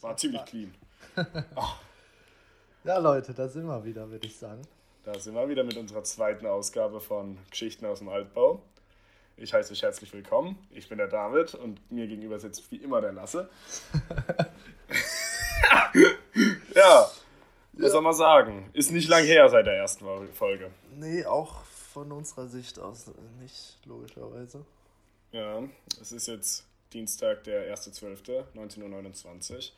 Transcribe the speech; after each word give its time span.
War 0.00 0.16
ziemlich 0.16 0.44
clean. 0.44 0.74
Ja, 2.82 2.96
Leute, 2.96 3.34
da 3.34 3.46
sind 3.46 3.66
wir 3.66 3.84
wieder, 3.84 4.10
würde 4.10 4.26
ich 4.26 4.38
sagen. 4.38 4.62
Da 5.04 5.18
sind 5.18 5.34
wir 5.34 5.46
wieder 5.50 5.64
mit 5.64 5.76
unserer 5.76 6.02
zweiten 6.02 6.46
Ausgabe 6.46 6.98
von 6.98 7.36
Geschichten 7.50 7.84
aus 7.84 7.98
dem 7.98 8.08
Altbau. 8.08 8.62
Ich 9.36 9.52
heiße 9.52 9.74
euch 9.74 9.82
herzlich 9.82 10.10
willkommen. 10.14 10.56
Ich 10.70 10.88
bin 10.88 10.96
der 10.96 11.08
David 11.08 11.54
und 11.54 11.78
mir 11.92 12.06
gegenüber 12.06 12.38
sitzt 12.38 12.70
wie 12.70 12.76
immer 12.76 13.02
der 13.02 13.12
Lasse. 13.12 13.50
ja, 16.74 17.10
was 17.74 17.92
soll 17.92 18.00
man 18.00 18.14
sagen? 18.14 18.70
Ist 18.72 18.92
nicht 18.92 19.10
lang 19.10 19.24
her 19.24 19.46
seit 19.50 19.66
der 19.66 19.76
ersten 19.76 20.06
Folge. 20.32 20.70
Nee, 20.96 21.26
auch 21.26 21.64
von 21.92 22.10
unserer 22.12 22.46
Sicht 22.46 22.78
aus 22.78 23.10
nicht, 23.42 23.76
logischerweise. 23.84 24.64
Ja, 25.32 25.62
es 26.00 26.12
ist 26.12 26.28
jetzt 26.28 26.64
Dienstag, 26.92 27.44
der 27.44 27.74
1.12., 27.76 28.44
19.29 28.54 29.70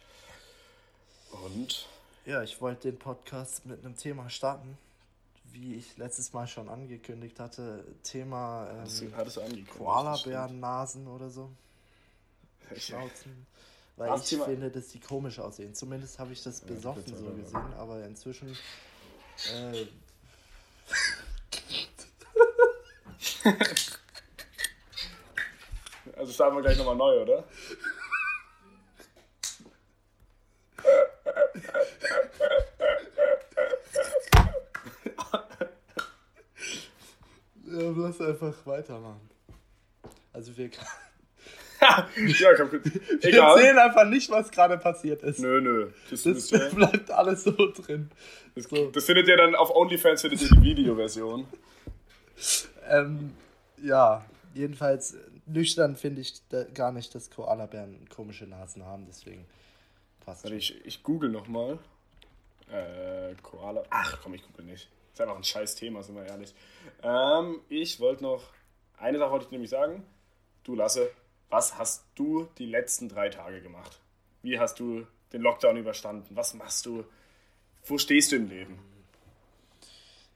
Uhr. 1.33 1.41
Und 1.45 1.87
Ja, 2.25 2.43
ich 2.43 2.61
wollte 2.61 2.91
den 2.91 2.99
Podcast 2.99 3.67
mit 3.67 3.85
einem 3.85 3.97
Thema 3.97 4.29
starten. 4.31 4.79
Wie 5.53 5.75
ich 5.75 5.99
letztes 5.99 6.33
Mal 6.33 6.47
schon 6.47 6.69
angekündigt 6.71 7.39
hatte, 7.39 7.85
Thema 8.03 8.67
hattest 8.79 9.01
du, 9.03 9.05
ähm, 9.07 9.17
hattest 9.17 9.37
du 9.37 9.41
angekündigt. 9.43 9.77
Koalabärennasen 9.77 11.07
oder 11.07 11.29
so. 11.29 11.51
Schnauzen. 12.77 13.47
Weil 13.97 14.19
ich 14.19 14.25
Thema- 14.25 14.47
finde, 14.47 14.71
dass 14.71 14.89
die 14.89 15.01
komisch 15.01 15.39
aussehen. 15.39 15.75
Zumindest 15.75 16.19
habe 16.19 16.33
ich 16.33 16.43
das 16.43 16.61
besoffen 16.63 17.05
bitte, 17.05 17.19
so 17.19 17.31
gesehen, 17.31 17.75
aber 17.77 18.03
inzwischen. 18.07 18.57
Äh, 19.53 19.87
Also 26.23 26.35
starten 26.35 26.55
wir 26.55 26.63
gleich 26.63 26.79
nochmal 26.79 26.95
neu, 26.95 27.21
oder? 27.23 27.43
ja, 37.65 37.91
lass 37.97 38.21
einfach 38.21 38.55
weitermachen. 38.65 39.29
Also 40.33 40.57
wir, 40.57 40.67
ja, 41.81 42.55
komm, 42.57 42.71
wir 42.71 42.81
Egal. 43.21 43.59
sehen 43.59 43.79
einfach 43.79 44.05
nicht, 44.05 44.31
was 44.31 44.53
gerade 44.53 44.79
passiert 44.79 45.25
ist. 45.25 45.41
Nö, 45.41 45.61
nö. 45.61 45.91
Das, 46.09 46.23
Das 46.23 46.53
ihr, 46.53 46.71
bleibt 46.71 47.11
alles 47.11 47.43
so 47.43 47.51
drin. 47.51 48.13
das, 48.55 48.67
so. 48.67 48.93
das 48.93 49.05
findet 49.05 49.27
ihr 49.27 49.37
dann 49.39 49.57
auf 49.57 49.75
OnlyFans, 49.75 50.21
findet 50.21 50.41
ihr 50.43 50.51
die 50.51 50.63
Videoversion. 50.63 51.49
Ähm, 52.89 53.33
ja, 53.83 54.25
jedenfalls 54.55 55.17
nüchtern 55.53 55.97
finde 55.97 56.21
ich 56.21 56.47
da 56.49 56.65
gar 56.65 56.93
nicht, 56.93 57.15
dass 57.15 57.31
Koalabären 57.31 58.09
komische 58.09 58.47
Nasen 58.47 58.85
haben, 58.85 59.07
deswegen 59.07 59.47
passt 60.21 60.45
Warte, 60.45 60.57
ich, 60.57 60.85
ich 60.85 61.03
google 61.03 61.31
nochmal. 61.31 61.79
Äh, 62.71 63.35
Koala. 63.43 63.83
Ach 63.91 64.21
komm, 64.23 64.35
ich 64.35 64.43
google 64.47 64.65
nicht. 64.65 64.89
Ist 65.13 65.21
einfach 65.21 65.37
ein 65.37 65.45
scheiß 65.45 65.75
Thema, 65.75 66.03
sind 66.03 66.15
wir 66.17 66.25
ehrlich. 66.25 66.55
Ähm, 67.03 67.61
ich 67.69 68.01
wollte 68.01 68.23
noch. 68.23 68.43
Eine 68.97 69.19
Sache 69.19 69.31
wollte 69.31 69.45
ich 69.47 69.51
nämlich 69.51 69.71
sagen. 69.71 70.05
Du 70.65 70.75
Lasse, 70.75 71.11
was 71.51 71.77
hast 71.77 72.05
du 72.15 72.49
die 72.59 72.67
letzten 72.67 73.09
drei 73.09 73.29
Tage 73.29 73.61
gemacht? 73.61 74.01
Wie 74.43 74.59
hast 74.59 74.79
du 74.81 75.07
den 75.33 75.43
Lockdown 75.43 75.77
überstanden? 75.77 76.35
Was 76.35 76.55
machst 76.55 76.87
du? 76.87 77.05
Wo 77.85 77.99
stehst 77.99 78.33
du 78.33 78.37
im 78.37 78.49
Leben? 78.49 78.79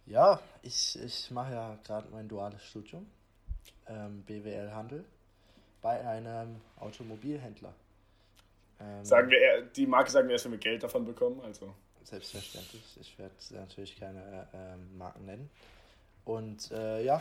Ja, 0.04 0.40
ich, 0.62 0.98
ich 1.02 1.30
mache 1.30 1.52
ja 1.52 1.78
gerade 1.84 2.08
mein 2.10 2.28
duales 2.28 2.62
Studium, 2.62 3.06
ähm, 3.88 4.22
BWL 4.24 4.72
Handel, 4.72 5.04
bei 5.82 6.06
einem 6.06 6.60
Automobilhändler. 6.78 7.72
Ähm, 8.80 9.04
Sagen 9.04 9.30
wir, 9.30 9.62
die 9.62 9.86
Marke 9.86 10.10
sagen 10.10 10.28
wir 10.28 10.34
erst, 10.34 10.44
wenn 10.44 10.52
wir 10.52 10.58
Geld 10.58 10.82
davon 10.82 11.04
bekommen. 11.04 11.40
Also, 11.42 11.74
Selbstverständlich. 12.04 12.98
Ich 13.00 13.18
werde 13.18 13.34
natürlich 13.50 13.98
keine 13.98 14.48
ähm, 14.54 14.96
Marken 14.96 15.24
nennen. 15.24 15.50
Und 16.24 16.70
äh, 16.70 17.02
ja, 17.02 17.20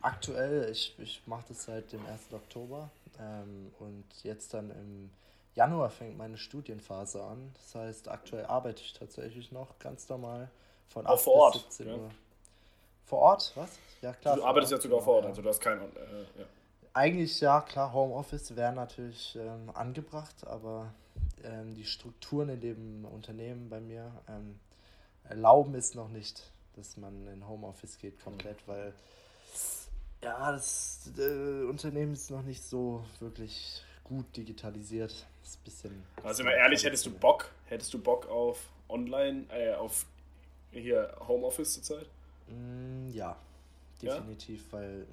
aktuell, 0.00 0.70
ich, 0.70 0.94
ich 0.98 1.22
mache 1.26 1.44
das 1.48 1.64
seit 1.64 1.92
dem 1.92 2.04
1. 2.06 2.32
Oktober 2.32 2.90
ähm, 3.18 3.72
und 3.78 4.04
jetzt 4.22 4.52
dann 4.52 4.70
im 4.70 5.10
Januar 5.54 5.90
fängt 5.90 6.18
meine 6.18 6.36
Studienphase 6.36 7.22
an. 7.22 7.52
Das 7.54 7.74
heißt, 7.74 8.08
aktuell 8.08 8.44
arbeite 8.46 8.82
ich 8.82 8.92
tatsächlich 8.92 9.52
noch 9.52 9.78
ganz 9.78 10.08
normal 10.08 10.50
von 10.88 11.06
Auch 11.06 11.14
8 11.14 11.20
vor 11.22 11.34
Ort, 11.34 11.54
bis 11.54 11.76
17 11.76 11.86
ja. 11.86 11.94
Uhr. 11.94 12.10
Vor 13.04 13.18
Ort, 13.18 13.52
was? 13.54 13.78
Ja, 14.02 14.12
klar. 14.12 14.36
du 14.36 14.44
arbeitest 14.44 14.72
ja 14.72 14.76
Ort, 14.76 14.82
sogar 14.82 14.98
genau, 14.98 15.04
vor 15.04 15.14
Ort. 15.16 15.24
ja. 15.24 15.30
Also, 15.30 15.42
du 15.42 15.48
hast 15.48 15.60
kein. 15.60 15.78
Äh, 15.78 15.82
ja. 16.38 16.46
Eigentlich 16.92 17.40
ja, 17.40 17.60
klar, 17.60 17.92
Homeoffice 17.92 18.54
wäre 18.54 18.72
natürlich 18.72 19.36
ähm, 19.36 19.70
angebracht, 19.74 20.46
aber 20.46 20.94
ähm, 21.42 21.74
die 21.74 21.84
Strukturen 21.84 22.48
in 22.50 22.60
dem 22.60 23.04
Unternehmen 23.04 23.68
bei 23.68 23.80
mir 23.80 24.12
ähm, 24.28 24.60
erlauben 25.28 25.74
es 25.74 25.94
noch 25.94 26.08
nicht, 26.08 26.52
dass 26.76 26.96
man 26.96 27.26
in 27.26 27.48
Homeoffice 27.48 27.98
geht 27.98 28.22
komplett, 28.22 28.56
weil 28.66 28.94
ja, 30.22 30.52
das 30.52 31.10
äh, 31.18 31.64
Unternehmen 31.64 32.14
ist 32.14 32.30
noch 32.30 32.42
nicht 32.42 32.62
so 32.62 33.04
wirklich 33.20 33.82
gut 34.04 34.24
digitalisiert. 34.36 35.26
Ist 35.42 35.62
bisschen. 35.64 36.04
Also, 36.22 36.44
mal 36.44 36.52
ehrlich, 36.52 36.84
hättest 36.84 37.04
du 37.06 37.10
Bock? 37.10 37.50
Hättest 37.66 37.92
du 37.92 37.98
Bock 37.98 38.28
auf 38.28 38.60
Online, 38.88 39.44
äh, 39.50 39.74
auf 39.74 40.06
hier 40.70 41.14
Homeoffice 41.26 41.74
zurzeit? 41.74 42.06
Mm, 42.48 43.08
ja, 43.08 43.36
Ja? 44.00 44.14
definitiv, 44.14 44.72
weil 44.72 45.06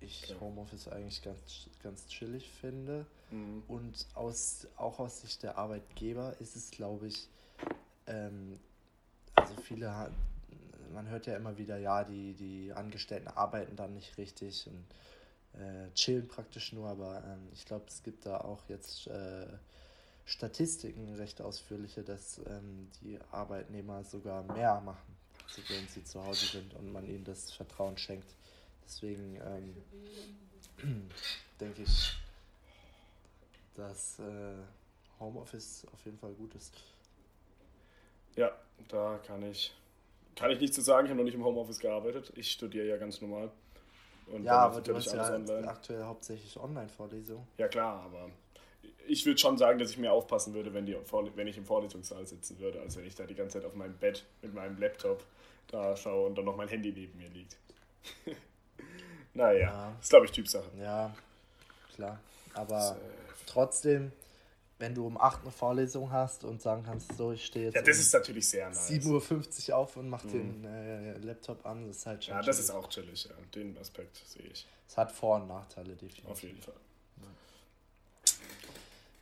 ich 0.00 0.24
Okay. 0.24 0.36
Homeoffice 0.40 0.88
eigentlich 0.88 1.22
ganz, 1.22 1.68
ganz 1.82 2.06
chillig 2.08 2.50
finde. 2.50 3.06
Mhm. 3.30 3.62
Und 3.68 4.06
aus, 4.14 4.66
auch 4.76 4.98
aus 4.98 5.20
Sicht 5.22 5.42
der 5.42 5.58
Arbeitgeber 5.58 6.38
ist 6.40 6.54
es, 6.56 6.70
glaube 6.70 7.08
ich, 7.08 7.28
ähm, 8.06 8.60
also 9.34 9.54
viele, 9.56 10.10
man 10.92 11.08
hört 11.08 11.26
ja 11.26 11.36
immer 11.36 11.58
wieder, 11.58 11.78
ja, 11.78 12.04
die, 12.04 12.34
die 12.34 12.72
Angestellten 12.72 13.28
arbeiten 13.28 13.76
dann 13.76 13.94
nicht 13.94 14.16
richtig 14.18 14.66
und 14.68 14.84
äh, 15.60 15.90
chillen 15.94 16.28
praktisch 16.28 16.72
nur, 16.72 16.88
aber 16.88 17.24
ähm, 17.24 17.48
ich 17.52 17.64
glaube, 17.64 17.86
es 17.88 18.02
gibt 18.02 18.26
da 18.26 18.38
auch 18.40 18.62
jetzt 18.68 19.06
äh, 19.08 19.46
Statistiken 20.24 21.14
recht 21.14 21.40
ausführliche, 21.40 22.02
dass 22.02 22.38
ähm, 22.46 22.88
die 23.00 23.18
Arbeitnehmer 23.30 24.04
sogar 24.04 24.42
mehr 24.42 24.80
machen, 24.80 25.15
wenn 25.68 25.88
sie 25.88 26.04
zu 26.04 26.24
Hause 26.24 26.46
sind 26.46 26.74
und 26.74 26.92
man 26.92 27.06
ihnen 27.06 27.24
das 27.24 27.52
Vertrauen 27.52 27.96
schenkt. 27.96 28.34
Deswegen 28.84 29.40
ähm, 29.44 31.10
denke 31.60 31.82
ich, 31.82 32.12
dass 33.74 34.18
äh, 34.18 34.54
Homeoffice 35.20 35.86
auf 35.92 36.04
jeden 36.04 36.18
Fall 36.18 36.32
gut 36.32 36.54
ist. 36.54 36.74
Ja, 38.36 38.52
da 38.88 39.18
kann 39.26 39.42
ich, 39.42 39.74
kann 40.34 40.50
ich 40.50 40.60
nichts 40.60 40.76
zu 40.76 40.82
sagen. 40.82 41.06
Ich 41.06 41.10
habe 41.10 41.18
noch 41.18 41.24
nicht 41.24 41.34
im 41.34 41.44
Homeoffice 41.44 41.78
gearbeitet. 41.78 42.32
Ich 42.36 42.52
studiere 42.52 42.86
ja 42.86 42.96
ganz 42.96 43.20
normal. 43.20 43.50
Und 44.26 44.44
Ja, 44.44 44.58
aber 44.58 44.80
du 44.80 44.94
hast 44.94 45.06
natürlich 45.06 45.12
ja 45.12 45.34
alles 45.34 45.50
online. 45.50 45.68
aktuell 45.68 46.02
hauptsächlich 46.04 46.56
Online-Vorlesungen. 46.58 47.46
Ja, 47.58 47.68
klar, 47.68 48.02
aber 48.02 48.30
ich 49.06 49.24
würde 49.24 49.38
schon 49.38 49.56
sagen, 49.56 49.78
dass 49.78 49.90
ich 49.90 49.98
mehr 49.98 50.12
aufpassen 50.12 50.52
würde, 50.54 50.74
wenn, 50.74 50.86
die, 50.86 50.96
wenn 51.34 51.46
ich 51.46 51.56
im 51.56 51.64
Vorlesungssaal 51.64 52.26
sitzen 52.26 52.58
würde, 52.58 52.80
als 52.80 52.96
wenn 52.96 53.06
ich 53.06 53.14
da 53.14 53.24
die 53.24 53.34
ganze 53.34 53.58
Zeit 53.58 53.66
auf 53.66 53.74
meinem 53.74 53.96
Bett 53.96 54.24
mit 54.42 54.52
meinem 54.52 54.78
Laptop 54.78 55.24
da 55.68 55.96
schaue 55.96 56.26
und 56.26 56.36
dann 56.36 56.44
noch 56.44 56.56
mein 56.56 56.68
Handy 56.68 56.92
neben 56.92 57.16
mir 57.18 57.28
liegt. 57.28 57.56
naja, 59.34 59.58
Ja. 59.60 59.92
ist 60.00 60.10
glaube 60.10 60.26
ich 60.26 60.32
Typsache. 60.32 60.70
Ja, 60.78 61.14
klar. 61.94 62.18
Aber 62.54 62.74
Das, 62.76 62.90
äh, 62.92 63.00
trotzdem, 63.46 64.12
wenn 64.78 64.94
du 64.94 65.06
um 65.06 65.18
8 65.20 65.42
eine 65.42 65.50
Vorlesung 65.50 66.10
hast 66.12 66.44
und 66.44 66.60
sagen 66.62 66.82
kannst, 66.84 67.16
so, 67.16 67.32
ich 67.32 67.44
stehe 67.44 67.66
jetzt 67.66 67.74
ja, 67.74 67.82
das 67.82 67.96
um 67.96 68.00
ist 68.02 68.12
natürlich 68.12 68.48
sehr 68.48 68.68
nice. 68.68 68.90
7.50 68.90 69.70
Uhr 69.70 69.76
auf 69.76 69.96
und 69.96 70.08
mach 70.08 70.22
den 70.24 70.64
äh, 70.64 71.18
Laptop 71.18 71.64
an, 71.66 71.86
das 71.88 71.98
ist 71.98 72.06
halt 72.06 72.24
schon 72.24 72.32
Ja, 72.34 72.38
das 72.42 72.56
chillig. 72.56 72.60
ist 72.60 72.70
auch 72.70 72.88
chillig, 72.88 73.24
ja. 73.24 73.34
Den 73.54 73.76
Aspekt 73.78 74.16
sehe 74.26 74.42
ich. 74.46 74.66
Es 74.88 74.96
hat 74.96 75.10
Vor- 75.12 75.36
und 75.36 75.48
Nachteile, 75.48 75.94
definitiv. 75.94 76.26
Auf 76.30 76.42
jeden 76.42 76.60
Fall. 76.60 76.74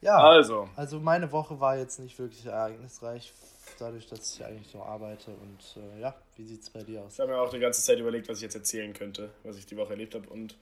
Ja, 0.01 0.19
Also, 0.19 0.69
also 0.77 1.01
meine 1.01 1.33
Woche 1.33 1.59
war 1.61 1.79
jetzt 1.79 1.99
nicht 1.99 2.19
wirklich 2.19 2.45
ereignisreich, 2.45 3.33
dadurch, 3.79 4.07
dass 4.07 4.35
ich 4.35 4.45
eigentlich 4.45 4.73
nur 4.75 4.87
arbeite. 4.87 5.31
Und 5.33 5.83
äh, 5.83 6.01
ja, 6.01 6.15
wie 6.37 6.45
sieht 6.45 6.63
es 6.63 6.71
bei 6.71 6.83
dir 6.83 7.03
aus? 7.03 7.15
Ich 7.15 7.21
habe 7.21 7.33
mir 7.33 7.39
auch 7.39 7.51
die 7.51 7.59
ganze 7.59 7.83
Zeit 7.83 7.99
überlegt, 7.99 8.29
was 8.29 8.39
ich 8.39 8.43
jetzt 8.43 8.55
erzählen 8.55 8.93
könnte, 8.93 9.31
was 9.43 9.57
ich 9.57 9.67
die 9.67 9.77
Woche 9.77 9.91
erlebt 9.91 10.15
habe. 10.15 10.29
Und 10.29 10.57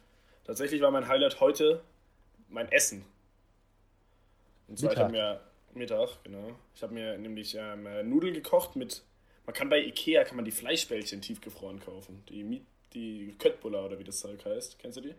tatsächlich 0.45 0.81
war 0.81 0.91
mein 0.91 1.09
Highlight 1.09 1.41
heute 1.41 1.83
mein 2.49 2.71
Essen. 2.71 3.05
Und 4.69 4.79
zwar, 4.79 4.93
ich 4.93 4.99
habe 4.99 5.13
mir 5.13 5.41
Mittag, 5.75 6.23
genau. 6.25 6.57
Ich 6.75 6.83
habe 6.83 6.95
mir 6.95 7.19
nämlich 7.19 7.55
ähm, 7.59 7.87
äh, 7.87 8.03
Nudeln 8.03 8.35
gekocht 8.35 8.77
mit. 8.77 9.03
Man 9.47 9.55
kann 9.55 9.69
bei 9.69 9.81
Ikea 9.81 10.25
kann 10.25 10.37
man 10.37 10.45
die 10.45 10.51
Fleischbällchen 10.51 11.21
tiefgefroren 11.21 11.81
kaufen. 11.81 12.23
Die 12.29 12.45
Miet, 12.45 12.65
die 12.95 13.35
Köttbullar 13.39 13.87
oder 13.87 13.99
wie 13.99 14.05
das 14.05 14.21
Zeug 14.21 14.45
heißt. 14.45 14.79
Kennst 14.79 14.99
du 14.99 15.01
die? 15.01 15.15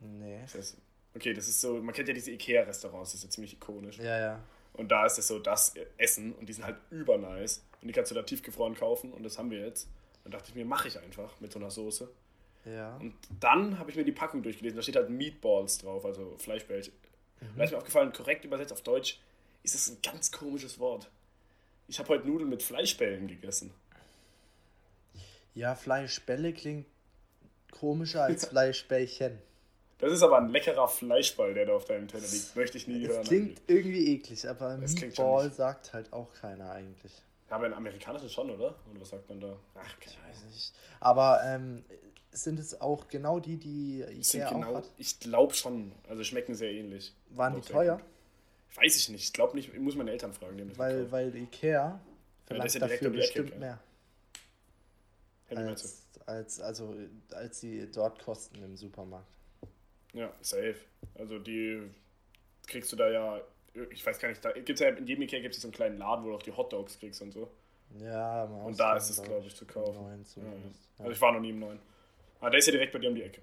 Nee. 0.00 0.40
Das 0.42 0.54
heißt, 0.54 0.76
okay, 1.14 1.32
das 1.32 1.48
ist 1.48 1.60
so. 1.60 1.74
Man 1.74 1.94
kennt 1.94 2.08
ja 2.08 2.14
diese 2.14 2.30
Ikea-Restaurants, 2.30 3.12
das 3.12 3.20
ist 3.20 3.24
ja 3.24 3.30
ziemlich 3.30 3.54
ikonisch. 3.54 3.98
Ja, 3.98 4.18
ja. 4.18 4.40
Und 4.78 4.88
da 4.88 5.04
ist 5.04 5.18
es 5.18 5.26
so 5.26 5.38
das 5.40 5.74
Essen 5.98 6.32
und 6.32 6.48
die 6.48 6.52
sind 6.52 6.64
halt 6.64 6.76
übernice. 6.90 7.62
Und 7.82 7.88
die 7.88 7.92
kannst 7.92 8.10
du 8.10 8.14
da 8.14 8.22
tiefgefroren 8.22 8.74
kaufen 8.74 9.12
und 9.12 9.24
das 9.24 9.36
haben 9.36 9.50
wir 9.50 9.58
jetzt. 9.58 9.88
Dann 10.22 10.32
dachte 10.32 10.50
ich 10.50 10.54
mir, 10.54 10.64
mache 10.64 10.88
ich 10.88 10.98
einfach 10.98 11.38
mit 11.40 11.52
so 11.52 11.58
einer 11.58 11.70
Soße. 11.70 12.08
Ja. 12.64 12.96
Und 12.96 13.14
dann 13.40 13.78
habe 13.78 13.90
ich 13.90 13.96
mir 13.96 14.04
die 14.04 14.12
Packung 14.12 14.42
durchgelesen. 14.42 14.76
Da 14.76 14.82
steht 14.82 14.96
halt 14.96 15.10
Meatballs 15.10 15.78
drauf, 15.78 16.04
also 16.04 16.36
Fleischbällchen. 16.38 16.92
Und 17.40 17.58
da 17.58 17.64
ist 17.64 17.72
mir 17.72 17.78
aufgefallen, 17.78 18.12
korrekt 18.12 18.44
übersetzt 18.44 18.72
auf 18.72 18.82
Deutsch, 18.82 19.20
ist 19.62 19.74
es 19.74 19.88
ein 19.88 19.98
ganz 20.02 20.30
komisches 20.30 20.78
Wort. 20.78 21.10
Ich 21.88 21.98
habe 21.98 22.08
heute 22.10 22.26
Nudeln 22.26 22.48
mit 22.48 22.62
Fleischbällen 22.62 23.26
gegessen. 23.26 23.72
Ja, 25.54 25.74
Fleischbälle 25.74 26.52
klingt 26.52 26.86
komischer 27.72 28.22
als 28.22 28.46
Fleischbällchen. 28.48 29.38
Das 29.98 30.12
ist 30.12 30.22
aber 30.22 30.38
ein 30.38 30.48
leckerer 30.50 30.86
Fleischball, 30.86 31.54
der 31.54 31.66
da 31.66 31.72
auf 31.74 31.84
deinem 31.84 32.06
Teller 32.06 32.26
liegt. 32.28 32.54
Möchte 32.54 32.78
ich 32.78 32.86
nie 32.86 33.04
Es 33.04 33.08
hören. 33.08 33.24
klingt 33.24 33.58
eigentlich. 33.58 33.68
irgendwie 33.68 34.14
eklig, 34.14 34.48
aber 34.48 34.76
Meatball 34.76 35.50
sagt 35.52 35.92
halt 35.92 36.12
auch 36.12 36.32
keiner 36.34 36.70
eigentlich. 36.70 37.12
Ja, 37.50 37.56
aber 37.56 37.66
in 37.66 37.72
amerikanischen 37.72 38.28
schon, 38.28 38.50
oder? 38.50 38.74
Oder 38.90 39.00
was 39.00 39.08
sagt 39.10 39.28
man 39.28 39.40
da? 39.40 39.56
Ach, 39.74 40.00
keine 40.00 40.16
Weiß 40.28 40.44
nicht. 40.44 40.72
Aber 41.00 41.40
ähm, 41.44 41.84
sind 42.30 42.60
es 42.60 42.80
auch 42.80 43.08
genau 43.08 43.40
die, 43.40 43.56
die 43.56 44.02
Ikea 44.02 44.48
auch 44.48 44.52
genau, 44.52 44.74
hat? 44.76 44.84
ich 44.98 45.18
glaube 45.18 45.54
schon. 45.54 45.92
Also 46.08 46.22
schmecken 46.24 46.54
sehr 46.54 46.70
ähnlich. 46.72 47.12
Waren 47.30 47.54
Auch 47.56 47.60
die 47.60 47.72
teuer? 47.72 48.00
Weiß 48.76 48.96
ich 48.96 49.08
nicht. 49.08 49.24
Ich 49.24 49.32
glaube 49.32 49.56
nicht. 49.56 49.72
Ich 49.72 49.80
muss 49.80 49.96
meine 49.96 50.10
Eltern 50.12 50.32
fragen. 50.32 50.70
Weil, 50.76 51.10
weil 51.10 51.34
Ikea 51.34 51.98
verlangt 52.46 52.72
ja 52.74 52.80
direkt 52.80 53.02
dafür 53.02 53.08
um 53.08 53.14
Ecke, 53.14 53.20
bestimmt 53.22 53.50
gell? 53.50 53.58
mehr. 53.58 53.78
Ja, 55.50 55.56
Als, 55.56 56.02
als, 56.26 56.60
also, 56.60 56.94
als 57.32 57.60
sie 57.60 57.90
dort 57.90 58.22
kosten 58.22 58.62
im 58.62 58.76
Supermarkt. 58.76 59.26
Ja, 60.12 60.32
safe. 60.40 60.76
Also 61.14 61.38
die 61.38 61.82
kriegst 62.66 62.92
du 62.92 62.96
da 62.96 63.08
ja. 63.10 63.40
Ich 63.90 64.04
weiß 64.04 64.18
gar 64.18 64.28
nicht, 64.28 64.44
da 64.44 64.50
gibt's 64.52 64.80
ja 64.80 64.88
in 64.88 65.06
jedem 65.06 65.22
Ikea 65.22 65.40
gibt 65.40 65.54
es 65.54 65.60
so 65.62 65.68
einen 65.68 65.74
kleinen 65.74 65.98
Laden, 65.98 66.24
wo 66.24 66.30
du 66.30 66.34
auch 66.36 66.42
die 66.42 66.52
Hotdogs 66.52 66.98
kriegst 66.98 67.22
und 67.22 67.32
so. 67.32 67.50
Ja, 68.00 68.44
im 68.44 68.52
Und 68.52 68.80
da 68.80 68.96
ist 68.96 69.08
es, 69.10 69.16
glaub 69.16 69.28
glaube 69.28 69.46
ich, 69.46 69.54
zu 69.56 69.64
kaufen. 69.66 70.02
Neuen 70.02 70.24
Ja, 70.36 70.42
ja. 70.42 70.50
Also 70.98 71.12
ich 71.12 71.20
war 71.20 71.32
noch 71.32 71.40
nie 71.40 71.50
im 71.50 71.58
neuen. 71.60 71.78
Aber 72.40 72.50
der 72.50 72.58
ist 72.58 72.66
ja 72.66 72.72
direkt 72.72 72.92
bei 72.92 72.98
dir 72.98 73.08
um 73.08 73.14
die 73.14 73.22
Ecke. 73.22 73.40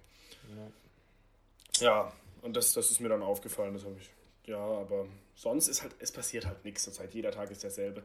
Ja. 0.56 1.86
Ja, 1.86 2.14
und 2.42 2.56
das, 2.56 2.74
das 2.74 2.92
ist 2.92 3.00
mir 3.00 3.10
dann 3.10 3.24
aufgefallen, 3.24 3.74
das 3.74 3.84
habe 3.86 3.96
ich. 4.00 4.10
Ja, 4.48 4.60
aber 4.60 5.08
sonst 5.36 5.68
ist 5.68 5.82
halt, 5.82 5.96
es 6.00 6.12
passiert 6.12 6.46
halt 6.46 6.64
nichts 6.64 6.84
zur 6.84 6.94
Zeit. 6.94 7.14
Jeder 7.14 7.32
Tag 7.32 7.50
ist 7.52 7.64
derselbe. 7.64 8.04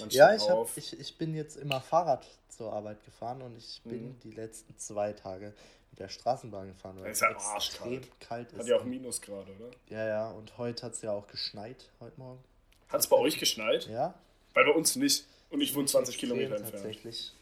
Man 0.00 0.10
Ja, 0.10 0.34
ich, 0.34 0.48
hab, 0.48 0.76
ich, 0.76 0.98
ich 0.98 1.18
bin 1.18 1.34
jetzt 1.34 1.56
immer 1.56 1.80
Fahrrad 1.80 2.26
zur 2.48 2.72
Arbeit 2.72 3.04
gefahren 3.04 3.42
und 3.42 3.56
ich 3.56 3.80
bin 3.84 4.08
Mhm. 4.10 4.20
die 4.20 4.30
letzten 4.32 4.76
zwei 4.78 5.12
Tage 5.12 5.54
mit 5.90 5.98
der 6.00 6.08
Straßenbahn 6.08 6.68
gefahren, 6.68 6.96
weil 7.00 7.10
es 7.10 7.18
ist 7.18 7.22
ja 7.22 7.30
extrem 7.30 7.54
arschkalt. 7.54 8.20
kalt 8.20 8.52
ist. 8.52 8.58
Hat 8.60 8.66
ja 8.66 8.76
auch 8.76 8.84
Minusgrade, 8.84 9.50
oder? 9.58 9.70
ja, 9.88 10.06
ja, 10.06 10.30
und 10.30 10.56
heute 10.58 10.86
hat 10.86 10.92
es 10.94 11.02
ja 11.02 11.12
auch 11.12 11.26
geschneit, 11.26 11.90
heute 12.00 12.18
Morgen. 12.18 12.42
Hat 12.88 13.00
es 13.00 13.06
bei 13.06 13.16
euch 13.16 13.38
geschneit? 13.38 13.86
Ja, 13.88 14.14
Weil 14.54 14.64
bei 14.64 14.72
uns 14.72 14.96
nicht. 14.96 15.26
Und 15.50 15.60
ich 15.60 15.74
wohne 15.74 15.86
20 15.86 16.14
extrem 16.14 16.30
Kilometer 16.30 16.56
entfernt. 16.56 16.72
tatsächlich. 16.74 17.32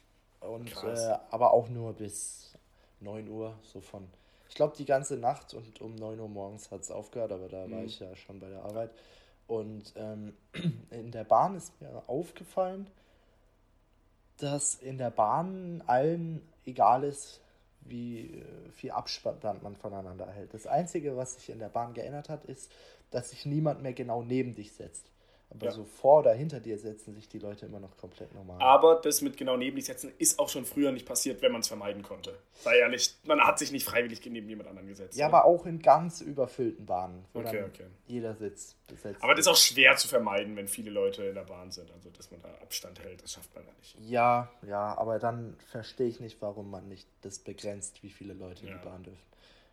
Und, 0.40 0.72
äh, 0.84 1.16
aber 1.30 1.52
auch 1.52 1.68
nur 1.68 1.92
bis 1.92 2.52
9 3.00 3.28
Uhr, 3.28 3.54
so 3.62 3.80
von. 3.80 4.06
Ich 4.48 4.54
glaube, 4.54 4.76
die 4.76 4.84
ganze 4.84 5.16
Nacht 5.16 5.54
und 5.54 5.80
um 5.80 5.94
9 5.96 6.18
Uhr 6.20 6.28
morgens 6.28 6.70
hat 6.70 6.80
es 6.82 6.90
aufgehört, 6.90 7.32
aber 7.32 7.48
da 7.48 7.58
war 7.70 7.80
Mhm. 7.80 7.86
ich 7.86 7.98
ja 8.00 8.14
schon 8.16 8.38
bei 8.40 8.48
der 8.48 8.62
Arbeit. 8.62 8.90
Und 9.48 9.92
ähm, 9.96 10.36
in 10.90 11.10
der 11.10 11.24
Bahn 11.24 11.56
ist 11.56 11.72
mir 11.80 12.02
aufgefallen, 12.08 12.86
dass 14.38 14.74
in 14.76 14.98
der 14.98 15.10
Bahn 15.10 15.82
allen 15.86 16.46
egal 16.64 17.04
ist, 17.04 17.40
wie 17.88 18.38
äh, 18.40 18.70
viel 18.72 18.90
Abstand 18.90 19.42
man 19.62 19.76
voneinander 19.76 20.30
hält. 20.30 20.54
Das 20.54 20.66
Einzige, 20.66 21.16
was 21.16 21.34
sich 21.34 21.50
in 21.50 21.58
der 21.58 21.68
Bahn 21.68 21.94
geändert 21.94 22.28
hat, 22.28 22.44
ist, 22.44 22.70
dass 23.10 23.30
sich 23.30 23.46
niemand 23.46 23.82
mehr 23.82 23.92
genau 23.92 24.22
neben 24.22 24.54
dich 24.54 24.72
setzt. 24.72 25.10
Aber 25.48 25.66
Ja. 25.66 25.72
so 25.72 25.84
vor 25.84 26.20
oder 26.20 26.32
hinter 26.34 26.58
dir 26.60 26.76
setzen 26.76 27.14
sich 27.14 27.28
die 27.28 27.38
Leute 27.38 27.66
immer 27.66 27.78
noch 27.78 27.96
komplett 27.96 28.34
normal. 28.34 28.60
Aber 28.60 28.96
das 28.96 29.22
mit 29.22 29.36
genau 29.36 29.56
neben 29.56 29.76
dich 29.76 29.84
setzen 29.86 30.12
ist 30.18 30.38
auch 30.40 30.48
schon 30.48 30.66
früher 30.66 30.90
nicht 30.90 31.06
passiert, 31.06 31.40
wenn 31.40 31.52
man 31.52 31.60
es 31.60 31.68
vermeiden 31.68 32.02
konnte. 32.02 32.36
Sei 32.62 32.78
ehrlich, 32.78 33.14
man 33.24 33.40
hat 33.40 33.58
sich 33.58 33.70
nicht 33.70 33.84
freiwillig 33.84 34.20
neben 34.26 34.48
jemand 34.48 34.68
anderen 34.68 34.88
gesetzt. 34.88 35.16
Ja, 35.16 35.28
oder? 35.28 35.36
aber 35.38 35.44
auch 35.46 35.64
in 35.64 35.78
ganz 35.80 36.20
überfüllten 36.20 36.84
Bahnen, 36.84 37.24
wo 37.32 37.40
Okay, 37.40 37.62
okay. 37.62 37.86
jeder 38.06 38.34
Sitz 38.34 38.74
besetzt 38.88 39.22
Aber 39.22 39.34
das 39.34 39.46
ist 39.46 39.52
auch 39.52 39.56
schwer 39.56 39.96
zu 39.96 40.08
vermeiden, 40.08 40.56
wenn 40.56 40.66
viele 40.66 40.90
Leute 40.90 41.24
in 41.24 41.36
der 41.36 41.44
Bahn 41.44 41.70
sind. 41.70 41.90
Also, 41.92 42.10
dass 42.10 42.30
man 42.32 42.42
da 42.42 42.48
Abstand 42.60 42.98
hält, 43.04 43.22
das 43.22 43.32
schafft 43.32 43.54
man 43.54 43.64
ja 43.64 43.72
nicht. 43.78 43.96
Ja, 44.00 44.50
ja, 44.66 44.98
aber 44.98 45.18
dann 45.20 45.56
verstehe 45.70 46.08
ich 46.08 46.18
nicht, 46.18 46.42
warum 46.42 46.70
man 46.70 46.88
nicht 46.88 47.06
das 47.22 47.38
begrenzt, 47.38 48.02
wie 48.02 48.10
viele 48.10 48.34
Leute 48.34 48.64
in 48.64 48.72
Ja. 48.72 48.78
die 48.78 48.84
Bahn 48.84 49.04
dürfen. 49.04 49.22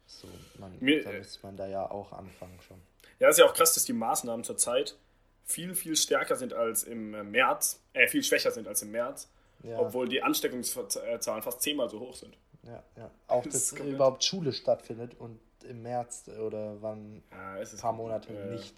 So, 0.06 0.28
man, 0.60 0.78
Mir- 0.80 1.04
da 1.04 1.12
müsste 1.12 1.40
man 1.44 1.58
da 1.58 1.66
ja 1.66 1.90
auch 1.90 2.12
anfangen 2.14 2.60
schon. 2.62 2.78
Ja, 3.20 3.30
ist 3.30 3.40
ja 3.40 3.46
auch 3.46 3.54
krass, 3.54 3.74
dass 3.74 3.86
die 3.86 3.94
Maßnahmen 3.94 4.44
zurzeit 4.44 4.98
viel, 5.45 5.75
viel 5.75 5.95
stärker 5.95 6.36
sind 6.36 6.54
als 6.54 6.84
im 6.84 7.13
äh, 7.13 7.24
März, 7.24 7.80
äh, 7.94 8.07
viel 8.07 8.24
schwächer 8.24 8.51
sind 8.51 8.68
als 8.68 8.81
im 8.81 8.92
März, 8.92 9.28
Ja, 9.63 9.80
obwohl 9.80 10.07
die 10.10 10.22
Ansteckungszahlen 10.24 11.42
fast 11.44 11.62
zehnmal 11.62 11.90
so 11.90 12.00
hoch 12.00 12.16
sind. 12.16 12.38
ja, 12.63 12.84
ja. 12.98 13.12
Auch, 13.28 13.44
Das 13.45 13.54
dass 13.54 13.69
komplett- 13.72 13.94
überhaupt 13.95 14.24
Schule 14.24 14.54
stattfindet 14.54 15.16
und 15.19 15.40
im 15.68 15.81
März 15.81 16.28
oder 16.40 16.81
wann 16.81 17.24
Ja, 17.31 17.57
es 17.60 17.74
ein 17.74 17.80
paar 17.80 17.94
Monate 17.94 18.34
äh, 18.34 18.51
nicht. 18.51 18.74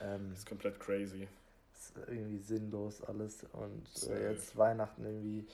Ähm, 0.00 0.32
ist 0.34 0.46
komplett 0.46 0.78
crazy. 0.80 1.26
ist 1.74 1.92
irgendwie 2.06 2.38
sinnlos 2.38 3.02
alles 3.02 3.44
und 3.52 3.88
Safe. 3.94 4.14
äh, 4.14 4.32
jetzt 4.32 4.56
Weihnachten 4.56 5.04
irgendwie. 5.04 5.46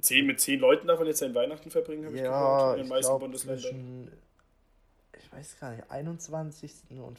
Zehn, 0.00 0.26
mit 0.26 0.40
zehn 0.40 0.58
Leuten 0.60 0.86
darf 0.86 0.98
man 0.98 1.08
jetzt 1.08 1.18
seinen 1.18 1.34
Weihnachten 1.34 1.70
verbringen, 1.70 2.06
habe 2.06 2.16
ich 2.16 2.22
Ja, 2.22 2.28
gehört, 2.30 2.70
in 2.72 2.76
den 2.78 2.84
ich 2.84 2.90
meisten 2.90 3.08
glaube 3.10 3.24
Bundesländern. 3.24 3.62
zwischen, 3.62 4.12
ich 5.18 5.32
weiß 5.32 5.58
gar 5.60 5.70
nicht, 5.72 5.90
21. 5.90 6.72
und 7.02 7.18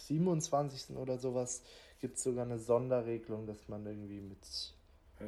27. 0.00 0.96
oder 0.96 1.18
sowas 1.18 1.62
gibt 2.00 2.16
es 2.16 2.22
sogar 2.22 2.44
eine 2.44 2.58
Sonderregelung, 2.58 3.46
dass 3.46 3.68
man 3.68 3.86
irgendwie 3.86 4.20
mit 4.20 4.38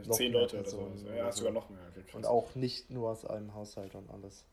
noch 0.07 0.17
Zehn 0.17 0.33
Leute 0.33 0.61
oder 0.61 0.71
so. 0.71 0.77
Personen 0.79 1.07
Ja, 1.07 1.25
oder 1.25 1.33
sogar 1.33 1.53
so. 1.53 1.59
noch 1.61 1.71
mehr. 1.71 1.81
Okay, 1.91 2.05
und 2.17 2.27
auch 2.27 2.55
nicht 2.55 2.91
nur 2.91 3.11
aus 3.11 3.25
einem 3.25 3.55
Haushalt 3.55 3.95
und 3.95 4.11
alles. 4.11 4.45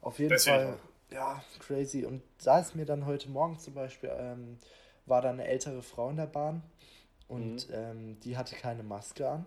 Auf 0.00 0.18
jeden 0.18 0.30
Deswegen 0.30 0.56
Fall, 0.56 0.78
ja, 1.10 1.42
crazy. 1.60 2.04
Und 2.04 2.22
da 2.44 2.58
ist 2.58 2.74
mir 2.74 2.84
dann 2.84 3.06
heute 3.06 3.28
Morgen 3.30 3.58
zum 3.58 3.74
Beispiel, 3.74 4.10
ähm, 4.16 4.58
war 5.06 5.22
da 5.22 5.30
eine 5.30 5.44
ältere 5.46 5.82
Frau 5.82 6.10
in 6.10 6.16
der 6.16 6.26
Bahn 6.26 6.62
und 7.28 7.68
Mhm. 7.68 7.74
ähm, 7.74 8.20
die 8.20 8.36
hatte 8.36 8.54
keine 8.56 8.82
Maske 8.82 9.28
an. 9.28 9.44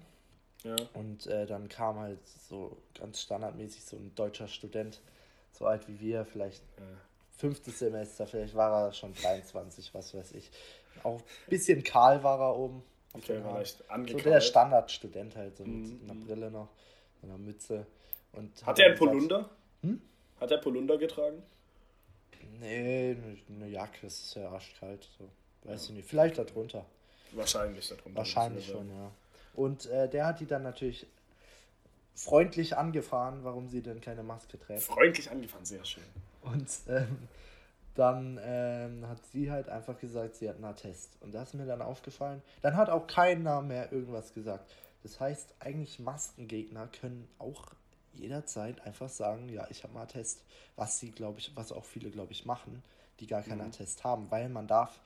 ja. 0.63 0.75
Und 0.93 1.27
äh, 1.27 1.45
dann 1.45 1.67
kam 1.69 1.99
halt 1.99 2.19
so 2.27 2.77
ganz 2.97 3.21
standardmäßig 3.21 3.83
so 3.85 3.97
ein 3.97 4.13
deutscher 4.15 4.47
Student, 4.47 5.01
so 5.51 5.65
alt 5.65 5.87
wie 5.87 5.99
wir, 5.99 6.25
vielleicht 6.25 6.63
Ja. 6.77 6.83
Fünftes 7.37 7.79
Semester, 7.79 8.27
vielleicht 8.27 8.55
war 8.55 8.87
er 8.87 8.93
schon 8.93 9.13
23, 9.13 9.93
was 9.93 10.13
weiß 10.13 10.31
ich. 10.33 10.49
Auch 11.03 11.19
ein 11.19 11.23
bisschen 11.49 11.83
kahl 11.83 12.23
war 12.23 12.39
er 12.39 12.55
oben. 12.55 12.83
Okay, 13.13 13.33
den 13.33 13.43
war 13.43 13.51
Haaren. 13.53 13.57
leicht 13.63 13.83
So 14.11 14.17
der 14.19 14.41
Standardstudent 14.41 15.35
halt, 15.35 15.57
so 15.57 15.63
mit 15.65 15.73
Mhm, 15.91 15.99
einer 16.03 16.13
mhm. 16.15 16.25
Brille 16.25 16.51
noch, 16.51 16.69
einer 17.23 17.37
Mütze. 17.37 17.85
Und 18.33 18.65
Hat 18.65 18.79
er 18.79 18.85
einen 18.87 18.95
gesagt, 18.95 19.11
Polunder? 19.11 19.49
Hm? 19.81 20.01
Hat 20.39 20.51
er 20.51 20.57
Polunder 20.57 20.97
getragen? 20.97 21.41
Nee, 22.59 23.15
eine- 23.49 23.67
Jacke, 23.67 24.07
ist 24.07 24.35
ja 24.35 24.49
arschkalt. 24.49 25.07
So. 25.17 25.29
Weiß 25.69 25.85
ich 25.85 25.89
nicht, 25.91 26.07
vielleicht 26.07 26.37
darunter. 26.37 26.85
Wahrscheinlich 27.31 27.87
darunter. 27.89 28.17
Wahrscheinlich 28.17 28.67
schon, 28.67 28.89
ja. 28.89 29.11
Und 29.55 29.85
äh, 29.87 30.07
der 30.09 30.25
hat 30.27 30.39
die 30.39 30.45
dann 30.45 30.63
natürlich 30.63 31.07
freundlich 32.13 32.77
angefahren, 32.77 33.39
warum 33.43 33.69
sie 33.69 33.81
denn 33.81 33.99
keine 34.01 34.23
Maske 34.23 34.59
trägt. 34.59 34.83
Freundlich 34.83 35.29
angefangen, 35.31 35.65
sehr 35.65 35.83
schön. 35.83 36.03
Und 36.45 36.69
ähm, 36.87 37.27
dann 37.95 38.39
ähm, 38.43 39.07
hat 39.07 39.25
sie 39.31 39.51
halt 39.51 39.69
einfach 39.69 39.97
gesagt, 39.99 40.35
sie 40.35 40.49
hat 40.49 40.55
einen 40.57 40.65
Attest. 40.65 41.17
Und 41.21 41.33
das 41.33 41.49
ist 41.49 41.53
mir 41.55 41.65
dann 41.65 41.81
aufgefallen. 41.81 42.41
Dann 42.61 42.75
hat 42.75 42.89
auch 42.89 43.07
keiner 43.07 43.61
mehr 43.61 43.91
irgendwas 43.91 44.33
gesagt. 44.33 44.69
Das 45.03 45.19
heißt, 45.19 45.55
eigentlich 45.59 45.99
Maskengegner 45.99 46.87
können 46.87 47.27
auch 47.39 47.73
jederzeit 48.13 48.81
einfach 48.81 49.09
sagen, 49.09 49.49
ja, 49.49 49.67
ich 49.69 49.83
habe 49.83 49.93
einen 49.93 50.03
Attest. 50.03 50.43
Was 50.75 50.97
sie, 50.99 51.11
glaube 51.11 51.39
ich, 51.39 51.55
was 51.55 51.71
auch 51.71 51.85
viele, 51.85 52.09
glaube 52.11 52.33
ich, 52.33 52.45
machen, 52.45 52.83
die 53.19 53.27
gar 53.27 53.43
keinen 53.43 53.61
Mhm. 53.61 53.67
Attest 53.67 54.03
haben, 54.03 54.29
weil 54.31 54.49
man 54.49 54.67
darf 54.67 54.99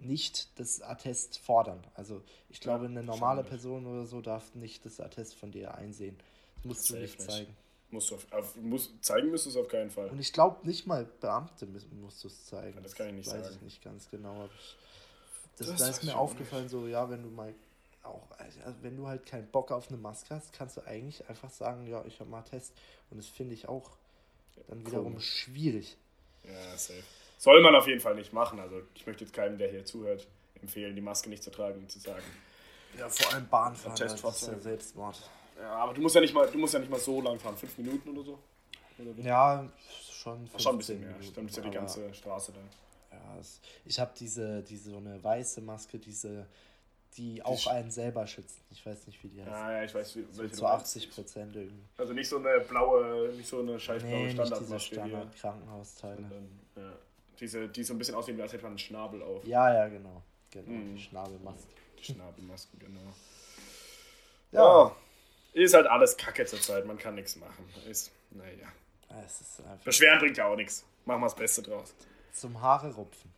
nicht 0.00 0.58
das 0.58 0.82
Attest 0.82 1.38
fordern. 1.38 1.82
Also 1.94 2.22
ich 2.48 2.60
glaube, 2.60 2.86
Ja, 2.86 2.90
eine 2.90 3.02
normale. 3.04 3.44
Person 3.44 3.86
oder 3.86 4.06
so 4.06 4.20
darf 4.20 4.54
nicht 4.54 4.84
das 4.84 5.00
Attest 5.00 5.36
von 5.36 5.52
dir 5.52 5.74
einsehen. 5.74 6.16
Das 6.56 6.64
musst 6.64 6.90
du 6.90 6.94
Safe 6.94 7.00
nicht 7.02 7.18
nicht. 7.18 7.30
zeigen. 7.30 7.56
Musst 7.94 8.10
du 8.10 8.16
auf, 8.16 8.32
auf, 8.32 8.56
muss, 8.56 8.90
zeigen 9.00 9.30
müsst 9.30 9.46
du 9.46 9.50
es 9.50 9.56
auf 9.56 9.68
keinen 9.68 9.90
Fall. 9.90 10.08
Und 10.08 10.18
ich 10.18 10.32
glaube 10.32 10.66
nicht 10.66 10.84
mal 10.86 11.06
Beamte 11.20 11.66
musst 12.00 12.24
du 12.24 12.28
es 12.28 12.46
zeigen. 12.46 12.82
Das 12.82 12.94
kann 12.94 13.06
ich 13.06 13.14
nicht 13.14 13.26
weiß 13.28 13.44
sagen. 13.44 13.54
ich 13.54 13.62
nicht 13.62 13.84
ganz 13.84 14.10
genau. 14.10 14.34
Aber 14.34 14.50
ich, 14.52 14.76
das, 15.56 15.68
Das 15.68 15.78
da 15.78 15.86
weiß 15.86 15.98
ist 15.98 16.04
mir 16.04 16.16
aufgefallen, 16.16 16.68
so, 16.68 16.88
ja, 16.88 17.08
wenn 17.08 17.22
du 17.22 17.28
mal 17.30 17.54
auch, 18.02 18.22
also 18.36 18.58
wenn 18.82 18.96
du 18.96 19.06
halt 19.06 19.24
keinen 19.26 19.46
Bock 19.46 19.70
auf 19.70 19.88
eine 19.88 19.96
Maske 19.96 20.34
hast, 20.34 20.52
kannst 20.52 20.76
du 20.76 20.86
eigentlich 20.86 21.26
einfach 21.28 21.50
sagen, 21.50 21.86
ja, 21.86 22.04
ich 22.04 22.18
habe 22.18 22.28
mal 22.28 22.38
einen 22.38 22.46
Test. 22.46 22.72
Und 23.10 23.18
das 23.18 23.26
finde 23.26 23.54
ich 23.54 23.68
auch 23.68 23.90
dann 24.66 24.84
wiederum 24.84 25.12
Komisch. 25.12 25.44
schwierig. 25.44 25.96
Ja, 26.42 26.76
safe. 26.76 27.02
Soll 27.38 27.62
man 27.62 27.76
auf 27.76 27.86
jeden 27.86 28.00
Fall 28.00 28.16
nicht 28.16 28.32
machen. 28.32 28.58
Also 28.58 28.82
ich 28.96 29.06
möchte 29.06 29.24
jetzt 29.24 29.32
keinem, 29.32 29.56
der 29.56 29.70
hier 29.70 29.84
zuhört, 29.84 30.26
empfehlen, 30.60 30.96
die 30.96 31.00
Maske 31.00 31.28
nicht 31.28 31.42
zu 31.42 31.50
tragen 31.50 31.80
und 31.80 31.90
zu 31.90 32.00
sagen. 32.00 32.24
Ja, 32.98 33.08
vor 33.08 33.32
allem 33.32 33.48
Bahnfahren, 33.48 33.96
das 33.96 34.14
ist 34.14 34.46
ja. 34.48 34.58
Selbstmord. 34.58 35.30
Ja, 35.58 35.70
aber 35.76 35.94
du 35.94 36.00
musst 36.00 36.14
ja 36.14 36.20
nicht 36.20 36.34
mal, 36.34 36.46
du 36.50 36.58
musst 36.58 36.74
ja 36.74 36.80
nicht 36.80 36.90
mal 36.90 37.00
so 37.00 37.20
lang 37.20 37.38
fahren, 37.38 37.56
fünf 37.56 37.76
Minuten 37.78 38.08
oder 38.10 38.22
so. 38.24 38.38
Oder? 38.98 39.22
Ja, 39.22 39.68
schon 40.10 40.48
Ach, 40.54 40.60
schon 40.60 40.76
ein 40.76 40.78
15 40.78 40.78
bisschen 40.78 41.00
mehr. 41.00 41.10
Minuten, 41.18 41.34
Dann 41.34 41.46
ist 41.48 41.56
ja 41.56 41.62
die 41.62 41.70
ganze 41.70 42.14
Straße 42.14 42.52
da. 42.52 43.16
Ja, 43.16 43.40
ich 43.84 44.00
habe 44.00 44.12
diese, 44.18 44.62
diese 44.62 44.90
so 44.90 44.96
eine 44.98 45.22
weiße 45.22 45.60
Maske, 45.60 45.98
diese, 45.98 46.46
die 47.16 47.42
auch 47.42 47.66
einen 47.68 47.90
selber 47.90 48.26
schützt. 48.26 48.58
Ich 48.70 48.84
weiß 48.84 49.06
nicht, 49.06 49.22
wie 49.22 49.28
die 49.28 49.40
heißt. 49.40 49.50
Ja, 49.50 49.72
ja, 49.72 49.84
ich 49.84 49.94
weiß, 49.94 50.16
wie, 50.16 50.22
so 50.32 50.42
zu 50.48 50.56
du 50.56 50.62
meinst. 50.62 50.62
80 50.96 51.10
Prozent 51.10 51.56
irgendwie. 51.56 51.84
Also 51.96 52.12
nicht 52.12 52.28
so 52.28 52.38
eine 52.38 52.60
blaue, 52.60 53.32
nicht 53.36 53.48
so 53.48 53.60
eine 53.60 53.78
scheiß 53.78 54.02
blaue 54.02 54.14
Nee, 54.14 54.30
Standardmaske 54.32 54.94
sondern, 54.96 56.60
Ja, 56.76 56.92
Diese, 57.38 57.68
die 57.68 57.82
so 57.84 57.94
ein 57.94 57.98
bisschen 57.98 58.14
aussehen, 58.16 58.40
als 58.40 58.52
hätte 58.52 58.62
man 58.64 58.72
einen 58.72 58.78
Schnabel 58.78 59.22
auf. 59.22 59.44
Ja, 59.46 59.72
ja, 59.72 59.88
genau. 59.88 60.22
Genau, 60.50 60.70
Mhm. 60.70 60.94
die 60.96 61.02
Schnabelmaske. 61.02 61.68
Die 61.98 62.04
Schnabelmasken, 62.04 62.78
genau. 62.78 63.00
Ja. 64.52 64.62
Ja. 64.84 64.96
Ist 65.54 65.72
halt 65.72 65.86
alles 65.86 66.16
Kacke 66.16 66.44
zurzeit, 66.44 66.84
man 66.84 66.98
kann 66.98 67.14
nichts 67.14 67.36
machen. 67.36 67.64
Ist, 67.88 68.10
naja. 68.30 68.68
Ist 69.24 69.62
Beschweren 69.84 70.18
bringt 70.18 70.36
ja 70.36 70.46
auch 70.46 70.56
nichts. 70.56 70.84
Machen 71.04 71.20
wir 71.20 71.26
das 71.26 71.36
Beste 71.36 71.62
draus. 71.62 71.94
zum 72.32 72.60
Haare 72.60 72.92
rupfen. 72.92 73.32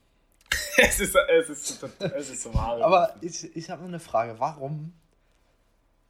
es 0.79 1.01
ist, 1.01 1.15
es 1.15 1.49
ist, 1.51 1.83
es 2.01 2.31
ist 2.31 2.43
zum 2.43 2.55
Haare. 2.55 2.83
Aber 2.83 3.15
ich, 3.21 3.55
ich 3.55 3.69
habe 3.69 3.83
nur 3.83 3.89
eine 3.89 4.01
Frage. 4.01 4.39
Warum 4.39 4.95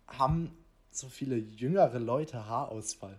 haben 0.06 0.56
so 0.92 1.08
viele 1.08 1.36
jüngere 1.36 1.98
Leute 1.98 2.46
Haarausfall? 2.46 3.18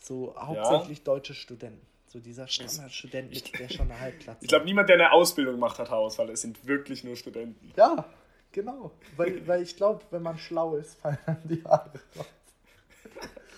So 0.00 0.34
hauptsächlich 0.36 1.04
deutsche 1.04 1.34
Studenten. 1.34 1.86
So 2.08 2.18
dieser 2.18 2.48
Standardstudent, 2.48 3.58
der 3.58 3.68
schon 3.68 3.90
eine 3.90 4.00
Halbplatz 4.00 4.38
Ich 4.40 4.48
glaube, 4.48 4.64
niemand, 4.64 4.88
der 4.88 4.96
eine 4.96 5.12
Ausbildung 5.12 5.54
gemacht 5.54 5.78
hat, 5.78 5.90
Haarausfall. 5.90 6.30
Es 6.30 6.40
sind 6.40 6.66
wirklich 6.66 7.04
nur 7.04 7.14
Studenten. 7.16 7.72
Ja, 7.76 8.06
genau. 8.52 8.92
Weil, 9.16 9.46
weil 9.46 9.62
ich 9.62 9.76
glaube, 9.76 10.04
wenn 10.10 10.22
man 10.22 10.38
schlau 10.38 10.76
ist, 10.76 10.94
fallen 11.00 11.18
dann 11.26 11.40
die 11.44 11.62
Haare 11.64 11.92
raus. 12.16 12.26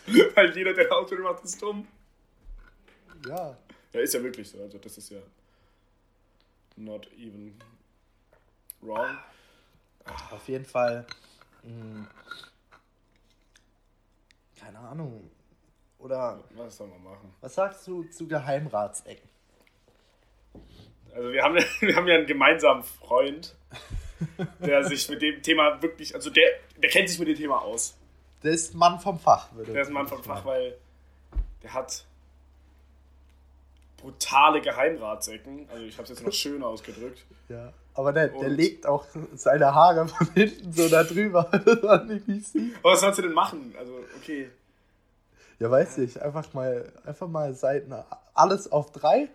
Weil 0.35 0.57
jeder, 0.57 0.73
der 0.75 0.93
Ausbildung 0.93 1.31
macht, 1.33 1.45
ist 1.45 1.61
dumm. 1.63 1.87
Ja. 3.29 3.57
Ja, 3.93 4.01
ist 4.01 4.15
ja 4.15 4.23
wirklich 4.23 4.49
so. 4.49 4.61
Also, 4.61 4.79
das 4.79 4.99
ist 4.99 5.11
ja 5.11 5.21
not 6.77 7.09
even 7.17 7.61
wrong. 8.81 9.19
Auf 10.31 10.49
jeden 10.49 10.65
Fall. 10.65 11.07
Mh, 11.63 12.09
keine 14.59 14.79
Ahnung. 14.79 15.31
Oder 15.99 16.43
Was 16.55 16.79
soll 16.79 16.89
man 16.89 17.03
machen? 17.03 17.35
was 17.41 17.55
sagst 17.55 17.87
du 17.87 18.05
zu 18.05 18.27
Geheimratsecken? 18.27 19.29
Also, 21.15 21.33
wir 21.33 21.43
haben, 21.43 21.55
wir 21.81 21.97
haben 21.97 22.07
ja 22.07 22.15
einen 22.15 22.27
gemeinsamen 22.27 22.83
Freund, 22.83 23.55
der 24.61 24.85
sich 24.85 25.09
mit 25.09 25.23
dem 25.23 25.43
Thema 25.43 25.81
wirklich, 25.83 26.15
also 26.15 26.31
der, 26.31 26.49
der 26.77 26.91
kennt 26.91 27.09
sich 27.09 27.19
mit 27.19 27.29
dem 27.29 27.37
Thema 27.37 27.63
aus. 27.63 27.97
Der 28.43 28.53
ist 28.53 28.75
Mann 28.75 28.99
vom 29.01 29.19
Fach, 29.19 29.53
würde 29.53 29.73
Der 29.73 29.83
ist 29.83 29.89
ein 29.89 29.95
Mann 29.95 30.09
vom 30.09 30.23
Fach, 30.23 30.45
weil 30.45 30.77
der 31.63 31.75
hat 31.75 32.05
brutale 34.01 34.61
Geheimratsecken. 34.61 35.69
Also, 35.71 35.85
ich 35.85 35.95
habe 35.95 36.05
es 36.05 36.09
jetzt 36.11 36.25
noch 36.25 36.33
schön 36.33 36.63
ausgedrückt. 36.63 37.25
Ja. 37.49 37.73
Aber 37.95 38.13
der, 38.13 38.29
der 38.29 38.49
legt 38.49 38.87
auch 38.87 39.05
seine 39.35 39.75
Haare 39.75 40.09
von 40.09 40.29
hinten 40.33 40.73
so 40.73 40.89
da 40.89 41.03
drüber, 41.03 41.45
dass 41.65 41.83
man 41.83 42.09
die 42.09 42.33
nicht 42.33 42.47
sieht. 42.47 42.77
Aber 42.79 42.93
was 42.93 43.01
sollst 43.01 43.19
du 43.19 43.23
denn 43.23 43.33
machen? 43.33 43.75
Also, 43.79 43.99
okay. 44.17 44.51
Ja, 45.59 45.71
weiß 45.71 45.99
ich. 45.99 46.23
Einfach 46.23 46.53
mal, 46.55 46.91
einfach 47.05 47.29
mal 47.29 47.53
Seiten, 47.53 47.93
alles 48.33 48.73
auf 48.73 48.91
drei 48.93 49.29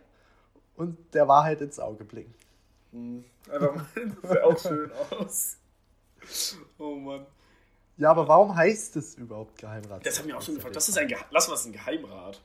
und 0.75 0.97
der 1.13 1.27
Wahrheit 1.27 1.61
ins 1.61 1.79
Auge 1.79 2.03
blicken. 2.05 2.33
Einfach 3.51 3.75
mal, 3.75 3.85
das 4.21 4.31
sieht 4.31 4.41
auch 4.41 4.59
schön 4.59 4.91
aus. 5.11 5.57
Oh 6.77 6.95
Mann. 6.95 7.25
Ja, 7.97 8.11
aber 8.11 8.27
warum 8.27 8.55
heißt 8.55 8.95
es 8.97 9.15
überhaupt 9.15 9.57
Geheimrat? 9.57 10.05
Das 10.05 10.19
haben 10.19 10.27
wir 10.27 10.37
auch 10.37 10.41
schon 10.41 10.55
gefragt. 10.55 10.75
Das 10.75 10.89
ist 10.89 10.97
ein 10.97 11.07
Gehe 11.07 11.17
Lass 11.31 11.49
was 11.49 11.65
ein 11.65 11.71
Geheimrat. 11.71 12.41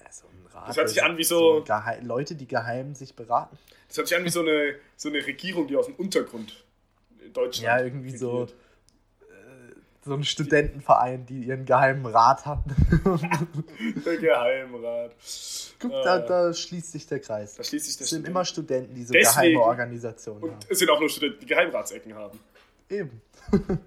Ja, 0.00 0.10
so 0.10 0.26
ein 0.26 0.46
Rat, 0.52 0.68
Das 0.68 0.76
hört 0.76 0.88
sich 0.88 1.02
also 1.02 1.12
an 1.12 1.18
wie 1.18 1.24
so- 1.24 1.62
Geheim 1.64 2.06
Leute, 2.06 2.34
die 2.34 2.46
geheim 2.46 2.94
sich 2.94 3.14
beraten. 3.14 3.58
Das 3.88 3.98
hört 3.98 4.08
sich 4.08 4.16
an 4.16 4.24
wie 4.24 4.30
so 4.30 4.40
eine, 4.40 4.76
so 4.96 5.08
eine 5.10 5.26
Regierung, 5.26 5.66
die 5.66 5.76
aus 5.76 5.86
dem 5.86 5.96
Untergrund 5.96 6.64
in 7.22 7.32
Deutschland. 7.32 7.64
Ja, 7.66 7.84
irgendwie 7.84 8.16
so, 8.16 8.42
regiert. 8.42 8.50
so 8.50 8.56
ein 10.06 10.24
Studentenverein, 10.24 11.26
die 11.26 11.44
ihren 11.44 11.64
geheimen 11.64 12.04
Rat 12.06 12.44
hatten. 12.44 12.74
Der 14.04 14.16
Geheimrat. 14.16 15.12
Guck, 15.78 15.92
Äh, 15.92 16.02
da, 16.04 16.18
da 16.18 16.52
schließt 16.52 16.92
sich 16.92 17.06
der 17.06 17.20
Kreis. 17.20 17.54
Da 17.54 17.62
schließt 17.64 17.84
sich 17.86 17.94
Es 17.94 17.98
das 18.00 18.08
sind 18.10 18.26
immer 18.26 18.44
Studenten, 18.44 18.94
die 18.94 19.04
so 19.04 19.12
Deswegen- 19.12 19.52
geheime 19.52 19.62
Organisationen 19.62 20.42
Und 20.42 20.50
haben. 20.52 20.60
es 20.68 20.78
sind 20.78 20.90
auch 20.90 20.98
nur 21.00 21.08
Studenten, 21.08 21.40
die 21.40 21.46
Geheimratsecken 21.46 22.14
haben. 22.14 22.38
Eben. 22.88 23.20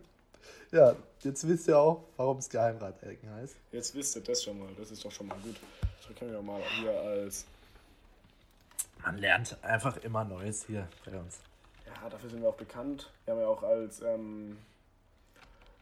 ja, 0.72 0.96
jetzt 1.22 1.48
wisst 1.48 1.68
ihr 1.68 1.78
auch, 1.78 2.04
warum 2.18 2.38
es 2.38 2.50
Geheimratsecken 2.50 3.30
heißt. 3.36 3.56
Jetzt 3.72 3.94
wisst 3.96 4.16
ihr 4.16 4.22
das 4.24 4.44
schon 4.44 4.58
mal. 4.60 4.70
Das 4.78 4.92
ist 4.92 5.04
doch 5.04 5.12
schon 5.12 5.28
mal 5.28 5.38
gut. 5.40 5.56
Das 6.08 6.16
können 6.18 6.32
wir 6.32 6.42
mal 6.42 6.62
hier 6.80 6.92
als. 6.92 7.46
Man 9.04 9.18
lernt 9.18 9.58
einfach 9.64 9.98
immer 9.98 10.24
Neues 10.24 10.66
hier 10.66 10.88
bei 11.06 11.12
uns. 11.18 11.38
Ja, 11.86 12.10
dafür 12.10 12.30
sind 12.30 12.42
wir 12.42 12.50
auch 12.50 12.56
bekannt. 12.56 13.12
Wir 13.26 13.34
haben 13.34 13.42
ja 13.42 13.48
auch 13.48 13.64
als, 13.64 14.02
ähm, 14.02 14.58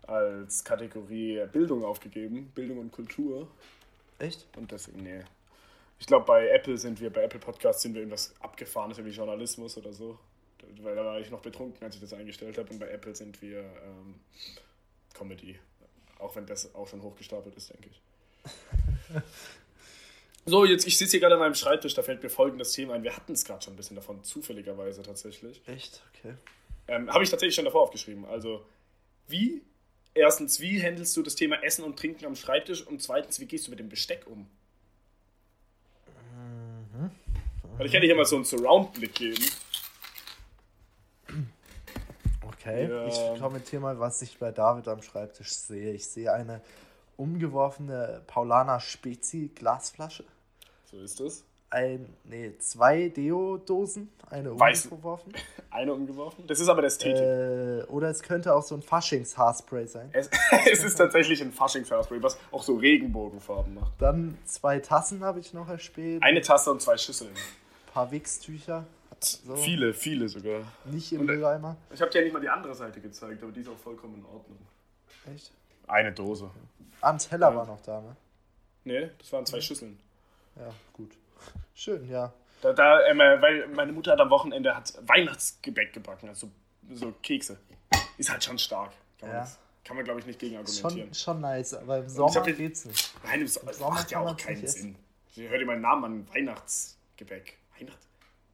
als 0.07 0.63
Kategorie 0.63 1.45
Bildung 1.51 1.83
aufgegeben. 1.83 2.51
Bildung 2.55 2.79
und 2.79 2.91
Kultur. 2.91 3.47
Echt? 4.19 4.45
Und 4.57 4.71
deswegen, 4.71 5.03
nee. 5.03 5.23
Ich 5.99 6.07
glaube, 6.07 6.25
bei 6.25 6.49
Apple 6.49 6.77
sind 6.77 6.99
wir, 6.99 7.11
bei 7.11 7.23
Apple 7.23 7.39
Podcasts 7.39 7.81
sind 7.81 7.93
wir 7.93 8.01
irgendwas 8.01 8.33
Abgefahrenes, 8.39 9.03
wie 9.03 9.09
Journalismus 9.09 9.77
oder 9.77 9.93
so. 9.93 10.19
Weil 10.81 10.95
da 10.95 11.05
war 11.05 11.19
ich 11.19 11.29
noch 11.29 11.41
betrunken, 11.41 11.83
als 11.83 11.95
ich 11.95 12.01
das 12.01 12.13
eingestellt 12.13 12.57
habe. 12.57 12.69
Und 12.69 12.79
bei 12.79 12.87
Apple 12.87 13.15
sind 13.15 13.41
wir 13.41 13.59
ähm, 13.59 14.15
Comedy. 15.13 15.59
Auch 16.19 16.35
wenn 16.35 16.45
das 16.45 16.73
auch 16.73 16.87
schon 16.87 17.01
hochgestapelt 17.01 17.55
ist, 17.55 17.69
denke 17.69 17.89
ich. 17.89 18.01
So, 20.45 20.65
jetzt, 20.65 20.85
ich 20.85 20.97
sitze 20.97 21.11
hier 21.11 21.19
gerade 21.21 21.35
an 21.35 21.39
meinem 21.39 21.55
Schreibtisch, 21.55 21.93
da 21.93 22.03
fällt 22.03 22.21
mir 22.21 22.29
folgendes 22.29 22.73
Thema 22.73 22.95
ein. 22.95 23.03
Wir 23.03 23.15
hatten 23.15 23.31
es 23.31 23.45
gerade 23.45 23.63
schon 23.63 23.73
ein 23.73 23.77
bisschen 23.77 23.95
davon, 23.95 24.23
zufälligerweise 24.23 25.01
tatsächlich. 25.01 25.61
Echt? 25.67 26.01
Okay. 26.13 26.33
Ähm, 26.89 27.09
Habe 27.09 27.23
ich 27.23 27.29
tatsächlich 27.29 27.55
schon 27.55 27.63
davor 27.63 27.83
aufgeschrieben. 27.83 28.25
Also, 28.25 28.65
wie, 29.27 29.61
erstens, 30.13 30.59
wie 30.59 30.81
handelst 30.81 31.15
du 31.17 31.21
das 31.23 31.35
Thema 31.35 31.63
Essen 31.63 31.83
und 31.83 31.97
Trinken 31.97 32.25
am 32.25 32.35
Schreibtisch? 32.35 32.85
Und 32.85 33.01
zweitens, 33.01 33.39
wie 33.39 33.45
gehst 33.45 33.67
du 33.67 33.71
mit 33.71 33.79
dem 33.79 33.89
Besteck 33.89 34.25
um? 34.27 34.47
Weil 37.77 37.87
ich 37.87 37.91
kann 37.91 38.01
dir 38.01 38.07
hier 38.07 38.15
mal 38.15 38.25
so 38.25 38.35
einen 38.35 38.45
Surround-Blick 38.45 39.15
geben. 39.15 39.45
Okay, 42.47 42.87
Ja. 42.87 43.07
ich 43.07 43.39
kommentiere 43.41 43.81
mal, 43.81 43.99
was 43.99 44.21
ich 44.21 44.37
bei 44.37 44.51
David 44.51 44.87
am 44.87 45.01
Schreibtisch 45.01 45.51
sehe. 45.51 45.91
Ich 45.93 46.07
sehe 46.07 46.31
eine 46.31 46.61
umgeworfene 47.17 48.21
Paulaner 48.27 48.79
Spezi 48.79 49.51
Glasflasche. 49.53 50.23
So 50.89 50.99
ist 50.99 51.19
es. 51.19 51.43
Ein, 51.73 52.05
nee, 52.25 52.53
zwei 52.59 53.09
Deo-Dosen, 53.09 54.09
eine 54.29 54.49
Weiß- 54.51 54.89
umgeworfen. 54.89 55.33
Eine 55.71 55.91
umgeworfen. 55.91 56.45
Das 56.45 56.59
ist 56.59 56.67
aber 56.69 56.81
der 56.81 56.89
Ästhetik. 56.89 57.19
Äh, 57.19 57.81
oder 57.91 58.07
es 58.09 58.21
könnte 58.21 58.53
auch 58.53 58.61
so 58.61 58.75
ein 58.75 58.83
Faschings-Haarspray 58.83 59.87
sein. 59.87 60.07
Es, 60.13 60.29
es 60.71 60.83
ist 60.83 60.95
tatsächlich 60.97 61.41
ein 61.41 61.51
Faschings-Haarspray, 61.51 62.21
was 62.21 62.37
auch 62.51 62.61
so 62.61 62.75
Regenbogenfarben 62.75 63.73
macht. 63.73 63.91
Dann 63.99 64.37
zwei 64.45 64.77
Tassen 64.77 65.23
habe 65.23 65.39
ich 65.39 65.51
noch 65.53 65.67
erspäht. 65.67 66.21
Eine 66.21 66.41
Tasse 66.41 66.69
und 66.71 66.79
zwei 66.79 66.95
Schüsseln. 66.95 67.31
Ein 67.31 67.91
paar 67.91 68.11
Wichstücher. 68.11 68.85
So, 69.19 69.55
Viele, 69.55 69.95
viele 69.95 70.29
sogar. 70.29 70.61
Nicht 70.85 71.11
im 71.11 71.21
Und- 71.21 71.25
Mülleimer. 71.25 71.75
Ich 71.91 72.01
habe 72.01 72.11
dir 72.11 72.19
ja 72.19 72.23
nicht 72.25 72.33
mal 72.33 72.39
die 72.39 72.49
andere 72.49 72.75
Seite 72.75 73.01
gezeigt, 73.01 73.41
aber 73.41 73.51
die 73.51 73.61
ist 73.61 73.69
auch 73.69 73.77
vollkommen 73.79 74.13
in 74.19 74.25
Ordnung. 74.25 74.59
Echt? 75.33 75.51
Eine 75.87 76.11
Dose. 76.11 76.51
Ah, 77.01 77.09
ein 77.13 77.17
Teller 77.17 77.49
Ja. 77.49 77.55
war 77.55 77.65
noch 77.65 77.81
da, 77.81 77.99
ne? 77.99 78.15
Nee, 78.83 79.09
das 79.17 79.33
waren 79.33 79.43
zwei 79.47 79.59
Schüsseln. 79.59 79.97
Ja, 80.55 80.69
gut. 80.93 81.13
Schön, 81.73 82.07
ja. 82.09 82.33
Da, 82.61 82.71
da 82.73 83.01
äh, 83.05 83.17
weil 83.41 83.67
meine 83.69 83.91
Mutter 83.91 84.11
hat 84.13 84.19
am 84.19 84.29
Wochenende 84.29 84.75
hat 84.75 84.93
Weihnachtsgebäck 85.07 85.93
gebacken, 85.93 86.29
also 86.29 86.49
so 86.93 87.11
Kekse. 87.23 87.57
Ist 88.17 88.29
halt 88.29 88.43
schon 88.43 88.57
stark. 88.59 88.91
Kann 89.19 89.29
man, 89.29 89.37
Ja. 89.37 89.43
das- 89.43 89.59
kann 89.83 89.95
man 89.97 90.05
glaube 90.05 90.19
ich, 90.21 90.25
nicht 90.25 90.39
gegen 90.39 90.55
Schon, 90.55 90.65
argumentieren. 90.85 91.13
schon 91.13 91.41
nice, 91.41 91.73
aber 91.73 91.97
im 91.97 92.05
ich 92.05 92.11
Sommer 92.13 92.35
hab 92.35 92.47
jetzt- 92.47 92.57
geht's 92.57 92.85
nicht. 92.85 93.13
Nein, 93.25 93.41
das 93.41 93.53
das 93.55 93.77
Sommer 93.77 93.95
macht 93.95 94.11
ja 94.11 94.19
auch 94.19 94.37
keinen 94.37 94.65
Sinn. 94.65 94.95
Sie 95.33 95.49
hört 95.49 95.59
ihr 95.59 95.65
meinen 95.65 95.81
Namen 95.81 96.03
an, 96.05 96.27
Weihnachtsgebäck. 96.33 97.57
Weihnachts, 97.77 98.07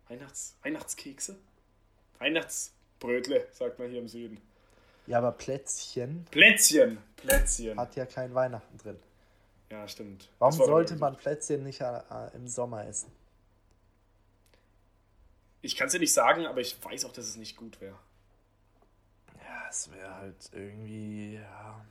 Weihnachts, 0.08 0.56
Weihnachtskekse? 0.64 1.36
Weihnachtsbrötle, 2.20 3.48
sagt 3.52 3.80
man 3.80 3.90
hier 3.90 4.00
im 4.00 4.08
Süden. 4.08 4.42
Ja, 5.08 5.18
aber 5.20 5.32
Plätzchen 5.32 6.26
Plätzchen, 6.32 6.98
Plätzchen. 7.18 7.78
hat 7.80 7.96
ja 7.96 8.06
kein 8.06 8.34
Weihnachten 8.34 8.78
drin. 8.78 9.00
Ja, 9.70 9.88
stimmt. 9.88 10.30
Warum 10.40 10.58
war- 10.60 10.66
sollte 10.66 10.96
man 10.96 11.16
Plätzchen 11.16 11.64
nicht 11.64 11.82
äh, 11.82 12.02
im 12.34 12.48
Sommer 12.48 12.86
essen? 12.86 13.12
Ich 15.62 15.76
kann 15.76 15.88
es 15.88 15.94
dir 15.94 16.00
nicht 16.00 16.14
sagen, 16.14 16.46
aber 16.48 16.62
ich 16.62 16.84
weiß 16.84 17.06
auch, 17.06 17.12
dass 17.14 17.26
es 17.28 17.36
nicht 17.36 17.58
gut 17.58 17.80
wäre. 17.82 17.98
Ja, 19.44 19.68
es 19.70 19.92
wäre 19.92 20.16
halt 20.16 20.50
irgendwie 20.54 21.36
ja, 21.36 21.86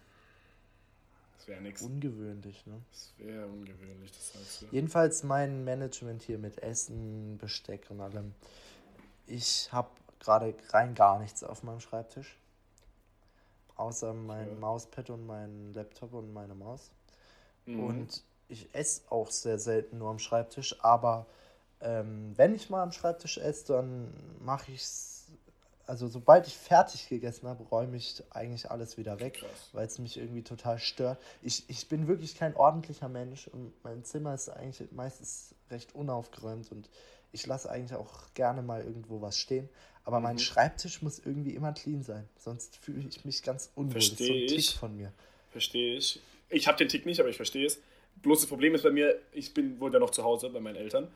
Das 1.37 1.49
wäre 1.49 1.61
nichts. 1.61 1.83
ungewöhnlich. 1.83 2.67
Ne? 2.67 2.81
Das 2.91 3.13
wäre 3.19 3.47
ungewöhnlich, 3.47 4.11
das 4.11 4.33
sagst 4.33 4.63
du. 4.63 4.67
Jedenfalls 4.71 5.23
mein 5.23 5.65
Management 5.65 6.23
hier 6.23 6.39
mit 6.39 6.59
Essen, 6.63 7.37
Besteck 7.39 7.87
und 7.91 8.01
allem. 8.01 8.35
Ich 9.27 9.71
habe 9.71 9.91
gerade 10.19 10.55
rein 10.71 10.95
gar 10.95 11.19
nichts 11.21 11.45
auf 11.45 11.63
meinem 11.63 11.81
Schreibtisch. 11.81 12.39
Außer 13.77 14.15
mein 14.15 14.49
Ja. 14.49 14.55
Mauspad 14.59 15.11
und 15.11 15.27
mein 15.27 15.75
Laptop 15.75 16.15
und 16.15 16.33
meine 16.33 16.55
Maus. 16.55 16.91
Mhm. 17.69 17.85
Und 17.85 18.23
ich 18.49 18.69
esse 18.73 19.03
auch 19.11 19.31
sehr 19.31 19.59
selten 19.59 19.99
nur 19.99 20.11
am 20.11 20.19
Schreibtisch, 20.19 20.77
aber 20.83 21.27
ähm, 21.81 22.33
wenn 22.37 22.55
ich 22.55 22.71
mal 22.71 22.83
am 22.83 22.93
Schreibtisch 22.93 23.39
esse, 23.39 23.73
dann 23.75 24.13
mache 24.41 24.73
ich 24.73 24.81
es, 24.81 25.27
also 25.87 26.09
sobald 26.09 26.47
ich 26.47 26.57
fertig 26.57 27.09
gegessen 27.09 27.47
habe, 27.49 27.63
räume 27.65 27.97
ich 27.97 28.23
eigentlich 28.31 28.71
alles 28.71 28.97
wieder 28.97 29.21
weg, 29.21 29.45
weil 29.73 29.87
es 29.87 29.99
mich 29.99 30.17
irgendwie 30.17 30.43
total 30.43 30.79
stört. 30.79 31.19
Ich, 31.43 31.69
ich 31.69 31.89
bin 31.89 32.09
wirklich 32.09 32.37
kein 32.37 32.57
ordentlicher 32.57 33.09
Mensch 33.09 33.49
und 33.49 33.73
mein 33.85 34.05
Zimmer 34.05 34.35
ist 34.35 34.49
eigentlich 34.49 34.91
meistens 34.93 35.55
recht 35.71 35.95
unaufgeräumt 35.95 36.71
und 36.73 36.89
ich 37.33 37.47
lasse 37.47 37.71
eigentlich 37.71 37.97
auch 37.99 38.33
gerne 38.35 38.63
mal 38.63 38.83
irgendwo 38.83 39.21
was 39.21 39.39
stehen. 39.39 39.69
Aber 40.05 40.19
mhm. 40.19 40.25
mein 40.25 40.39
Schreibtisch 40.39 41.03
muss 41.03 41.19
irgendwie 41.19 41.55
immer 41.55 41.73
clean 41.73 42.03
sein, 42.03 42.29
sonst 42.39 42.77
fühle 42.77 43.09
ich 43.09 43.25
mich 43.25 43.43
ganz 43.43 43.71
unwohl. 43.75 43.93
Verstehe 43.93 44.45
das 44.45 44.53
ist 44.53 44.53
so 44.53 44.55
ein 44.55 44.61
Tick 44.61 44.79
von 44.79 44.97
mir. 44.97 45.13
Verstehe 45.51 45.97
ich. 45.97 46.21
Ich 46.49 46.67
habe 46.67 46.79
den 46.79 46.89
Tick 46.89 47.07
nicht, 47.07 47.21
aber 47.21 47.29
ich 47.29 47.37
verstehe 47.37 47.67
es. 47.67 47.81
Bloß 48.23 48.41
das 48.41 48.49
Problem 48.49 48.75
ist 48.75 48.83
bei 48.83 48.91
mir, 48.91 49.21
ich 49.33 49.55
bin 49.55 49.81
wohl 49.81 49.93
ja 49.93 49.99
noch 49.99 50.11
zu 50.11 50.25
Hause 50.25 50.51
bei 50.51 50.61
meinen 50.61 50.77
Eltern 50.77 51.09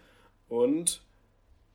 und 0.48 1.02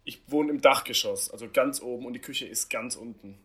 ich 0.05 0.21
wohne 0.27 0.51
im 0.51 0.61
Dachgeschoss, 0.61 1.31
also 1.31 1.49
ganz 1.51 1.81
oben 1.81 2.05
und 2.05 2.13
die 2.13 2.21
Küche 2.21 2.45
ist 2.45 2.69
ganz 2.69 2.95
unten. 2.95 3.37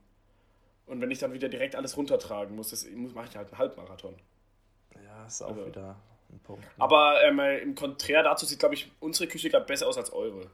Und 0.87 1.01
wenn 1.01 1.11
ich 1.11 1.19
dann 1.19 1.33
wieder 1.33 1.49
direkt 1.49 1.75
alles 1.75 1.97
runtertragen 1.97 2.55
muss, 2.55 2.71
das 2.71 2.87
mache 2.87 3.29
ich 3.29 3.37
halt 3.37 3.49
einen 3.49 3.59
Halbmarathon. 3.59 4.15
Ja, 5.05 5.27
ist 5.27 5.43
auch 5.43 5.49
also, 5.49 5.67
wieder 5.67 5.97
ein 6.31 6.39
Punkt. 6.41 6.63
Ne? 6.63 6.71
Aber 6.79 7.23
ähm, 7.25 7.41
im 7.41 7.75
Konträr 7.75 8.23
dazu 8.23 8.47
sieht, 8.47 8.59
glaube 8.59 8.75
ich, 8.75 8.91
unsere 9.01 9.29
Küche 9.29 9.51
gerade 9.51 9.65
besser 9.65 9.89
aus 9.89 9.97
als 9.97 10.13
eure. 10.13 10.51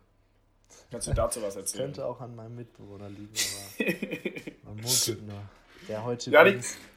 Kannst 0.91 1.09
du 1.09 1.13
dazu 1.13 1.43
was 1.43 1.57
erzählen? 1.57 1.87
könnte 1.87 2.07
auch 2.07 2.21
an 2.21 2.35
meinem 2.35 2.57
Mitbewohner 2.57 3.09
liegen, 3.09 3.33
aber 3.79 3.91
man 4.65 4.77
munkelt 4.77 5.27
nur. 5.27 5.43
Der 5.89 6.05
heute 6.05 6.31
ja, 6.31 6.45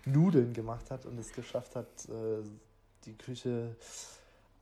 Nudeln 0.05 0.53
gemacht 0.53 0.91
hat 0.91 1.05
und 1.05 1.17
es 1.17 1.31
geschafft 1.31 1.75
hat, 1.75 1.87
äh, 2.09 2.43
die 3.05 3.17
Küche 3.17 3.75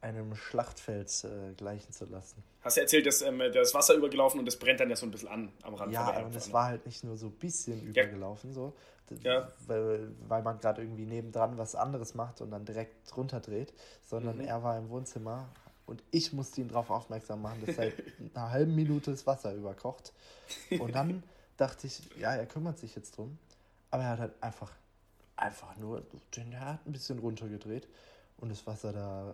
einem 0.02 0.36
Schlachtfeld 0.36 1.26
äh, 1.26 1.54
gleichen 1.56 1.92
zu 1.92 2.06
lassen. 2.06 2.42
Hast 2.62 2.78
du 2.78 2.82
erzählt, 2.82 3.06
dass 3.06 3.22
ähm, 3.22 3.42
das 3.54 3.74
Wasser 3.74 3.96
übergelaufen 3.96 4.40
und 4.40 4.46
das 4.46 4.58
brennt 4.58 4.80
dann 4.80 4.90
ja 4.90 4.96
so 4.96 5.06
ein 5.06 5.12
bisschen 5.12 5.28
an 5.28 5.52
am 5.62 5.74
Rand. 5.74 5.92
Ja, 5.92 6.14
aber 6.14 6.30
das 6.30 6.54
war 6.54 6.66
halt 6.66 6.86
nicht 6.86 7.04
nur 7.04 7.18
so 7.18 7.28
ein 7.28 7.34
bisschen 7.34 7.82
übergelaufen, 7.84 8.54
so, 8.54 8.74
ja. 9.24 9.50
weil, 9.68 10.12
weil 10.28 10.42
man 10.42 10.60
gerade 10.60 10.82
irgendwie 10.82 11.06
nebendran 11.06 11.58
was 11.58 11.76
anderes 11.76 12.16
macht 12.16 12.42
und 12.42 12.52
dann 12.52 12.66
direkt 12.66 13.16
runterdreht, 13.16 13.74
sondern 14.06 14.38
mhm. 14.38 14.46
er 14.46 14.64
war 14.64 14.78
im 14.78 14.90
Wohnzimmer 14.90 15.50
und 15.86 16.04
ich 16.12 16.34
musste 16.34 16.62
ihn 16.62 16.68
darauf 16.68 16.90
aufmerksam 16.92 17.42
machen, 17.42 17.64
dass 17.66 17.76
seit 17.78 17.94
einer 18.36 18.52
halben 18.52 18.76
Minute 18.76 19.12
das 19.12 19.26
Wasser 19.26 19.54
überkocht. 19.54 20.14
Und 20.80 20.96
dann 20.96 21.24
dachte 21.58 21.88
ich, 21.88 22.02
ja, 22.18 22.36
er 22.36 22.46
kümmert 22.46 22.78
sich 22.78 22.96
jetzt 22.96 23.18
drum, 23.18 23.38
aber 23.92 24.04
er 24.04 24.10
hat 24.10 24.20
halt 24.20 24.44
einfach, 24.44 24.72
einfach 25.36 25.76
nur 25.78 26.04
den 26.36 26.52
Herd 26.52 26.86
ein 26.86 26.92
bisschen 26.92 27.20
runtergedreht 27.20 27.88
und 28.38 28.50
das 28.50 28.66
Wasser 28.68 28.94
da 28.94 29.34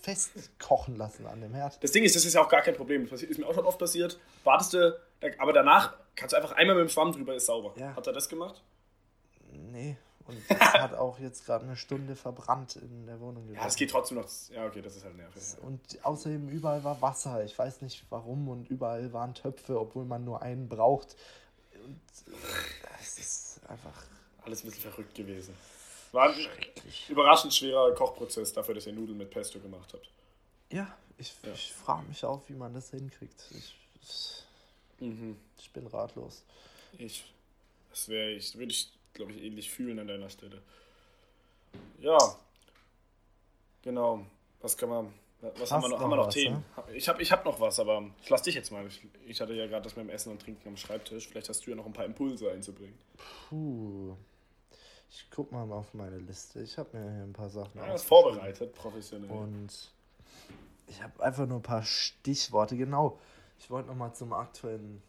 festkochen 0.00 0.96
lassen 0.96 1.26
an 1.26 1.40
dem 1.40 1.54
Herd. 1.54 1.82
Das 1.82 1.92
Ding 1.92 2.04
ist, 2.04 2.14
das 2.14 2.24
ist 2.24 2.34
ja 2.34 2.42
auch 2.42 2.48
gar 2.48 2.62
kein 2.62 2.74
Problem. 2.74 3.08
Das 3.08 3.22
ist 3.22 3.38
mir 3.38 3.46
auch 3.46 3.54
schon 3.54 3.64
oft 3.64 3.78
passiert. 3.78 4.18
Wartest 4.44 4.74
du, 4.74 5.00
aber 5.38 5.52
danach 5.52 5.94
kannst 6.14 6.32
du 6.32 6.36
einfach 6.36 6.52
einmal 6.52 6.76
mit 6.76 6.86
dem 6.86 6.88
Schwamm 6.88 7.12
drüber, 7.12 7.34
ist 7.34 7.46
sauber. 7.46 7.74
Ja. 7.76 7.94
Hat 7.94 8.06
er 8.06 8.12
das 8.12 8.28
gemacht? 8.28 8.62
Nee. 9.52 9.96
Und 10.26 10.38
das 10.48 10.58
hat 10.74 10.94
auch 10.94 11.18
jetzt 11.18 11.46
gerade 11.46 11.64
eine 11.64 11.76
Stunde 11.76 12.14
verbrannt 12.14 12.76
in 12.76 13.06
der 13.06 13.18
Wohnung. 13.20 13.44
Gewesen. 13.44 13.60
Ja, 13.60 13.66
es 13.66 13.76
geht 13.76 13.90
trotzdem 13.90 14.18
noch. 14.18 14.28
Ja, 14.50 14.66
okay, 14.66 14.82
das 14.82 14.94
ist 14.96 15.04
halt 15.04 15.16
nervig. 15.16 15.42
Und 15.62 15.80
außerdem 16.04 16.48
überall 16.48 16.84
war 16.84 17.00
Wasser. 17.00 17.44
Ich 17.44 17.58
weiß 17.58 17.80
nicht 17.80 18.04
warum. 18.10 18.48
Und 18.48 18.68
überall 18.68 19.12
waren 19.12 19.34
Töpfe, 19.34 19.80
obwohl 19.80 20.04
man 20.04 20.24
nur 20.24 20.42
einen 20.42 20.68
braucht. 20.68 21.16
Und 21.84 22.00
es 23.00 23.18
ist 23.18 23.47
einfach. 23.68 24.04
Alles 24.44 24.62
ein 24.62 24.70
bisschen 24.70 24.90
verrückt 24.90 25.14
gewesen. 25.14 25.54
War 26.12 26.30
ein 26.30 26.46
überraschend 27.08 27.54
schwerer 27.54 27.94
Kochprozess 27.94 28.52
dafür, 28.52 28.74
dass 28.74 28.86
ihr 28.86 28.92
Nudeln 28.92 29.18
mit 29.18 29.30
Pesto 29.30 29.58
gemacht 29.60 29.92
habt. 29.92 30.08
Ja, 30.70 30.96
ich, 31.18 31.34
ja. 31.42 31.52
ich 31.52 31.72
frage 31.72 32.06
mich 32.08 32.24
auch, 32.24 32.42
wie 32.48 32.54
man 32.54 32.72
das 32.72 32.90
hinkriegt. 32.90 33.44
Ich, 33.50 33.74
ich, 34.00 34.42
mhm. 35.00 35.36
ich 35.58 35.70
bin 35.70 35.86
ratlos. 35.86 36.42
Ich, 36.96 37.24
das 37.90 38.08
wäre 38.08 38.30
ich, 38.30 38.56
würde 38.56 38.72
ich, 38.72 38.90
glaube 39.12 39.32
ich, 39.32 39.42
ähnlich 39.42 39.70
fühlen 39.70 39.98
an 39.98 40.08
deiner 40.08 40.30
Stelle. 40.30 40.62
Ja, 41.98 42.18
genau. 43.82 44.24
Was 44.60 44.76
kann 44.76 44.88
man, 44.88 45.14
was 45.40 45.70
haben 45.70 45.82
wir 45.82 45.88
noch? 45.88 46.00
Haben 46.00 46.10
wir 46.10 46.16
noch 46.16 46.26
was, 46.26 46.34
Themen? 46.34 46.64
Ne? 46.76 46.94
Ich 46.94 47.08
habe 47.08 47.22
ich 47.22 47.30
hab 47.30 47.44
noch 47.44 47.60
was, 47.60 47.78
aber 47.78 48.04
ich 48.22 48.28
lasse 48.28 48.44
dich 48.44 48.56
jetzt 48.56 48.72
mal. 48.72 48.86
Ich, 48.86 49.06
ich 49.26 49.40
hatte 49.40 49.54
ja 49.54 49.66
gerade 49.66 49.82
das 49.82 49.96
mit 49.96 50.06
dem 50.06 50.10
Essen 50.10 50.32
und 50.32 50.42
Trinken 50.42 50.68
am 50.68 50.76
Schreibtisch. 50.76 51.28
Vielleicht 51.28 51.48
hast 51.48 51.64
du 51.64 51.70
ja 51.70 51.76
noch 51.76 51.86
ein 51.86 51.92
paar 51.92 52.04
Impulse 52.04 52.50
einzubringen. 52.50 52.98
Puh. 53.48 54.16
Ich 55.10 55.26
guck 55.30 55.52
mal 55.52 55.70
auf 55.72 55.94
meine 55.94 56.18
Liste. 56.18 56.60
Ich 56.60 56.76
habe 56.76 56.96
mir 56.96 57.10
hier 57.10 57.22
ein 57.22 57.32
paar 57.32 57.48
Sachen 57.48 57.78
ja, 57.78 57.96
vorbereitet, 57.96 58.74
professionell. 58.74 59.30
Und 59.30 59.90
ich 60.86 61.02
habe 61.02 61.22
einfach 61.22 61.46
nur 61.46 61.58
ein 61.58 61.62
paar 61.62 61.82
Stichworte. 61.82 62.76
Genau. 62.76 63.18
Ich 63.58 63.70
wollte 63.70 63.88
nochmal 63.88 64.14
zum 64.14 64.32
aktuellen 64.32 65.02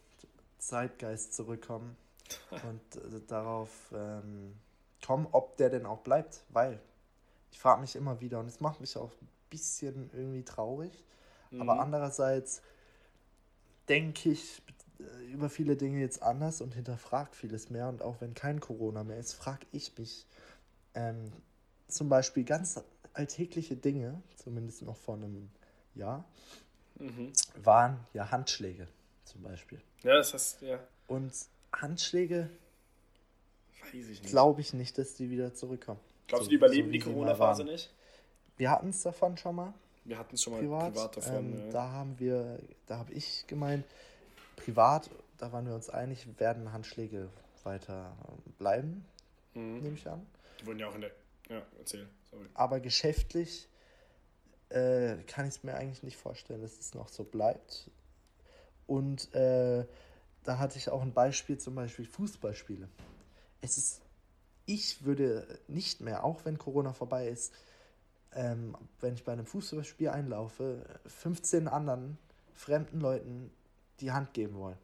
Zeitgeist 0.58 1.34
zurückkommen 1.34 1.96
und 2.50 2.96
äh, 2.96 3.20
darauf 3.26 3.70
ähm, 3.92 4.54
kommen, 5.04 5.26
ob 5.32 5.56
der 5.56 5.70
denn 5.70 5.86
auch 5.86 6.00
bleibt. 6.00 6.44
Weil 6.48 6.80
ich 7.50 7.58
frage 7.58 7.80
mich 7.80 7.96
immer 7.96 8.20
wieder 8.20 8.40
und 8.40 8.46
es 8.46 8.60
macht 8.60 8.80
mich 8.80 8.96
auch 8.96 9.10
ein 9.20 9.28
bisschen 9.50 10.10
irgendwie 10.12 10.44
traurig. 10.44 10.92
Mhm. 11.50 11.62
Aber 11.62 11.80
andererseits 11.80 12.62
denke 13.88 14.30
ich, 14.30 14.62
äh, 14.98 15.32
über 15.32 15.50
viele 15.50 15.76
Dinge 15.76 16.00
jetzt 16.00 16.22
anders 16.22 16.60
und 16.60 16.74
hinterfragt 16.74 17.34
vieles 17.34 17.70
mehr. 17.70 17.88
Und 17.88 18.02
auch 18.02 18.20
wenn 18.20 18.34
kein 18.34 18.60
Corona 18.60 19.04
mehr 19.04 19.18
ist, 19.18 19.34
frage 19.34 19.66
ich 19.72 19.96
mich 19.98 20.26
ähm, 20.94 21.32
zum 21.88 22.08
Beispiel 22.08 22.44
ganz 22.44 22.82
alltägliche 23.12 23.76
Dinge, 23.76 24.22
zumindest 24.36 24.82
noch 24.82 24.96
vor 24.96 25.16
einem 25.16 25.50
Jahr, 25.94 26.24
mhm. 26.98 27.32
waren 27.62 27.98
ja 28.12 28.30
Handschläge 28.30 28.86
zum 29.24 29.42
Beispiel. 29.42 29.80
Ja, 30.02 30.14
das 30.14 30.32
heißt, 30.32 30.62
ja. 30.62 30.78
Und 31.06 31.32
Handschläge 31.72 32.48
glaube 34.22 34.60
ich 34.60 34.72
nicht, 34.72 34.98
dass 34.98 35.14
die 35.14 35.30
wieder 35.30 35.54
zurückkommen. 35.54 36.00
Glaubst 36.30 36.44
so, 36.44 36.46
du, 36.46 36.50
die 36.50 36.56
überleben 36.56 36.88
so 36.88 36.92
die 36.92 36.98
Corona-Phase 37.00 37.64
nicht? 37.64 37.92
Wir 38.56 38.70
hatten 38.70 38.90
es 38.90 39.02
davon 39.02 39.36
schon 39.36 39.56
mal. 39.56 39.74
Wir 40.04 40.16
hatten 40.16 40.36
es 40.36 40.42
schon 40.42 40.52
mal 40.52 40.60
privat, 40.60 40.92
privat 40.94 41.16
davon. 41.16 41.34
Ähm, 41.34 41.58
ja. 41.58 41.72
Da 41.72 41.90
haben 41.90 42.18
wir, 42.18 42.60
da 42.86 42.98
habe 42.98 43.12
ich 43.12 43.46
gemeint, 43.48 43.84
privat, 44.56 45.10
da 45.38 45.52
waren 45.52 45.66
wir 45.66 45.74
uns 45.74 45.90
einig, 45.90 46.26
werden 46.38 46.72
Handschläge 46.72 47.28
weiter 47.64 48.16
bleiben, 48.58 49.04
mhm. 49.54 49.80
nehme 49.80 49.96
ich 49.96 50.08
an. 50.08 50.24
Die 50.60 50.66
wurden 50.66 50.78
ja 50.78 50.88
auch 50.88 50.94
in 50.94 51.00
der. 51.00 51.10
Ja, 51.48 51.62
erzähl. 51.78 52.08
Sorry. 52.30 52.46
Aber 52.54 52.78
geschäftlich 52.78 53.68
äh, 54.68 55.16
kann 55.26 55.48
ich 55.48 55.56
es 55.56 55.62
mir 55.64 55.74
eigentlich 55.74 56.04
nicht 56.04 56.16
vorstellen, 56.16 56.62
dass 56.62 56.78
es 56.78 56.94
noch 56.94 57.08
so 57.08 57.24
bleibt. 57.24 57.90
Und 58.86 59.34
äh, 59.34 59.84
da 60.44 60.58
hatte 60.58 60.78
ich 60.78 60.90
auch 60.90 61.02
ein 61.02 61.12
Beispiel, 61.12 61.58
zum 61.58 61.74
Beispiel 61.74 62.04
Fußballspiele. 62.04 62.88
Es 63.62 63.78
ist, 63.78 64.00
ich 64.70 65.04
würde 65.04 65.46
nicht 65.66 66.00
mehr, 66.00 66.24
auch 66.24 66.44
wenn 66.44 66.58
Corona 66.58 66.92
vorbei 66.92 67.28
ist, 67.28 67.52
ähm, 68.32 68.76
wenn 69.00 69.14
ich 69.14 69.24
bei 69.24 69.32
einem 69.32 69.46
Fußballspiel 69.46 70.08
einlaufe, 70.08 70.84
15 71.06 71.66
anderen 71.66 72.18
fremden 72.54 73.00
Leuten 73.00 73.50
die 74.00 74.12
Hand 74.12 74.32
geben 74.32 74.54
wollen. 74.54 74.78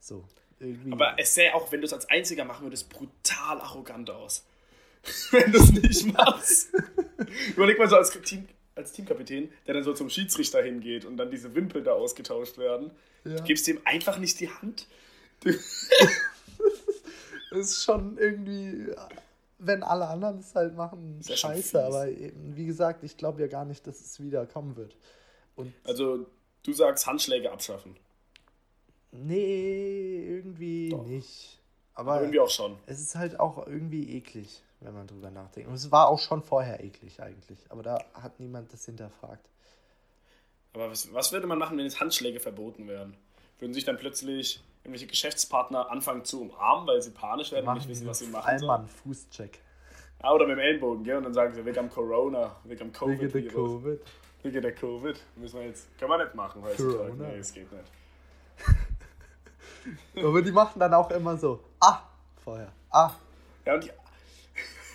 So, 0.00 0.24
irgendwie. 0.58 0.92
Aber 0.92 1.14
es 1.18 1.34
sähe 1.34 1.54
auch, 1.54 1.70
wenn 1.70 1.80
du 1.80 1.86
es 1.86 1.92
als 1.92 2.10
Einziger 2.10 2.44
machen 2.44 2.64
würdest, 2.64 2.88
brutal 2.90 3.60
arrogant 3.60 4.10
aus. 4.10 4.44
wenn 5.30 5.52
du 5.52 5.58
es 5.58 5.70
nicht 5.70 6.12
machst. 6.12 6.70
Überleg 7.56 7.78
mal 7.78 7.88
so 7.88 7.96
als, 7.96 8.10
Team, 8.10 8.48
als 8.74 8.92
Teamkapitän, 8.92 9.52
der 9.66 9.74
dann 9.74 9.84
so 9.84 9.94
zum 9.94 10.10
Schiedsrichter 10.10 10.60
hingeht 10.62 11.04
und 11.04 11.16
dann 11.16 11.30
diese 11.30 11.54
Wimpel 11.54 11.84
da 11.84 11.92
ausgetauscht 11.92 12.58
werden. 12.58 12.90
Ja. 13.24 13.36
Du 13.36 13.44
gibst 13.44 13.66
dem 13.68 13.80
einfach 13.84 14.18
nicht 14.18 14.40
die 14.40 14.50
Hand. 14.50 14.88
das 15.44 15.58
ist 17.50 17.84
schon 17.84 18.18
irgendwie, 18.18 18.92
wenn 19.58 19.82
alle 19.82 20.06
anderen 20.06 20.38
es 20.38 20.54
halt 20.54 20.76
machen, 20.76 21.20
ja 21.22 21.36
scheiße. 21.36 21.84
Aber 21.84 22.08
eben, 22.08 22.56
wie 22.56 22.66
gesagt, 22.66 23.02
ich 23.02 23.16
glaube 23.16 23.40
ja 23.40 23.48
gar 23.48 23.64
nicht, 23.64 23.86
dass 23.86 24.00
es 24.00 24.22
wieder 24.22 24.46
kommen 24.46 24.76
wird. 24.76 24.96
Und 25.56 25.74
also, 25.84 26.26
du 26.62 26.72
sagst 26.72 27.06
Handschläge 27.06 27.50
abschaffen. 27.50 27.96
Nee, 29.10 30.24
irgendwie 30.28 30.90
Doch. 30.90 31.04
nicht. 31.04 31.58
Aber 31.94 32.20
irgendwie 32.20 32.38
auch 32.38 32.50
schon. 32.50 32.78
Es 32.86 33.00
ist 33.00 33.16
halt 33.16 33.40
auch 33.40 33.66
irgendwie 33.66 34.16
eklig, 34.16 34.62
wenn 34.80 34.94
man 34.94 35.08
drüber 35.08 35.30
nachdenkt. 35.30 35.68
Und 35.68 35.74
es 35.74 35.90
war 35.90 36.08
auch 36.08 36.20
schon 36.20 36.42
vorher 36.42 36.84
eklig 36.84 37.20
eigentlich. 37.20 37.58
Aber 37.70 37.82
da 37.82 37.98
hat 38.14 38.38
niemand 38.38 38.72
das 38.72 38.84
hinterfragt. 38.84 39.48
Aber 40.74 40.90
was, 40.90 41.12
was 41.12 41.32
würde 41.32 41.48
man 41.48 41.58
machen, 41.58 41.76
wenn 41.76 41.84
jetzt 41.84 41.98
Handschläge 41.98 42.38
verboten 42.38 42.86
wären? 42.86 43.16
Würden 43.58 43.74
sich 43.74 43.84
dann 43.84 43.96
plötzlich 43.96 44.62
irgendwelche 44.88 45.06
Geschäftspartner 45.06 45.90
anfangen 45.90 46.24
zu 46.24 46.40
umarmen, 46.40 46.86
weil 46.86 47.02
sie 47.02 47.10
panisch 47.10 47.52
werden 47.52 47.68
und 47.68 47.74
nicht 47.76 47.88
wissen, 47.88 48.06
was 48.06 48.18
sie 48.20 48.26
machen 48.26 48.58
sollen? 48.58 48.70
Einmal 48.70 48.88
Fußcheck. 49.04 49.58
Ah, 50.20 50.32
oder 50.32 50.46
mit 50.46 50.56
dem 50.56 50.60
Ellenbogen, 50.60 51.04
gell? 51.04 51.18
Und 51.18 51.24
dann 51.24 51.34
sagen 51.34 51.54
sie, 51.54 51.64
weg 51.64 51.78
am 51.78 51.90
Corona, 51.90 52.56
weg 52.64 52.80
am 52.80 52.92
Covid. 52.92 53.32
Wegen 53.34 53.48
der 53.48 53.54
Covid. 53.54 54.00
Wegen 54.42 54.62
der 54.62 54.74
Covid. 54.74 55.20
Müssen 55.36 55.60
wir 55.60 55.66
jetzt, 55.66 55.98
können 55.98 56.10
wir 56.10 56.24
nicht 56.24 56.34
machen 56.34 56.62
heutzutage. 56.62 56.96
Corona. 56.96 57.28
Nee, 57.28 57.36
es 57.36 57.52
geht 57.52 57.70
nicht. 57.70 57.84
Aber 60.24 60.42
die 60.42 60.50
machen 60.50 60.80
dann 60.80 60.94
auch 60.94 61.10
immer 61.10 61.36
so, 61.36 61.60
ah, 61.80 62.00
vorher, 62.42 62.72
ah. 62.90 63.12
Ja, 63.64 63.74
und, 63.74 63.84
die, 63.84 63.90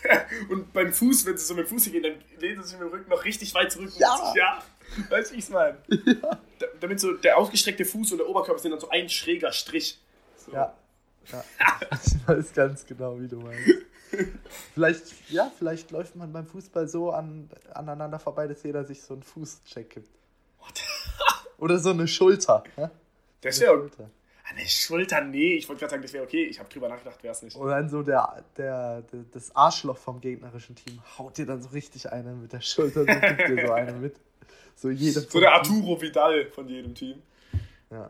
und 0.51 0.73
beim 0.73 0.91
Fuß, 0.91 1.25
wenn 1.25 1.37
sie 1.37 1.45
so 1.45 1.53
mit 1.53 1.67
dem 1.67 1.69
Fuß 1.69 1.91
gehen, 1.91 2.03
dann 2.03 2.15
lehnen 2.39 2.61
sie 2.63 2.69
sich 2.69 2.79
mit 2.79 2.89
dem 2.89 2.93
Rücken 2.93 3.09
noch 3.09 3.23
richtig 3.23 3.53
weit 3.53 3.71
zurück. 3.71 3.91
Ja. 3.97 4.17
Sich, 4.17 4.35
ja. 4.35 4.61
Weißt 5.09 5.31
du, 5.31 5.35
wie 5.35 5.39
ich 5.39 5.45
es 5.45 5.49
meine? 5.49 5.77
Ja. 5.87 6.39
Damit 6.79 6.99
so 6.99 7.13
der 7.13 7.37
ausgestreckte 7.37 7.85
Fuß 7.85 8.11
und 8.13 8.17
der 8.19 8.27
Oberkörper 8.27 8.59
sind 8.59 8.71
dann 8.71 8.79
so 8.79 8.89
ein 8.89 9.09
schräger 9.09 9.51
Strich. 9.51 9.99
So. 10.37 10.51
Ja. 10.51 10.75
ja. 11.31 11.43
Ich 12.05 12.27
weiß 12.27 12.53
ganz 12.53 12.85
genau, 12.85 13.19
wie 13.19 13.27
du 13.27 13.37
meinst. 13.37 13.71
Vielleicht, 14.73 15.31
ja, 15.31 15.51
vielleicht 15.57 15.91
läuft 15.91 16.15
man 16.15 16.31
beim 16.31 16.45
Fußball 16.45 16.87
so 16.87 17.11
an, 17.11 17.49
aneinander 17.73 18.19
vorbei, 18.19 18.47
dass 18.47 18.61
jeder 18.63 18.85
sich 18.85 19.01
so 19.01 19.15
einen 19.15 19.23
Fußcheck 19.23 19.89
gibt. 19.89 20.09
What? 20.59 20.83
Oder 21.57 21.79
so 21.79 21.89
eine 21.89 22.07
Schulter. 22.07 22.63
Ja? 22.77 22.91
Das 23.41 23.59
wäre 23.59 23.89
eine 24.45 24.67
Schulter, 24.67 25.21
nee. 25.21 25.55
Ich 25.55 25.67
wollte 25.67 25.81
gerade 25.81 25.91
sagen, 25.91 26.03
das 26.03 26.13
wäre 26.13 26.23
okay. 26.23 26.45
Ich 26.45 26.59
habe 26.59 26.69
drüber 26.69 26.89
nachgedacht, 26.89 27.23
wäre 27.23 27.33
es 27.33 27.41
nicht. 27.41 27.55
Und 27.55 27.69
dann 27.69 27.89
so 27.89 28.03
der, 28.03 28.43
der, 28.57 29.01
der, 29.01 29.23
das 29.31 29.55
Arschloch 29.55 29.97
vom 29.97 30.19
gegnerischen 30.19 30.75
Team 30.75 31.01
haut 31.17 31.37
dir 31.37 31.45
dann 31.45 31.61
so 31.61 31.69
richtig 31.69 32.11
eine 32.11 32.33
mit 32.33 32.51
der 32.53 32.61
Schulter, 32.61 33.01
so 33.01 33.05
gibt 33.05 33.49
dir 33.49 33.67
so 33.67 33.73
eine 33.73 33.93
mit. 33.93 34.15
So, 34.75 34.91
so 34.93 35.39
der 35.39 35.53
Arturo 35.53 36.01
Vidal 36.01 36.47
von 36.51 36.67
jedem 36.67 36.93
Team. 36.95 37.21
Ja. 37.89 38.09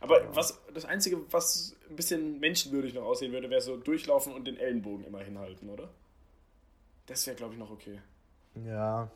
Aber 0.00 0.22
ja. 0.22 0.36
was 0.36 0.60
das 0.72 0.84
Einzige, 0.84 1.20
was 1.32 1.76
ein 1.88 1.96
bisschen 1.96 2.40
menschenwürdig 2.40 2.94
noch 2.94 3.04
aussehen 3.04 3.32
würde, 3.32 3.48
wäre 3.48 3.60
so 3.60 3.76
durchlaufen 3.76 4.32
und 4.34 4.46
den 4.46 4.58
Ellenbogen 4.58 5.04
immer 5.06 5.20
hinhalten, 5.20 5.70
oder? 5.70 5.88
Das 7.06 7.26
wäre, 7.26 7.36
glaube 7.36 7.54
ich, 7.54 7.58
noch 7.58 7.70
okay. 7.70 8.00
Ja. 8.66 9.10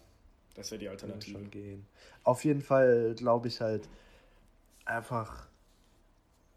Das 0.54 0.70
wäre 0.70 0.78
die 0.78 0.88
Alternative. 0.88 1.38
Schon 1.38 1.50
gehen. 1.50 1.86
Auf 2.24 2.44
jeden 2.44 2.62
Fall 2.62 3.14
glaube 3.16 3.48
ich 3.48 3.60
halt 3.60 3.88
einfach 4.84 5.48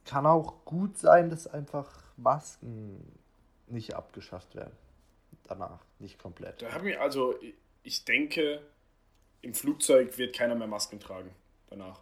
kann 0.06 0.26
auch 0.26 0.65
gut 0.65 0.98
sein, 0.98 1.30
dass 1.30 1.48
einfach 1.48 2.04
Masken 2.17 3.20
nicht 3.67 3.94
abgeschafft 3.96 4.56
werden. 4.56 4.76
Danach, 5.44 5.80
nicht 6.00 6.20
komplett. 6.20 6.62
Da 6.62 6.72
haben 6.72 6.86
wir 6.86 7.02
also, 7.02 7.36
ich 7.84 8.06
denke, 8.06 8.62
im 9.41 9.54
Flugzeug 9.54 10.17
wird 10.17 10.36
keiner 10.36 10.56
mehr 10.56 10.67
Masken 10.67 10.99
tragen. 10.99 11.32
Danach. 11.69 12.01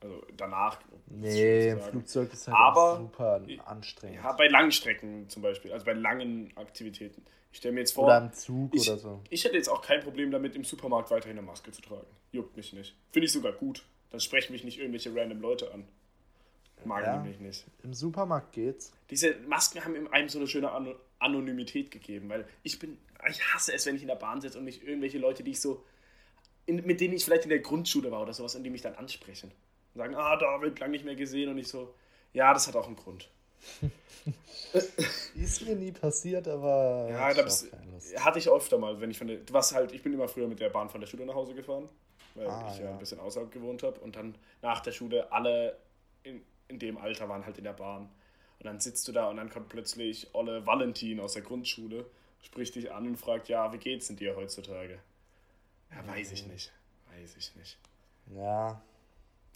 Also 0.00 0.22
danach. 0.36 0.80
Nee, 1.06 1.70
im 1.70 1.80
Flugzeug 1.80 2.32
ist 2.32 2.48
halt 2.48 2.56
Aber, 2.56 2.98
super 2.98 3.40
anstrengend. 3.64 4.16
Ja, 4.22 4.32
bei 4.32 4.48
langen 4.48 4.72
Strecken 4.72 5.28
zum 5.28 5.42
Beispiel, 5.42 5.72
also 5.72 5.86
bei 5.86 5.94
langen 5.94 6.54
Aktivitäten. 6.56 7.24
Ich 7.50 7.58
stelle 7.58 7.72
mir 7.72 7.80
jetzt 7.80 7.92
vor. 7.92 8.04
Oder 8.04 8.18
im 8.18 8.32
Zug 8.32 8.74
ich, 8.74 8.88
oder 8.88 8.98
so. 8.98 9.20
Ich 9.30 9.44
hätte 9.44 9.56
jetzt 9.56 9.68
auch 9.68 9.80
kein 9.80 10.00
Problem 10.00 10.30
damit, 10.30 10.54
im 10.54 10.64
Supermarkt 10.64 11.10
weiterhin 11.10 11.38
eine 11.38 11.46
Maske 11.46 11.72
zu 11.72 11.80
tragen. 11.80 12.06
Juckt 12.30 12.56
mich 12.56 12.72
nicht. 12.74 12.94
Finde 13.10 13.26
ich 13.26 13.32
sogar 13.32 13.52
gut. 13.52 13.82
Dann 14.10 14.20
sprechen 14.20 14.52
mich 14.52 14.64
nicht 14.64 14.78
irgendwelche 14.78 15.14
random 15.14 15.40
Leute 15.40 15.72
an. 15.72 15.88
Mag 16.84 17.04
ja, 17.04 17.24
ich 17.24 17.40
nicht. 17.40 17.64
Im 17.82 17.94
Supermarkt 17.94 18.52
geht's. 18.52 18.92
Diese 19.10 19.34
Masken 19.48 19.84
haben 19.84 20.12
einem 20.12 20.28
so 20.28 20.38
eine 20.38 20.46
schöne 20.46 20.70
An 20.70 20.94
Anonymität 21.18 21.90
gegeben, 21.90 22.28
weil 22.28 22.46
ich 22.62 22.78
bin, 22.78 22.98
ich 23.30 23.42
hasse 23.54 23.72
es, 23.72 23.86
wenn 23.86 23.96
ich 23.96 24.02
in 24.02 24.08
der 24.08 24.16
Bahn 24.16 24.42
sitze 24.42 24.58
und 24.58 24.64
mich 24.64 24.86
irgendwelche 24.86 25.18
Leute, 25.18 25.42
die 25.42 25.52
ich 25.52 25.60
so, 25.60 25.82
in, 26.66 26.84
mit 26.84 27.00
denen 27.00 27.14
ich 27.14 27.24
vielleicht 27.24 27.44
in 27.44 27.50
der 27.50 27.60
Grundschule 27.60 28.10
war 28.10 28.22
oder 28.22 28.34
sowas, 28.34 28.54
und 28.54 28.64
die 28.64 28.70
mich 28.70 28.82
dann 28.82 28.94
ansprechen. 28.94 29.52
Und 29.94 29.98
sagen, 29.98 30.14
ah, 30.14 30.36
David, 30.36 30.78
lang 30.78 30.90
nicht 30.90 31.04
mehr 31.04 31.14
gesehen. 31.14 31.48
Und 31.48 31.58
ich 31.58 31.68
so, 31.68 31.94
ja, 32.32 32.52
das 32.52 32.68
hat 32.68 32.76
auch 32.76 32.86
einen 32.86 32.96
Grund. 32.96 33.30
ist 35.34 35.66
mir 35.66 35.76
nie 35.76 35.92
passiert, 35.92 36.46
aber. 36.48 37.08
Ja, 37.10 37.32
das 37.32 37.68
hatte 38.16 38.38
ich 38.38 38.48
öfter 38.50 38.78
mal, 38.78 39.00
wenn 39.00 39.10
ich 39.10 39.18
von 39.18 39.26
der. 39.26 39.38
Warst 39.50 39.74
halt, 39.74 39.92
ich 39.92 40.02
bin 40.02 40.12
immer 40.12 40.28
früher 40.28 40.48
mit 40.48 40.60
der 40.60 40.68
Bahn 40.68 40.88
von 40.88 41.00
der 41.00 41.08
Schule 41.08 41.24
nach 41.24 41.34
Hause 41.34 41.54
gefahren, 41.54 41.88
weil 42.34 42.46
ah, 42.46 42.70
ich 42.70 42.78
ja 42.80 42.90
ein 42.90 42.98
bisschen 42.98 43.20
außerhalb 43.20 43.50
gewohnt 43.50 43.82
habe. 43.82 43.98
Und 44.00 44.16
dann 44.16 44.36
nach 44.62 44.80
der 44.80 44.92
Schule 44.92 45.32
alle 45.32 45.76
in, 46.22 46.42
in 46.68 46.78
dem 46.78 46.98
Alter 46.98 47.28
waren 47.28 47.46
halt 47.46 47.58
in 47.58 47.64
der 47.64 47.72
Bahn. 47.72 48.10
Und 48.58 48.66
dann 48.66 48.80
sitzt 48.80 49.06
du 49.08 49.12
da 49.12 49.28
und 49.28 49.36
dann 49.36 49.50
kommt 49.50 49.68
plötzlich 49.68 50.34
Olle 50.34 50.66
Valentin 50.66 51.20
aus 51.20 51.34
der 51.34 51.42
Grundschule, 51.42 52.06
spricht 52.42 52.74
dich 52.74 52.90
an 52.90 53.06
und 53.06 53.16
fragt, 53.16 53.48
ja, 53.48 53.72
wie 53.72 53.78
geht's 53.78 54.06
denn 54.08 54.16
dir 54.16 54.34
heutzutage? 54.34 54.98
Ja, 55.90 56.06
weiß 56.06 56.32
ich 56.32 56.46
nicht. 56.46 56.72
Weiß 57.10 57.36
ich 57.36 57.54
nicht. 57.56 57.78
Ja. 58.34 58.82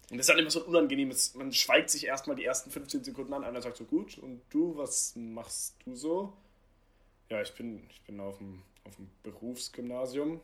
Und 0.09 0.17
das 0.17 0.27
ist 0.27 0.29
dann 0.29 0.39
immer 0.39 0.51
so 0.51 0.61
ein 0.63 0.67
unangenehmes, 0.67 1.35
man 1.35 1.53
schweigt 1.53 1.89
sich 1.89 2.05
erstmal 2.05 2.35
die 2.35 2.43
ersten 2.43 2.69
15 2.69 3.03
Sekunden 3.03 3.33
an, 3.33 3.43
einer 3.43 3.61
sagt 3.61 3.77
so, 3.77 3.85
gut, 3.85 4.17
und 4.17 4.41
du, 4.49 4.75
was 4.75 5.15
machst 5.15 5.75
du 5.85 5.95
so? 5.95 6.33
Ja, 7.29 7.41
ich 7.41 7.53
bin, 7.55 7.87
ich 7.89 8.01
bin 8.01 8.19
auf 8.19 8.37
dem, 8.37 8.61
auf 8.83 8.95
dem 8.97 9.09
Berufsgymnasium. 9.23 10.41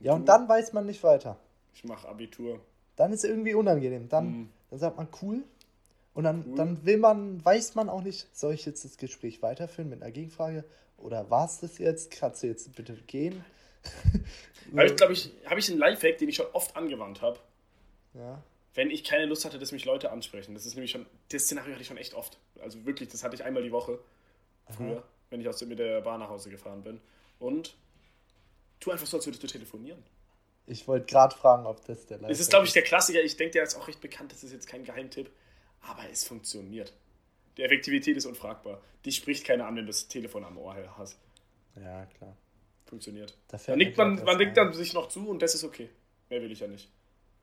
Ja, 0.00 0.14
und 0.14 0.22
du? 0.22 0.26
dann 0.26 0.48
weiß 0.48 0.72
man 0.72 0.86
nicht 0.86 1.04
weiter. 1.04 1.38
Ich 1.72 1.84
mache 1.84 2.08
Abitur. 2.08 2.60
Dann 2.96 3.12
ist 3.12 3.22
es 3.22 3.30
irgendwie 3.30 3.54
unangenehm. 3.54 4.08
Dann, 4.08 4.26
mm. 4.26 4.48
dann 4.70 4.78
sagt 4.78 4.96
man 4.96 5.08
cool. 5.22 5.44
Und 6.14 6.24
dann, 6.24 6.44
cool. 6.46 6.56
dann 6.56 6.84
will 6.84 6.98
man, 6.98 7.44
weiß 7.44 7.76
man 7.76 7.88
auch 7.88 8.02
nicht, 8.02 8.26
soll 8.36 8.54
ich 8.54 8.66
jetzt 8.66 8.84
das 8.84 8.96
Gespräch 8.96 9.40
weiterführen 9.40 9.88
mit 9.88 10.02
einer 10.02 10.10
Gegenfrage? 10.10 10.64
Oder 10.98 11.30
war 11.30 11.46
es 11.46 11.60
das 11.60 11.78
jetzt? 11.78 12.10
Kannst 12.10 12.42
du 12.42 12.48
jetzt 12.48 12.74
bitte 12.74 12.94
gehen? 13.06 13.44
Habe 14.76 14.86
ich, 14.86 14.96
glaube 14.96 15.12
ich, 15.12 15.30
habe 15.44 15.60
ich 15.60 15.68
einen 15.68 15.78
Lifehack, 15.78 16.18
den 16.18 16.28
ich 16.28 16.36
schon 16.36 16.46
oft 16.52 16.76
angewandt 16.76 17.20
habe. 17.20 17.38
Ja. 18.14 18.42
Wenn 18.74 18.90
ich 18.90 19.04
keine 19.04 19.26
Lust 19.26 19.44
hatte, 19.44 19.58
dass 19.58 19.70
mich 19.70 19.84
Leute 19.84 20.10
ansprechen. 20.10 20.54
Das 20.54 20.64
ist 20.64 20.74
nämlich 20.74 20.90
schon, 20.90 21.04
das 21.30 21.42
Szenario 21.42 21.72
hatte 21.72 21.82
ich 21.82 21.88
schon 21.88 21.98
echt 21.98 22.14
oft. 22.14 22.38
Also 22.60 22.84
wirklich, 22.86 23.10
das 23.10 23.22
hatte 23.22 23.34
ich 23.34 23.44
einmal 23.44 23.62
die 23.62 23.72
Woche. 23.72 23.98
Früher, 24.70 24.98
Aha. 24.98 25.04
wenn 25.28 25.40
ich 25.42 25.48
aus, 25.48 25.60
mit 25.62 25.78
der 25.78 26.00
Bahn 26.00 26.20
nach 26.20 26.30
Hause 26.30 26.48
gefahren 26.48 26.82
bin. 26.82 27.00
Und 27.38 27.74
tu 28.80 28.90
einfach 28.90 29.06
so, 29.06 29.18
als 29.18 29.26
würdest 29.26 29.42
du 29.42 29.46
telefonieren. 29.46 30.02
Ich 30.66 30.88
wollte 30.88 31.06
gerade 31.06 31.36
fragen, 31.36 31.66
ob 31.66 31.84
das 31.84 32.06
der 32.06 32.18
Lifehack 32.18 32.30
ist. 32.30 32.38
Das 32.38 32.46
ist, 32.46 32.50
glaube 32.50 32.66
ich, 32.66 32.72
der 32.72 32.82
Klassiker. 32.82 33.20
Ich 33.20 33.36
denke, 33.36 33.52
der 33.52 33.64
ist 33.64 33.74
auch 33.74 33.88
recht 33.88 34.00
bekannt. 34.00 34.32
Das 34.32 34.42
ist 34.42 34.52
jetzt 34.52 34.66
kein 34.66 34.84
Geheimtipp. 34.84 35.30
Aber 35.82 36.08
es 36.10 36.24
funktioniert. 36.24 36.94
Die 37.58 37.62
Effektivität 37.62 38.16
ist 38.16 38.24
unfragbar. 38.24 38.80
Die 39.04 39.12
spricht 39.12 39.44
keiner 39.44 39.66
an, 39.66 39.76
wenn 39.76 39.84
du 39.84 39.90
das 39.90 40.08
Telefon 40.08 40.44
am 40.44 40.56
Ohr 40.56 40.74
hast. 40.96 41.18
Ja, 41.76 42.06
klar. 42.06 42.36
Funktioniert. 42.92 43.34
Da 43.48 43.58
man 43.68 43.78
nickt, 43.78 43.96
man, 43.96 44.22
man 44.22 44.36
nickt 44.36 44.54
dann 44.54 44.74
sich 44.74 44.92
noch 44.92 45.08
zu 45.08 45.26
und 45.26 45.40
das 45.40 45.54
ist 45.54 45.64
okay. 45.64 45.88
Mehr 46.28 46.42
will 46.42 46.52
ich 46.52 46.60
ja 46.60 46.68
nicht. 46.68 46.90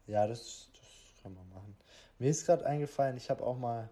Ja, 0.06 0.28
das, 0.28 0.68
das 0.74 1.24
kann 1.24 1.34
man 1.34 1.50
machen. 1.50 1.76
Mir 2.20 2.30
ist 2.30 2.46
gerade 2.46 2.68
eingefallen, 2.68 3.18
ich 3.18 3.32
habe 3.32 3.44
auch 3.44 3.58
mal. 3.58 3.90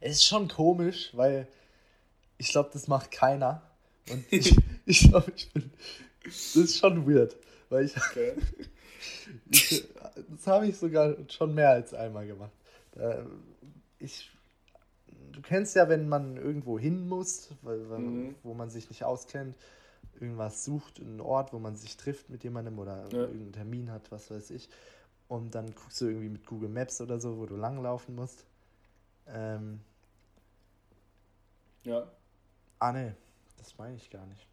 Es 0.00 0.12
ist 0.12 0.24
schon 0.24 0.48
komisch, 0.48 1.10
weil 1.12 1.46
ich 2.38 2.48
glaube, 2.48 2.70
das 2.72 2.88
macht 2.88 3.10
keiner. 3.10 3.60
Und 4.08 4.24
ich, 4.32 4.56
ich 4.86 5.00
glaube, 5.00 5.30
ich 5.36 5.52
bin. 5.52 5.70
Das 6.24 6.56
ist 6.56 6.78
schon 6.78 7.06
weird. 7.06 7.36
Weil 7.68 7.84
ich. 7.84 7.94
Okay. 7.98 8.36
ich 9.50 9.84
das 10.30 10.46
habe 10.46 10.66
ich 10.66 10.78
sogar 10.78 11.14
schon 11.28 11.54
mehr 11.54 11.72
als 11.72 11.92
einmal 11.92 12.26
gemacht. 12.26 12.52
Ich. 13.98 14.30
Du 15.32 15.42
kennst 15.42 15.76
ja, 15.76 15.90
wenn 15.90 16.08
man 16.08 16.38
irgendwo 16.38 16.78
hin 16.78 17.06
muss, 17.06 17.50
weil, 17.60 17.76
mhm. 17.80 18.34
wo 18.42 18.54
man 18.54 18.70
sich 18.70 18.88
nicht 18.88 19.04
auskennt, 19.04 19.54
irgendwas 20.20 20.64
sucht, 20.64 21.00
einen 21.00 21.20
Ort, 21.20 21.52
wo 21.52 21.58
man 21.58 21.76
sich 21.76 21.96
trifft 21.96 22.30
mit 22.30 22.44
jemandem 22.44 22.78
oder 22.78 23.04
ja. 23.10 23.20
irgendeinen 23.20 23.52
Termin 23.52 23.90
hat, 23.90 24.10
was 24.10 24.30
weiß 24.30 24.50
ich. 24.50 24.68
Und 25.28 25.54
dann 25.54 25.74
guckst 25.74 26.00
du 26.00 26.06
irgendwie 26.06 26.28
mit 26.28 26.46
Google 26.46 26.68
Maps 26.68 27.00
oder 27.00 27.18
so, 27.18 27.38
wo 27.38 27.46
du 27.46 27.56
langlaufen 27.56 28.14
musst. 28.14 28.44
Ähm, 29.26 29.80
ja. 31.82 32.06
Ah, 32.78 32.92
ne, 32.92 33.16
das 33.58 33.76
meine 33.78 33.96
ich 33.96 34.10
gar 34.10 34.26
nicht. 34.26 34.46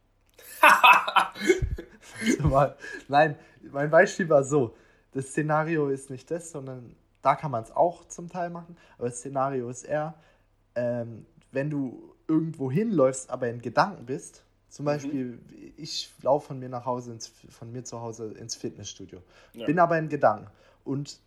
Nein, 3.08 3.36
mein 3.71 3.89
Beispiel 3.89 4.30
war 4.30 4.43
so: 4.43 4.76
Das 5.12 5.28
Szenario 5.28 5.89
ist 5.89 6.10
nicht 6.10 6.30
das, 6.32 6.52
sondern 6.52 6.95
da 7.21 7.36
kann 7.36 7.52
man 7.52 7.63
es 7.63 7.71
auch 7.71 8.08
zum 8.08 8.30
Teil 8.30 8.49
machen. 8.49 8.78
Aber 8.97 9.10
das 9.10 9.19
Szenario 9.19 9.69
ist 9.69 9.84
eher, 9.84 10.15
ähm, 10.76 11.26
wenn 11.52 11.69
du 11.69 12.15
irgendwo 12.28 12.71
hinläufst, 12.71 13.30
aber 13.30 13.49
in 13.49 13.62
Gedanken 13.62 14.06
bist, 14.06 14.43
zum 14.73 14.86
mhm. 14.86 14.88
Beispiel, 14.88 15.25
mhm. 15.25 15.73
ich 15.77 16.09
laufe 16.23 16.47
von 16.47 16.59
mir 16.59 16.67
nach 16.67 16.83
Hause, 16.83 17.12
ins, 17.12 17.31
von 17.49 17.71
mir 17.71 17.83
zu 17.83 18.01
Hause 18.01 18.33
ins 18.39 18.55
Fitnessstudio. 18.55 19.21
Ja. 19.53 19.67
Bin 19.67 19.77
aber 19.77 19.99
in 19.99 20.09
Gedanken 20.09 20.47
und 20.83 21.19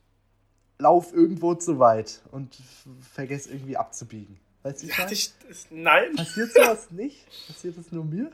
lauf 0.79 1.13
irgendwo 1.15 1.55
zu 1.55 1.79
weit 1.79 2.23
und 2.33 2.59
vergesse 3.01 3.53
irgendwie 3.53 3.77
abzubiegen. 3.77 4.37
Weißt 4.65 4.83
du, 4.83 4.89
ja, 4.89 5.09
ich, 5.09 5.33
nein. 5.71 6.17
Passiert 6.17 6.55
sowas 6.55 6.91
nicht? 6.91 7.25
Passiert 7.47 7.79
das 7.79 7.93
nur 7.93 8.05
mir? 8.05 8.33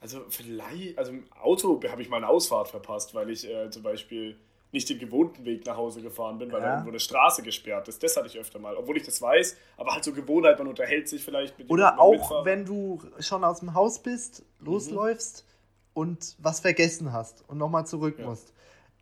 Also 0.00 0.24
vielleicht, 0.30 0.96
also 0.96 1.12
im 1.12 1.30
Auto 1.34 1.78
habe 1.86 2.00
ich 2.00 2.08
mal 2.08 2.16
eine 2.16 2.28
Ausfahrt 2.28 2.68
verpasst, 2.68 3.14
weil 3.14 3.28
ich 3.28 3.46
äh, 3.46 3.70
zum 3.70 3.82
Beispiel 3.82 4.38
nicht 4.72 4.88
den 4.88 4.98
gewohnten 4.98 5.44
Weg 5.44 5.66
nach 5.66 5.76
Hause 5.76 6.00
gefahren 6.00 6.38
bin, 6.38 6.50
weil 6.50 6.60
ja. 6.60 6.66
da 6.66 6.72
irgendwo 6.72 6.90
eine 6.90 7.00
Straße 7.00 7.42
gesperrt 7.42 7.88
ist. 7.88 8.02
Das 8.02 8.16
hatte 8.16 8.26
ich 8.26 8.38
öfter 8.38 8.58
mal, 8.58 8.74
obwohl 8.74 8.96
ich 8.96 9.02
das 9.04 9.20
weiß, 9.20 9.56
aber 9.76 9.92
halt 9.92 10.02
so 10.02 10.12
Gewohnheit, 10.12 10.58
man 10.58 10.66
unterhält 10.66 11.08
sich 11.08 11.22
vielleicht 11.22 11.58
mit 11.58 11.70
Oder 11.70 12.00
auch, 12.00 12.12
Mitfahrer. 12.12 12.44
wenn 12.46 12.64
du 12.64 13.00
schon 13.20 13.44
aus 13.44 13.60
dem 13.60 13.74
Haus 13.74 13.98
bist, 13.98 14.44
losläufst 14.60 15.44
mhm. 15.44 15.90
und 16.00 16.36
was 16.38 16.60
vergessen 16.60 17.12
hast 17.12 17.44
und 17.48 17.58
nochmal 17.58 17.86
zurück 17.86 18.18
ja. 18.18 18.26
musst, 18.26 18.54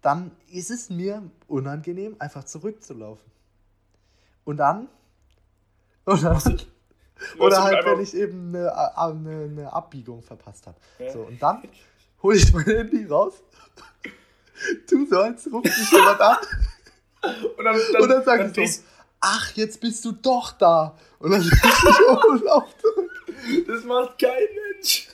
dann 0.03 0.33
ist 0.51 0.71
es 0.71 0.91
mir 0.91 1.23
unangenehm, 1.47 2.17
einfach 2.19 2.45
zurückzulaufen. 2.45 3.31
Und 4.45 4.57
dann. 4.57 4.89
Oder, 6.07 6.43
oder 7.39 7.63
halt, 7.63 7.85
wenn 7.85 8.01
ich 8.01 8.15
eben 8.15 8.49
eine, 8.49 8.97
eine, 8.97 9.45
eine 9.45 9.73
Abbiegung 9.73 10.23
verpasst 10.23 10.67
habe. 10.67 10.79
Ja. 10.99 11.13
So, 11.13 11.21
und 11.21 11.41
dann 11.41 11.63
hole 12.23 12.37
ich 12.37 12.53
mein 12.53 12.65
Handy 12.65 13.05
raus 13.05 13.35
Tu 14.89 15.07
so, 15.07 15.19
als 15.19 15.51
ruft 15.53 15.65
mich 15.65 15.91
jemand 15.91 16.21
an. 16.21 16.37
Und 17.57 17.65
dann, 17.65 17.81
dann, 17.93 18.03
und 18.03 18.09
dann 18.09 18.25
sag 18.25 18.39
dann 18.41 18.65
ich 18.65 18.77
so, 18.77 18.83
ach, 19.21 19.53
jetzt 19.53 19.81
bist 19.81 20.05
du 20.05 20.13
doch 20.13 20.53
da. 20.53 20.97
Und 21.19 21.33
dann 21.33 21.43
ich 21.43 21.53
um 22.09 22.33
und 22.33 22.45
lauf 22.45 22.77
zurück. 22.79 23.11
Das 23.67 23.85
macht 23.85 24.19
kein 24.19 24.49
Mensch. 24.73 25.09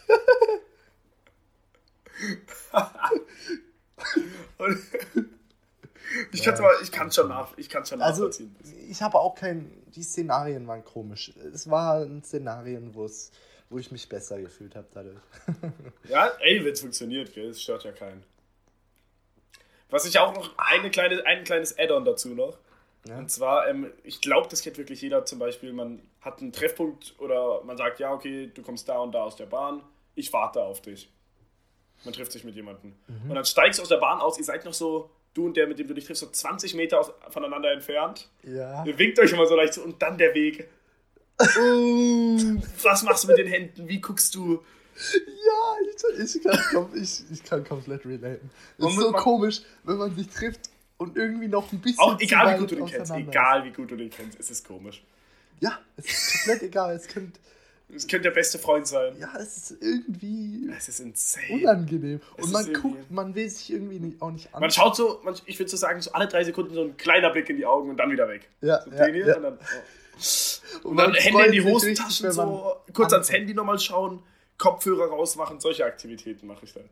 ich 6.33 6.43
kann 6.43 6.55
es 6.55 6.61
ja. 6.61 6.71
ich 6.83 6.93
kann's 6.93 7.15
schon, 7.15 7.29
nach, 7.29 7.57
ich 7.57 7.69
kann's 7.69 7.89
schon 7.89 8.01
also, 8.01 8.25
nachvollziehen. 8.25 8.57
Ich 8.89 9.03
habe 9.03 9.19
auch 9.19 9.35
kein. 9.35 9.71
Die 9.95 10.03
Szenarien 10.03 10.67
waren 10.67 10.85
komisch. 10.85 11.33
Es 11.53 11.71
waren 11.71 12.23
Szenarien, 12.23 12.95
wo 12.95 13.09
wo 13.69 13.79
ich 13.79 13.91
mich 13.91 14.09
besser 14.09 14.41
gefühlt 14.41 14.77
habe 14.77 14.87
dadurch. 14.93 15.19
ja, 16.09 16.31
ey, 16.41 16.65
wenn 16.65 16.73
es 16.73 16.81
funktioniert, 16.81 17.33
gell? 17.33 17.51
Es 17.51 17.63
stört 17.63 17.85
ja 17.85 17.93
keinen. 17.93 18.23
Was 19.91 20.05
ich 20.05 20.19
auch 20.19 20.35
noch, 20.35 20.51
eine 20.57 20.91
kleine, 20.91 21.25
ein 21.27 21.45
kleines 21.45 21.79
Add-on 21.79 22.05
dazu 22.05 22.31
noch. 22.31 22.59
Ja. 23.09 23.19
Und 23.19 23.31
zwar, 23.31 23.69
ähm, 23.69 23.93
ich 24.03 24.21
glaube, 24.21 24.49
das 24.51 24.63
kennt 24.63 24.79
wirklich 24.79 25.01
jeder 25.01 25.25
zum 25.25 25.39
Beispiel, 25.39 25.73
man 25.73 26.03
hat 26.21 26.41
einen 26.41 26.53
Treffpunkt 26.53 27.15
oder 27.19 27.63
man 27.63 27.77
sagt, 27.77 28.01
ja, 28.01 28.13
okay, 28.13 28.51
du 28.53 28.63
kommst 28.63 28.89
da 28.89 28.99
und 28.99 29.13
da 29.13 29.23
aus 29.23 29.37
der 29.37 29.47
Bahn, 29.47 29.83
ich 30.17 30.33
warte 30.33 30.63
auf 30.63 30.83
dich. 30.83 31.09
Man 32.05 32.13
trifft 32.13 32.33
sich 32.33 32.45
mit 32.45 32.55
jemandem. 32.57 32.95
Mhm. 33.07 33.31
Und 33.31 33.35
dann 33.37 33.45
steigst 33.45 33.79
du 33.79 33.83
aus 33.83 33.89
der 33.89 33.99
Bahn 33.99 34.21
aus, 34.21 34.39
ihr 34.39 34.45
seid 34.45 34.65
noch 34.65 34.75
so, 34.75 35.11
du 35.35 35.47
und 35.47 35.57
der, 35.57 35.67
mit 35.67 35.79
dem 35.79 35.87
du 35.87 35.95
dich 35.95 36.05
triffst, 36.05 36.23
so 36.23 36.31
20 36.31 36.75
Meter 36.75 36.99
aus, 36.99 37.13
voneinander 37.31 37.71
entfernt. 37.71 38.29
Ja. 38.43 38.85
Ihr 38.85 38.99
winkt 38.99 39.19
euch 39.21 39.33
immer 39.33 39.47
so 39.47 39.55
leicht 39.55 39.79
und 39.79 40.03
dann 40.03 40.19
der 40.19 40.35
Weg. 40.35 40.69
was 41.39 43.03
machst 43.03 43.25
du 43.25 43.29
mit 43.29 43.39
den 43.39 43.47
Händen? 43.47 43.89
Wie 43.89 44.01
guckst 44.01 44.35
du? 44.35 44.65
Ja, 45.47 46.19
ich, 46.19 46.37
ich, 46.37 46.43
kann, 46.43 46.89
ich, 46.95 47.23
ich 47.31 47.45
kann 47.45 47.65
komplett 47.65 48.05
relaten. 48.07 48.51
Es 48.79 48.87
ist 48.87 48.97
so 48.97 49.13
komisch, 49.13 49.63
wenn 49.85 49.97
man 49.97 50.15
sich 50.15 50.29
trifft 50.29 50.71
und 50.97 51.17
irgendwie 51.17 51.49
noch 51.49 51.71
ein 51.73 51.81
bisschen. 51.81 52.01
Auch 52.01 52.19
egal 52.21 52.55
wie 52.55 52.61
gut 52.61 52.71
du 52.71 52.77
den 52.77 52.87
kennst, 52.87 53.13
egal 53.13 53.65
wie 53.65 53.71
gut 53.71 53.91
du 53.91 53.97
den 53.97 54.11
kennst, 54.11 54.41
es 54.41 54.51
ist 54.51 54.67
komisch. 54.67 55.03
Ja, 55.61 55.79
es 55.97 56.07
ist 56.07 56.33
komplett 56.33 56.63
egal. 56.63 56.95
Es 56.95 57.09
könnte. 57.09 57.39
Es 57.95 58.09
könnte 58.09 58.25
der 58.25 58.33
beste 58.33 58.59
Freund 58.59 58.85
sein. 58.87 59.17
Ja, 59.17 59.33
es 59.39 59.71
ist 59.71 59.83
irgendwie. 59.83 60.69
Es 60.77 60.89
ist 60.89 60.99
insane. 60.99 61.47
Unangenehm. 61.53 62.21
Es 62.37 62.45
und 62.45 62.53
man 62.53 62.73
guckt, 62.73 63.11
man 63.13 63.35
will 63.35 63.49
sich 63.49 63.73
irgendwie 63.73 64.01
nicht, 64.01 64.21
auch 64.21 64.33
nicht 64.33 64.53
an. 64.53 64.61
Man 64.61 64.73
schaut 64.73 64.97
so, 64.97 65.21
man, 65.23 65.37
ich 65.47 65.57
würde 65.59 65.71
so 65.71 65.77
sagen, 65.77 66.01
so 66.01 66.11
alle 66.11 66.27
drei 66.27 66.43
Sekunden 66.43 66.75
so 66.75 66.83
ein 66.83 66.97
kleiner 66.97 67.31
Blick 67.31 67.49
in 67.49 67.59
die 67.59 67.65
Augen 67.65 67.91
und 67.91 67.97
dann 67.97 68.11
wieder 68.11 68.29
weg. 68.29 68.49
Ja. 68.61 68.83
So 68.83 68.91
ja, 68.91 69.07
ja. 69.07 69.37
Und 69.37 69.43
dann, 69.43 69.59
oh. 70.83 70.89
und 70.89 70.97
dann 70.97 71.15
Hände 71.15 71.47
in 71.47 71.53
die 71.53 71.63
Hosentaschen, 71.63 72.33
so 72.33 72.75
kurz 72.93 73.13
ans 73.13 73.31
Handy 73.31 73.55
nochmal 73.55 73.79
schauen, 73.79 74.21
Kopfhörer 74.59 75.09
rausmachen, 75.09 75.61
solche 75.61 75.85
Aktivitäten 75.85 76.47
mache 76.47 76.65
ich 76.65 76.73
dann. 76.73 76.89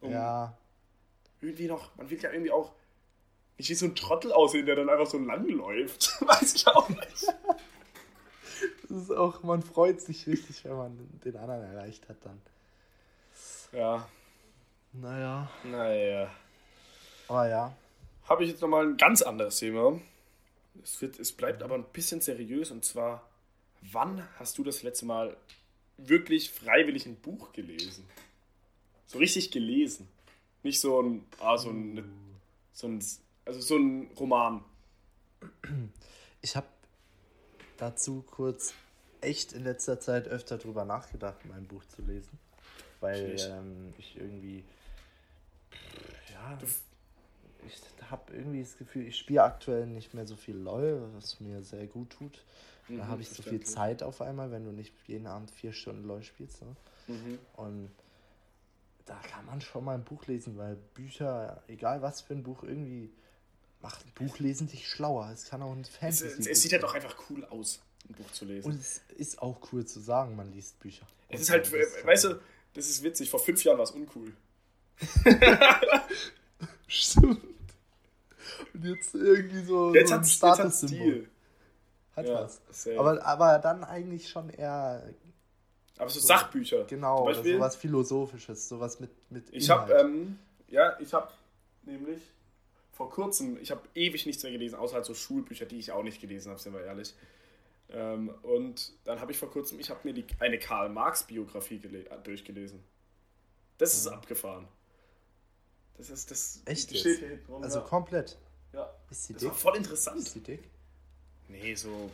Um 0.00 0.12
ja. 0.12 0.56
Irgendwie 1.40 1.66
noch, 1.66 1.94
man 1.96 2.08
will 2.10 2.20
ja 2.20 2.30
irgendwie 2.30 2.52
auch 2.52 2.72
nicht 3.58 3.70
wie 3.70 3.74
so 3.74 3.86
ein 3.86 3.94
Trottel 3.94 4.32
aussehen, 4.32 4.66
der 4.66 4.76
dann 4.76 4.88
einfach 4.88 5.06
so 5.06 5.18
lang 5.18 5.48
läuft. 5.48 6.20
Weiß 6.26 6.54
ich 6.54 6.66
auch 6.66 6.88
nicht. 6.88 7.26
Das 8.88 8.90
ist 8.90 9.10
auch, 9.10 9.42
man 9.42 9.62
freut 9.62 10.00
sich 10.00 10.26
richtig, 10.26 10.64
wenn 10.64 10.76
man 10.76 11.20
den 11.24 11.36
anderen 11.36 11.62
erreicht 11.62 12.08
hat 12.08 12.16
dann. 12.24 12.40
Ja. 13.72 14.08
Naja. 14.92 15.50
Naja. 15.64 16.30
Aber 17.28 17.48
ja. 17.48 17.76
Habe 18.28 18.44
ich 18.44 18.50
jetzt 18.50 18.60
nochmal 18.60 18.86
ein 18.86 18.96
ganz 18.96 19.22
anderes 19.22 19.58
Thema. 19.58 19.98
Es, 20.82 21.00
wird, 21.00 21.18
es 21.18 21.32
bleibt 21.32 21.62
aber 21.62 21.74
ein 21.74 21.84
bisschen 21.84 22.20
seriös 22.20 22.70
und 22.70 22.84
zwar, 22.84 23.28
wann 23.80 24.26
hast 24.38 24.58
du 24.58 24.64
das 24.64 24.82
letzte 24.82 25.06
Mal 25.06 25.36
wirklich 25.98 26.50
freiwillig 26.50 27.06
ein 27.06 27.16
Buch 27.16 27.52
gelesen? 27.52 28.04
So 29.06 29.18
richtig 29.18 29.50
gelesen. 29.50 30.08
Nicht 30.62 30.80
so 30.80 31.00
ein, 31.02 31.24
ah, 31.40 31.58
so 31.58 31.70
ein, 31.70 32.02
so 32.72 32.86
ein, 32.86 33.04
also 33.44 33.60
so 33.60 33.76
ein 33.76 34.10
Roman. 34.18 34.64
Ich 36.40 36.56
habe 36.56 36.66
dazu 37.76 38.22
kurz 38.22 38.74
echt 39.20 39.52
in 39.52 39.64
letzter 39.64 40.00
Zeit 40.00 40.28
öfter 40.28 40.58
drüber 40.58 40.84
nachgedacht, 40.84 41.44
mein 41.46 41.66
Buch 41.66 41.84
zu 41.86 42.02
lesen. 42.02 42.38
Weil 43.00 43.36
ähm, 43.40 43.94
ich 43.98 44.16
irgendwie. 44.16 44.64
Ja. 46.32 46.58
Ich 47.66 48.10
habe 48.10 48.32
irgendwie 48.34 48.60
das 48.60 48.76
Gefühl, 48.76 49.06
ich 49.06 49.16
spiele 49.16 49.42
aktuell 49.42 49.86
nicht 49.86 50.14
mehr 50.14 50.26
so 50.26 50.36
viel 50.36 50.56
LOL, 50.56 51.08
was 51.14 51.40
mir 51.40 51.62
sehr 51.62 51.86
gut 51.86 52.10
tut. 52.10 52.44
Mhm, 52.92 52.98
da 52.98 53.08
habe 53.08 53.22
ich 53.22 53.30
so 53.30 53.42
viel 53.42 53.60
Zeit 53.60 54.02
auf 54.02 54.20
einmal, 54.20 54.50
wenn 54.50 54.64
du 54.64 54.72
nicht 54.72 54.92
jeden 55.06 55.26
Abend 55.26 55.50
vier 55.50 55.72
Stunden 55.72 56.04
LOL 56.04 56.22
spielst. 56.22 56.62
Ne? 56.62 56.76
Mhm. 57.08 57.38
Und 57.54 57.90
da 59.06 59.18
kann 59.30 59.46
man 59.46 59.60
schon 59.60 59.84
mal 59.84 59.94
ein 59.94 60.04
Buch 60.04 60.26
lesen, 60.26 60.56
weil 60.56 60.76
Bücher, 60.94 61.62
egal 61.68 62.02
was 62.02 62.20
für 62.20 62.34
ein 62.34 62.42
Buch, 62.42 62.62
irgendwie 62.62 63.10
macht 63.80 64.14
Buchlesen 64.14 64.68
dich 64.68 64.88
schlauer. 64.88 65.30
Es 65.32 65.46
kann 65.46 65.62
auch 65.62 65.72
ein 65.72 65.84
Fantasy. 65.84 66.26
Es, 66.26 66.46
es 66.46 66.62
sieht 66.62 66.72
halt 66.72 66.84
auch 66.84 66.94
einfach 66.94 67.16
cool 67.30 67.44
aus 67.46 67.80
ein 68.08 68.14
Buch 68.14 68.30
zu 68.30 68.44
lesen. 68.44 68.70
Und 68.70 68.80
es 68.80 69.00
ist 69.16 69.40
auch 69.40 69.60
cool 69.72 69.84
zu 69.84 70.00
sagen, 70.00 70.36
man 70.36 70.52
liest 70.52 70.78
Bücher. 70.80 71.06
Es 71.28 71.40
ist 71.40 71.50
halt, 71.50 71.72
weißt 71.72 72.24
du, 72.24 72.40
das 72.74 72.88
ist 72.88 73.02
witzig, 73.02 73.30
vor 73.30 73.40
fünf 73.40 73.62
Jahren 73.64 73.78
war 73.78 73.84
es 73.84 73.90
uncool. 73.90 74.32
Stimmt. 76.86 77.42
Und 78.74 78.84
jetzt 78.84 79.14
irgendwie 79.14 79.64
so, 79.64 79.94
jetzt 79.94 80.10
so 80.10 80.14
ein 80.14 80.24
Statussymbol. 80.24 81.28
Hat 82.16 82.26
ja, 82.26 82.34
was. 82.44 82.60
Aber, 82.96 83.24
aber 83.24 83.58
dann 83.58 83.84
eigentlich 83.84 84.28
schon 84.28 84.50
eher. 84.50 85.02
Aber 85.98 86.10
so, 86.10 86.20
so 86.20 86.26
Sachbücher. 86.26 86.84
Genau, 86.84 87.24
oder 87.24 87.42
sowas 87.42 87.76
Philosophisches, 87.76 88.68
sowas 88.68 89.00
mit. 89.00 89.10
mit 89.30 89.44
ich 89.50 89.70
habe, 89.70 89.92
ähm, 89.94 90.38
ja, 90.68 90.98
ich 91.00 91.12
habe 91.14 91.28
nämlich 91.84 92.20
vor 92.92 93.10
kurzem, 93.10 93.58
ich 93.60 93.70
habe 93.70 93.82
ewig 93.94 94.26
nichts 94.26 94.42
mehr 94.42 94.52
gelesen, 94.52 94.76
außer 94.76 94.96
halt 94.96 95.04
so 95.04 95.14
Schulbücher, 95.14 95.66
die 95.66 95.78
ich 95.78 95.92
auch 95.92 96.02
nicht 96.02 96.20
gelesen 96.20 96.50
habe, 96.50 96.60
sind 96.60 96.74
wir 96.74 96.84
ehrlich. 96.84 97.14
Ähm, 97.90 98.30
und 98.42 98.92
dann 99.04 99.20
habe 99.20 99.32
ich 99.32 99.38
vor 99.38 99.50
kurzem, 99.50 99.80
ich 99.80 99.90
habe 99.90 100.00
mir 100.04 100.14
die, 100.14 100.26
eine 100.38 100.58
Karl 100.58 100.88
Marx 100.88 101.24
Biografie 101.24 101.80
durchgelesen. 102.24 102.82
Das 103.78 103.94
ist 103.94 104.06
ja. 104.06 104.12
abgefahren. 104.12 104.68
Das 105.96 106.10
ist 106.10 106.30
das. 106.30 106.62
Echt? 106.64 106.96
Steht 106.96 107.18
hier 107.18 107.28
hinten 107.28 107.52
rum, 107.52 107.62
also 107.62 107.80
ja. 107.80 107.84
komplett. 107.84 108.38
Ja. 108.72 108.90
Ist 109.10 109.24
sie 109.24 109.32
das 109.34 109.42
dick? 109.42 109.50
war 109.50 109.56
voll 109.56 109.76
interessant. 109.76 110.18
Ist 110.18 110.32
sie 110.32 110.40
dick? 110.40 110.70
Nee, 111.48 111.74
so. 111.74 112.10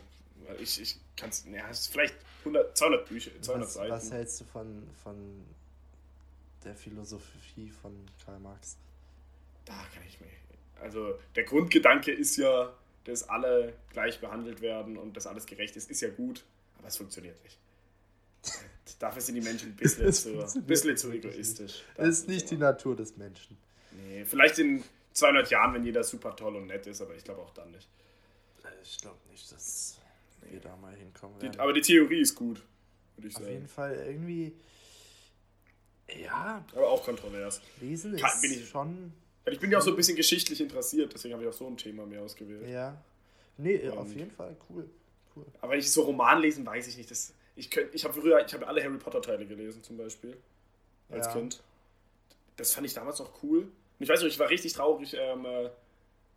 Ich, 0.59 0.81
ich 0.81 0.97
kann 1.15 1.29
es. 1.29 1.45
Ja, 1.51 1.71
vielleicht 1.91 2.15
100, 2.39 2.77
200 2.77 3.09
Bücher, 3.09 3.31
200 3.41 3.67
was, 3.67 3.73
Seiten. 3.73 3.91
Was 3.91 4.11
hältst 4.11 4.41
du 4.41 4.45
von, 4.45 4.83
von 5.03 5.45
der 6.63 6.75
Philosophie 6.75 7.69
von 7.81 7.93
Karl 8.25 8.39
Marx? 8.39 8.77
Da 9.65 9.73
kann 9.93 10.03
ich 10.07 10.19
mir. 10.19 10.27
Also, 10.81 11.19
der 11.35 11.43
Grundgedanke 11.43 12.11
ist 12.11 12.37
ja, 12.37 12.73
dass 13.03 13.27
alle 13.27 13.73
gleich 13.91 14.19
behandelt 14.19 14.61
werden 14.61 14.97
und 14.97 15.15
dass 15.17 15.27
alles 15.27 15.45
gerecht 15.45 15.75
ist, 15.75 15.89
ist 15.89 16.01
ja 16.01 16.09
gut, 16.09 16.43
aber 16.77 16.87
es 16.87 16.97
funktioniert 16.97 17.41
nicht. 17.43 17.57
Dafür 18.99 19.21
sind 19.21 19.35
die 19.35 19.41
Menschen 19.41 19.69
ein 19.69 19.75
bisschen, 19.75 20.11
zu, 20.13 20.61
bisschen 20.61 20.97
zu 20.97 21.11
egoistisch. 21.11 21.83
Das 21.95 22.07
ist 22.07 22.27
nicht 22.27 22.49
die 22.49 22.57
Natur 22.57 22.95
des 22.95 23.17
Menschen. 23.17 23.57
Nee, 23.91 24.25
vielleicht 24.25 24.59
in 24.59 24.83
200 25.13 25.49
Jahren, 25.49 25.73
wenn 25.73 25.83
jeder 25.83 26.03
super 26.03 26.35
toll 26.35 26.55
und 26.55 26.67
nett 26.67 26.87
ist, 26.87 27.01
aber 27.01 27.15
ich 27.15 27.23
glaube 27.23 27.41
auch 27.41 27.53
dann 27.53 27.71
nicht. 27.71 27.87
Ich 28.83 28.97
glaube 28.99 29.17
nicht, 29.29 29.51
dass 29.51 29.99
nee. 30.41 30.53
wir 30.53 30.59
da 30.59 30.75
mal 30.75 30.95
hinkommen 30.95 31.41
werden. 31.41 31.53
Die, 31.53 31.59
aber 31.59 31.73
die 31.73 31.81
Theorie 31.81 32.21
ist 32.21 32.35
gut, 32.35 32.61
würde 33.15 33.27
ich 33.27 33.33
sagen. 33.33 33.45
Auf 33.45 33.51
jeden 33.51 33.67
Fall 33.67 33.95
irgendwie. 33.95 34.53
Ja. 36.23 36.65
Aber 36.73 36.89
auch 36.89 37.03
kontrovers. 37.03 37.61
Lesen 37.79 38.15
Kann, 38.15 38.31
ist 38.31 38.43
ich, 38.43 38.69
schon 38.69 39.13
ich 39.51 39.59
bin 39.59 39.71
ja 39.71 39.77
auch 39.77 39.81
so 39.81 39.91
ein 39.91 39.95
bisschen 39.95 40.15
geschichtlich 40.15 40.59
interessiert, 40.61 41.13
deswegen 41.13 41.33
habe 41.33 41.43
ich 41.43 41.49
auch 41.49 41.53
so 41.53 41.67
ein 41.67 41.77
Thema 41.77 42.05
mehr 42.05 42.21
ausgewählt. 42.21 42.67
Ja. 42.67 43.01
Nee, 43.57 43.89
Und, 43.89 43.97
auf 43.97 44.13
jeden 44.13 44.31
Fall, 44.31 44.55
cool. 44.69 44.89
cool. 45.35 45.45
Aber 45.61 45.75
ich 45.75 45.91
so 45.91 46.03
Roman 46.03 46.41
lesen, 46.41 46.65
weiß 46.65 46.87
ich 46.87 46.97
nicht. 46.97 47.11
Das, 47.11 47.33
ich 47.55 47.75
ich 47.75 48.03
habe 48.03 48.13
früher, 48.13 48.45
ich 48.45 48.53
habe 48.53 48.67
alle 48.67 48.83
Harry 48.83 48.97
Potter 48.97 49.21
Teile 49.21 49.45
gelesen 49.45 49.83
zum 49.83 49.97
Beispiel. 49.97 50.37
Als 51.09 51.27
ja. 51.27 51.33
Kind. 51.33 51.61
Das 52.55 52.73
fand 52.73 52.85
ich 52.85 52.93
damals 52.93 53.19
noch 53.19 53.43
cool. 53.43 53.63
Und 53.63 53.71
ich 53.99 54.07
weiß 54.07 54.21
noch, 54.21 54.27
ich 54.27 54.39
war 54.39 54.49
richtig 54.49 54.73
traurig, 54.73 55.15
ähm, 55.17 55.45
äh, 55.45 55.69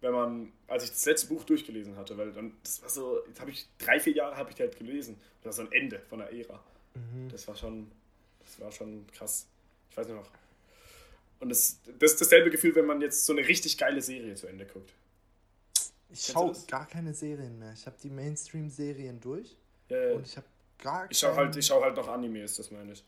wenn 0.02 0.12
man, 0.12 0.52
als 0.68 0.84
ich 0.84 0.90
das 0.90 1.04
letzte 1.06 1.28
Buch 1.28 1.44
durchgelesen 1.44 1.96
hatte, 1.96 2.18
weil 2.18 2.32
dann, 2.32 2.52
das 2.62 2.82
war 2.82 2.90
so, 2.90 3.24
jetzt 3.26 3.40
habe 3.40 3.50
ich 3.50 3.66
drei, 3.78 3.98
vier 3.98 4.12
Jahre 4.12 4.36
habe 4.36 4.50
ich 4.50 4.60
halt 4.60 4.76
gelesen. 4.76 5.18
Das 5.42 5.46
war 5.56 5.64
so 5.64 5.70
ein 5.70 5.72
Ende 5.72 6.00
von 6.10 6.18
der 6.18 6.32
Ära. 6.32 6.62
Mhm. 6.94 7.28
Das 7.30 7.48
war 7.48 7.56
schon, 7.56 7.90
das 8.44 8.60
war 8.60 8.70
schon 8.70 9.06
krass. 9.06 9.46
Ich 9.90 9.96
weiß 9.96 10.08
noch, 10.08 10.30
und 11.40 11.48
das, 11.48 11.80
das 11.98 12.12
ist 12.12 12.20
dasselbe 12.20 12.50
Gefühl, 12.50 12.74
wenn 12.76 12.86
man 12.86 13.00
jetzt 13.00 13.26
so 13.26 13.32
eine 13.32 13.46
richtig 13.46 13.76
geile 13.76 14.00
Serie 14.00 14.34
zu 14.36 14.46
Ende 14.46 14.64
guckt. 14.64 14.92
Ich 16.10 16.26
schaue 16.26 16.54
gar 16.68 16.86
keine 16.86 17.14
Serien 17.14 17.58
mehr. 17.58 17.72
Ich 17.72 17.84
habe 17.86 17.96
die 18.00 18.10
Mainstream-Serien 18.10 19.20
durch. 19.20 19.56
Ja, 19.88 20.08
ja. 20.08 20.14
Und 20.14 20.26
ich 20.26 20.36
habe 20.36 20.46
gar 20.78 21.10
ich 21.10 21.18
schaue 21.18 21.34
halt, 21.34 21.64
schau 21.64 21.82
halt 21.82 21.96
noch 21.96 22.06
Animes, 22.08 22.56
das 22.56 22.70
meine 22.70 22.92
ich. 22.92 23.04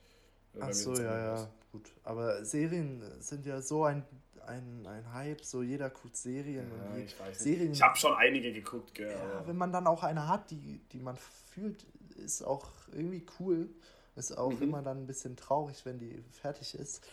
Ach 0.58 0.72
so, 0.72 0.94
ja, 0.94 1.36
ja, 1.36 1.50
gut. 1.70 1.92
Aber 2.02 2.44
Serien 2.44 3.02
sind 3.20 3.46
ja 3.46 3.60
so 3.60 3.84
ein, 3.84 4.04
ein, 4.48 4.86
ein 4.86 5.12
Hype, 5.12 5.44
so 5.44 5.62
jeder 5.62 5.90
guckt 5.90 6.16
Serien. 6.16 6.70
Ja, 6.70 6.94
und 6.94 7.04
ich 7.04 7.18
weiß 7.18 7.38
Serien, 7.38 7.72
Ich 7.72 7.82
habe 7.82 7.96
schon 7.96 8.14
einige 8.14 8.52
geguckt, 8.52 8.94
gell. 8.94 9.10
Ja, 9.10 9.46
wenn 9.46 9.56
man 9.56 9.72
dann 9.72 9.86
auch 9.86 10.02
eine 10.02 10.28
hat, 10.28 10.50
die, 10.50 10.80
die 10.92 10.98
man 10.98 11.16
fühlt, 11.16 11.84
ist 12.16 12.42
auch 12.42 12.68
irgendwie 12.92 13.24
cool. 13.38 13.68
Ist 14.16 14.36
auch 14.36 14.52
mhm. 14.52 14.62
immer 14.62 14.82
dann 14.82 15.02
ein 15.02 15.06
bisschen 15.06 15.36
traurig, 15.36 15.84
wenn 15.84 15.98
die 15.98 16.22
fertig 16.30 16.74
ist. 16.74 17.06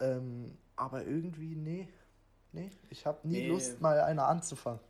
Ähm, 0.00 0.56
aber 0.74 1.04
irgendwie, 1.04 1.54
nee. 1.54 1.88
Nee, 2.52 2.70
ich 2.90 3.06
habe 3.06 3.26
nie 3.28 3.42
nee. 3.42 3.48
Lust, 3.48 3.80
mal 3.80 4.00
eine 4.00 4.24
anzufangen. 4.24 4.80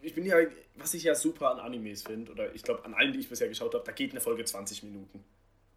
Ich 0.00 0.14
bin 0.14 0.24
ja, 0.24 0.36
was 0.76 0.94
ich 0.94 1.02
ja 1.02 1.14
super 1.14 1.50
an 1.50 1.58
Animes 1.58 2.02
finde, 2.02 2.30
oder 2.30 2.54
ich 2.54 2.62
glaube 2.62 2.84
an 2.84 2.94
allen, 2.94 3.12
die 3.12 3.18
ich 3.18 3.28
bisher 3.28 3.48
geschaut 3.48 3.74
habe, 3.74 3.84
da 3.84 3.92
geht 3.92 4.12
eine 4.12 4.20
Folge 4.20 4.44
20 4.44 4.84
Minuten. 4.84 5.24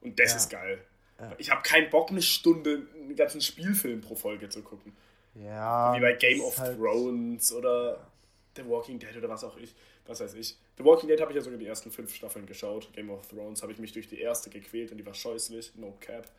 Und 0.01 0.19
das 0.19 0.31
ja. 0.31 0.37
ist 0.37 0.49
geil. 0.49 0.85
Ja. 1.19 1.33
Ich 1.37 1.49
habe 1.49 1.61
keinen 1.63 1.89
Bock, 1.89 2.09
eine 2.11 2.21
Stunde 2.21 2.87
einen 2.93 3.15
ganzen 3.15 3.41
Spielfilm 3.41 4.01
pro 4.01 4.15
Folge 4.15 4.49
zu 4.49 4.61
gucken. 4.61 4.95
Ja. 5.35 5.95
Wie 5.95 6.01
bei 6.01 6.13
Game 6.13 6.41
of 6.41 6.57
halt 6.57 6.77
Thrones 6.77 7.53
oder 7.53 8.07
The 8.55 8.67
Walking 8.67 8.99
Dead 8.99 9.15
oder 9.17 9.29
was 9.29 9.43
auch 9.43 9.57
ich. 9.57 9.75
Was 10.05 10.19
weiß 10.19 10.33
ich. 10.33 10.57
The 10.77 10.83
Walking 10.83 11.07
Dead 11.07 11.19
habe 11.21 11.31
ich 11.31 11.35
ja 11.35 11.41
sogar 11.41 11.59
die 11.59 11.67
ersten 11.67 11.91
fünf 11.91 12.13
Staffeln 12.13 12.45
geschaut. 12.45 12.91
Game 12.93 13.09
of 13.09 13.27
Thrones 13.27 13.61
habe 13.61 13.71
ich 13.71 13.79
mich 13.79 13.91
durch 13.91 14.07
die 14.07 14.19
erste 14.19 14.49
gequält 14.49 14.91
und 14.91 14.97
die 14.97 15.05
war 15.05 15.13
scheußlich. 15.13 15.75
No 15.75 15.95
cap. 15.99 16.29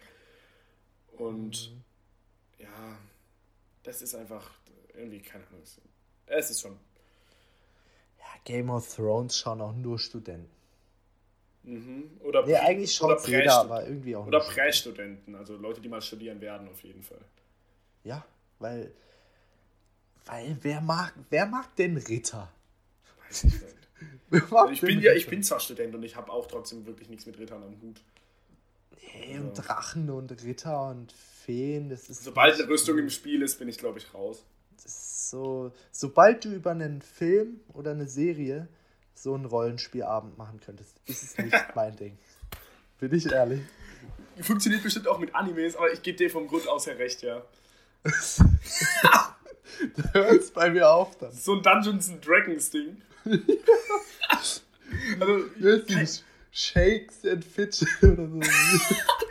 Und. 1.16 1.72
Mhm 1.72 1.84
ja, 2.60 2.98
das 3.82 4.02
ist 4.02 4.14
einfach, 4.14 4.50
irgendwie, 4.94 5.20
keine 5.20 5.46
Ahnung. 5.46 5.62
Es 6.26 6.50
ist 6.50 6.60
schon. 6.60 6.78
Ja, 8.18 8.26
Game 8.44 8.70
of 8.70 8.94
Thrones 8.94 9.36
schauen 9.36 9.60
auch 9.60 9.72
nur 9.72 9.98
Studenten. 9.98 10.50
Mhm. 11.62 12.10
Oder 12.20 12.46
nee, 12.46 12.56
eigentlich 12.56 12.94
schaut 12.94 13.26
jeder, 13.26 13.60
aber 13.60 13.86
irgendwie 13.86 14.16
auch 14.16 14.26
Oder 14.26 14.40
Prästudenten, 14.40 15.34
also 15.34 15.56
Leute, 15.56 15.80
die 15.80 15.88
mal 15.88 16.00
studieren 16.00 16.40
werden, 16.40 16.68
auf 16.68 16.82
jeden 16.82 17.02
Fall. 17.02 17.20
Ja, 18.02 18.24
weil. 18.60 18.92
Weil 20.26 20.56
wer 20.60 20.80
mag, 20.80 21.14
wer 21.30 21.46
mag 21.46 21.74
denn 21.76 21.96
Ritter? 21.96 22.52
Weiß 23.26 23.44
ich 23.44 23.52
nicht. 23.54 23.64
Ich 24.70 24.80
bin 24.80 25.00
ja, 25.00 25.12
ich 25.12 25.26
bin 25.26 25.42
zwar 25.42 25.58
Student 25.58 25.92
und 25.92 26.04
ich 26.04 26.14
habe 26.14 26.30
auch 26.30 26.46
trotzdem 26.46 26.86
wirklich 26.86 27.08
nichts 27.08 27.26
mit 27.26 27.36
Rittern 27.36 27.64
am 27.64 27.80
Hut. 27.82 28.00
Nee, 29.02 29.38
und 29.38 29.50
also. 29.50 29.62
Drachen 29.62 30.08
und 30.08 30.30
Ritter 30.44 30.90
und 30.90 31.12
Feen, 31.12 31.88
das 31.88 32.08
ist. 32.08 32.22
Sobald 32.22 32.54
eine 32.54 32.68
Rüstung 32.68 32.96
im 32.98 33.10
Spiel 33.10 33.42
ist, 33.42 33.58
bin 33.58 33.68
ich, 33.68 33.78
glaube 33.78 33.98
ich, 33.98 34.14
raus. 34.14 34.44
So. 34.76 35.72
Sobald 35.90 36.44
du 36.44 36.54
über 36.54 36.70
einen 36.70 37.02
Film 37.02 37.60
oder 37.72 37.90
eine 37.90 38.06
Serie 38.06 38.68
so 39.14 39.34
einen 39.34 39.44
Rollenspielabend 39.44 40.38
machen 40.38 40.60
könntest, 40.60 41.00
ist 41.06 41.22
es 41.22 41.38
nicht 41.38 41.56
mein 41.74 41.96
Ding. 41.96 42.16
Bin 42.98 43.12
ich 43.12 43.26
ehrlich. 43.30 43.62
Funktioniert 44.40 44.82
bestimmt 44.82 45.08
auch 45.08 45.18
mit 45.18 45.34
Animes, 45.34 45.76
aber 45.76 45.92
ich 45.92 46.02
gebe 46.02 46.16
dir 46.16 46.30
vom 46.30 46.46
Grund 46.46 46.66
aus 46.68 46.86
her 46.86 46.98
recht, 46.98 47.22
ja. 47.22 47.44
da 49.02 50.12
hört 50.12 50.40
es 50.40 50.50
bei 50.50 50.70
mir 50.70 50.88
auf 50.88 51.16
dann. 51.18 51.32
So 51.32 51.54
ein 51.54 51.62
Dungeons 51.62 52.10
and 52.10 52.26
Dragons 52.26 52.70
Ding. 52.70 53.02
also, 54.28 54.60
Wirklich. 55.56 56.24
Shakes 56.52 57.24
and 57.24 57.44
Fitch 57.44 57.82
oder 58.02 58.26
so. 58.28 58.40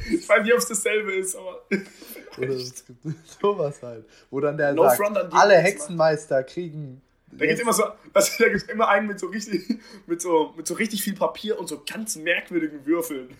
ich 0.09 0.29
weiß 0.29 0.43
nicht, 0.43 0.53
ob 0.53 0.59
es 0.59 0.67
dasselbe 0.67 1.13
ist, 1.15 1.35
aber. 1.35 1.63
oder 2.37 2.49
es 2.49 2.85
gibt 2.85 3.05
sowas 3.41 3.81
halt. 3.81 4.05
Wo 4.29 4.39
dann 4.39 4.55
der 4.57 4.73
no 4.73 4.83
sagt, 4.83 5.33
alle 5.33 5.57
Hexenmeister 5.57 6.43
kriegen. 6.43 7.01
Da 7.31 7.45
gibt 7.45 7.59
immer 7.59 7.73
so, 7.73 7.83
also, 8.13 8.31
da 8.43 8.49
gibt's 8.49 8.63
immer 8.69 8.87
einen 8.87 9.07
mit 9.07 9.19
so 9.19 9.27
richtig, 9.27 9.79
mit 10.07 10.21
so, 10.21 10.53
mit 10.55 10.65
so 10.65 10.73
richtig 10.75 11.03
viel 11.03 11.13
Papier 11.13 11.59
und 11.59 11.67
so 11.67 11.83
ganz 11.85 12.15
merkwürdigen 12.15 12.85
Würfeln. 12.85 13.35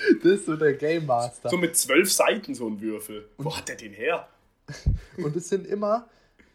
das 0.22 0.32
ist 0.32 0.46
so 0.46 0.56
der 0.56 0.74
Game 0.74 1.06
Master. 1.06 1.48
So 1.48 1.56
mit 1.56 1.76
zwölf 1.76 2.12
Seiten 2.12 2.54
so 2.54 2.66
ein 2.66 2.80
Würfel. 2.80 3.28
Und 3.36 3.44
Wo 3.44 3.56
hat 3.56 3.68
der 3.68 3.76
den 3.76 3.92
her? 3.92 4.28
und 5.16 5.34
es 5.36 5.48
sind 5.48 5.66
immer, 5.66 6.08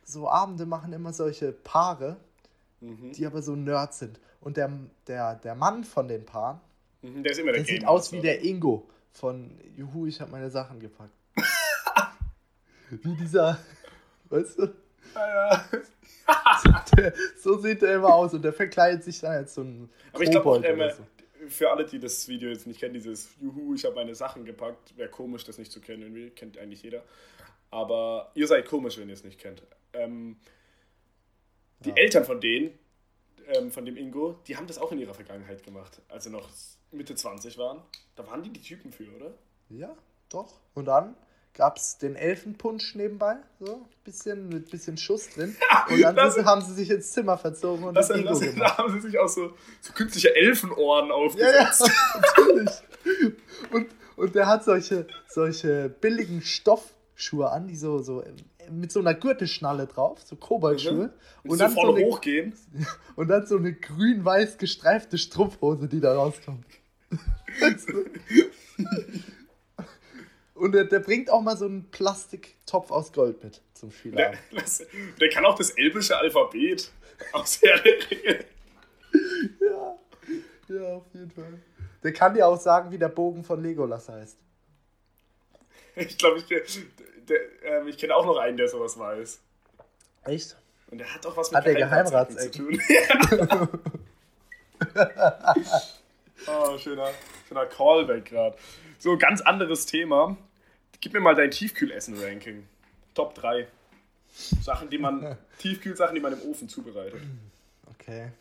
so 0.03 0.29
Abende 0.29 0.65
machen 0.65 0.93
immer 0.93 1.13
solche 1.13 1.51
Paare, 1.51 2.17
mhm. 2.79 3.11
die 3.11 3.25
aber 3.25 3.41
so 3.41 3.55
Nerds 3.55 3.99
sind. 3.99 4.19
Und 4.41 4.57
der, 4.57 4.71
der, 5.07 5.35
der 5.35 5.55
Mann 5.55 5.83
von 5.83 6.07
den 6.07 6.25
Paaren, 6.25 6.59
mhm, 7.01 7.23
der, 7.23 7.33
der, 7.33 7.45
der 7.45 7.65
sieht 7.65 7.85
aus 7.85 8.11
wie 8.11 8.21
der 8.21 8.43
Ingo 8.43 8.87
von 9.11 9.57
Juhu, 9.75 10.05
ich 10.05 10.21
habe 10.21 10.31
meine 10.31 10.49
Sachen 10.49 10.79
gepackt. 10.79 11.13
wie 12.89 13.15
dieser, 13.15 13.57
weißt 14.29 14.59
du? 14.59 14.73
Ja, 15.15 15.65
der, 16.97 17.13
so 17.37 17.57
sieht 17.57 17.81
er 17.83 17.95
immer 17.95 18.13
aus 18.13 18.33
und 18.33 18.41
der 18.41 18.53
verkleidet 18.53 19.03
sich 19.03 19.19
dann 19.21 19.31
als 19.31 19.53
so 19.53 19.61
ein 19.61 19.89
Aber 20.11 20.23
ich 20.23 20.31
glaube, 20.31 20.65
äh, 20.65 20.91
so. 20.91 21.03
Für 21.49 21.71
alle, 21.71 21.85
die 21.85 21.99
das 21.99 22.27
Video 22.27 22.49
jetzt 22.49 22.67
nicht 22.67 22.79
kennen, 22.79 22.93
dieses 22.93 23.29
Juhu, 23.41 23.75
ich 23.75 23.85
habe 23.85 23.95
meine 23.95 24.15
Sachen 24.15 24.45
gepackt, 24.45 24.97
wäre 24.97 25.09
komisch, 25.09 25.43
das 25.43 25.57
nicht 25.57 25.71
zu 25.71 25.81
kennen. 25.81 26.03
Irgendwie 26.03 26.29
kennt 26.29 26.57
eigentlich 26.57 26.83
jeder. 26.83 27.03
Aber 27.71 28.31
ihr 28.35 28.47
seid 28.47 28.67
komisch, 28.67 28.97
wenn 28.97 29.09
ihr 29.09 29.13
es 29.13 29.23
nicht 29.23 29.39
kennt. 29.39 29.63
Ähm, 29.93 30.37
die 31.79 31.89
ja. 31.89 31.95
Eltern 31.95 32.25
von 32.25 32.39
denen, 32.39 32.77
ähm, 33.47 33.71
von 33.71 33.85
dem 33.85 33.97
Ingo, 33.97 34.39
die 34.47 34.55
haben 34.55 34.67
das 34.67 34.77
auch 34.77 34.91
in 34.91 34.99
ihrer 34.99 35.13
Vergangenheit 35.13 35.63
gemacht, 35.63 36.01
als 36.09 36.23
sie 36.23 36.29
noch 36.29 36.49
Mitte 36.91 37.15
20 37.15 37.57
waren. 37.57 37.81
Da 38.15 38.25
waren 38.27 38.43
die 38.43 38.49
die 38.49 38.61
Typen 38.61 38.91
für, 38.91 39.09
oder? 39.15 39.33
Ja, 39.69 39.95
doch. 40.29 40.59
Und 40.73 40.85
dann 40.85 41.15
gab 41.55 41.77
es 41.77 41.97
den 41.97 42.15
Elfenpunsch 42.15 42.95
nebenbei, 42.95 43.37
so 43.59 43.85
bisschen 44.03 44.49
mit 44.49 44.69
bisschen 44.69 44.97
Schuss 44.97 45.29
drin. 45.29 45.55
Und 45.89 46.01
dann 46.01 46.15
das, 46.15 46.37
haben 46.43 46.61
sie 46.61 46.73
sich 46.73 46.91
ins 46.91 47.11
Zimmer 47.11 47.37
verzogen 47.37 47.83
und 47.85 47.95
das, 47.95 48.07
das 48.09 48.21
das, 48.21 48.39
Da 48.55 48.77
haben 48.77 48.93
sie 48.93 49.07
sich 49.07 49.19
auch 49.19 49.27
so, 49.27 49.53
so 49.81 49.93
künstliche 49.93 50.35
Elfenohren 50.35 51.11
aufgesetzt. 51.11 51.87
Ja, 51.87 51.87
ja, 51.87 52.21
natürlich. 52.45 52.71
Und, 53.71 53.87
und 54.15 54.35
der 54.35 54.47
hat 54.47 54.63
solche, 54.63 55.07
solche 55.27 55.89
billigen 55.89 56.41
Stoffschuhe 56.41 57.49
an, 57.49 57.67
die 57.67 57.75
so, 57.75 57.99
so 57.99 58.23
mit 58.69 58.91
so 58.91 58.99
einer 58.99 59.13
Gürtelschnalle 59.13 59.87
drauf, 59.87 60.21
so 60.23 60.35
Kobaltschuhe. 60.35 61.11
Mhm. 61.43 61.51
Und, 61.51 61.59
dann 61.59 61.71
so 61.71 61.81
eine, 61.81 62.05
hochgehen. 62.05 62.53
Und 63.15 63.27
dann 63.27 63.45
so 63.45 63.57
eine 63.57 63.73
grün-weiß 63.73 64.57
gestreifte 64.57 65.17
Strumpfhose, 65.17 65.87
die 65.87 65.99
da 65.99 66.15
rauskommt. 66.15 66.65
Und 70.55 70.71
der, 70.71 70.85
der, 70.85 70.99
bringt 70.99 71.29
auch 71.29 71.41
mal 71.41 71.57
so 71.57 71.65
einen 71.65 71.91
Plastiktopf 71.91 72.89
aus 72.89 73.11
Gold 73.11 73.43
mit 73.43 73.61
zum 73.73 73.91
Spielabend. 73.91 74.39
Der, 74.51 74.63
der 75.19 75.29
kann 75.29 75.45
auch 75.45 75.55
das 75.55 75.71
elbische 75.71 76.17
Alphabet 76.17 76.91
aus 77.33 77.61
Herr 77.61 77.79
der 77.79 77.93
Ringe. 78.09 78.45
Ja, 79.59 79.99
ja, 80.67 80.95
auf 80.95 81.05
jeden 81.13 81.31
Fall. 81.31 81.59
Der 82.03 82.13
kann 82.13 82.33
dir 82.33 82.47
auch 82.47 82.59
sagen, 82.59 82.91
wie 82.91 82.97
der 82.97 83.09
Bogen 83.09 83.43
von 83.43 83.61
Legolas 83.61 84.09
heißt. 84.09 84.37
Ich 85.95 86.17
glaube, 86.17 86.39
ich, 86.39 86.51
ähm, 87.63 87.87
ich 87.87 87.97
kenne 87.97 88.15
auch 88.15 88.25
noch 88.25 88.37
einen, 88.37 88.57
der 88.57 88.67
sowas 88.67 88.97
weiß. 88.97 89.39
Echt? 90.25 90.57
Und 90.91 90.99
der 90.99 91.13
hat 91.13 91.25
auch 91.25 91.35
was 91.37 91.51
mit 91.51 91.57
hat 91.57 91.65
der 91.65 91.75
Geheimrats 91.75 92.35
zu 92.37 92.51
tun. 92.51 92.81
oh, 96.47 96.77
schöner, 96.77 97.09
schöner 97.47 97.65
Callback 97.65 98.25
gerade. 98.25 98.57
So, 98.99 99.17
ganz 99.17 99.41
anderes 99.41 99.85
Thema. 99.85 100.37
Gib 101.01 101.13
mir 101.13 101.19
mal 101.19 101.35
dein 101.35 101.51
Tiefkühlessen-Ranking. 101.51 102.67
Top 103.13 103.35
3. 103.35 103.67
Sachen, 104.61 104.89
die 104.89 104.97
man, 104.97 105.37
Tiefkühlsachen, 105.59 106.15
die 106.15 106.21
man 106.21 106.33
im 106.33 106.41
Ofen 106.49 106.67
zubereitet. 106.67 107.21
Okay. 107.91 108.31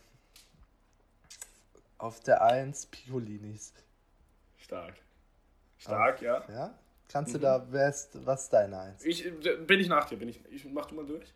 Auf 1.99 2.21
der 2.21 2.43
1 2.43 2.87
Piccolinis. 2.87 3.73
Stark. 4.59 4.95
Stark, 5.79 6.17
Auf, 6.17 6.23
ja. 6.23 6.45
Ja? 6.49 6.75
Kannst 7.09 7.33
mhm. 7.33 7.38
du 7.38 7.43
da, 7.43 7.67
wer 7.71 7.88
ist, 7.88 8.11
was 8.27 8.45
ist 8.45 8.53
deine 8.53 8.79
Eins? 8.79 9.05
Ich, 9.05 9.25
bin 9.67 9.81
ich 9.81 9.88
nach 9.88 10.07
dir, 10.07 10.17
bin 10.17 10.29
ich, 10.29 10.40
ich, 10.51 10.64
mach 10.64 10.87
du 10.87 10.95
mal 10.95 11.07
durch. 11.07 11.33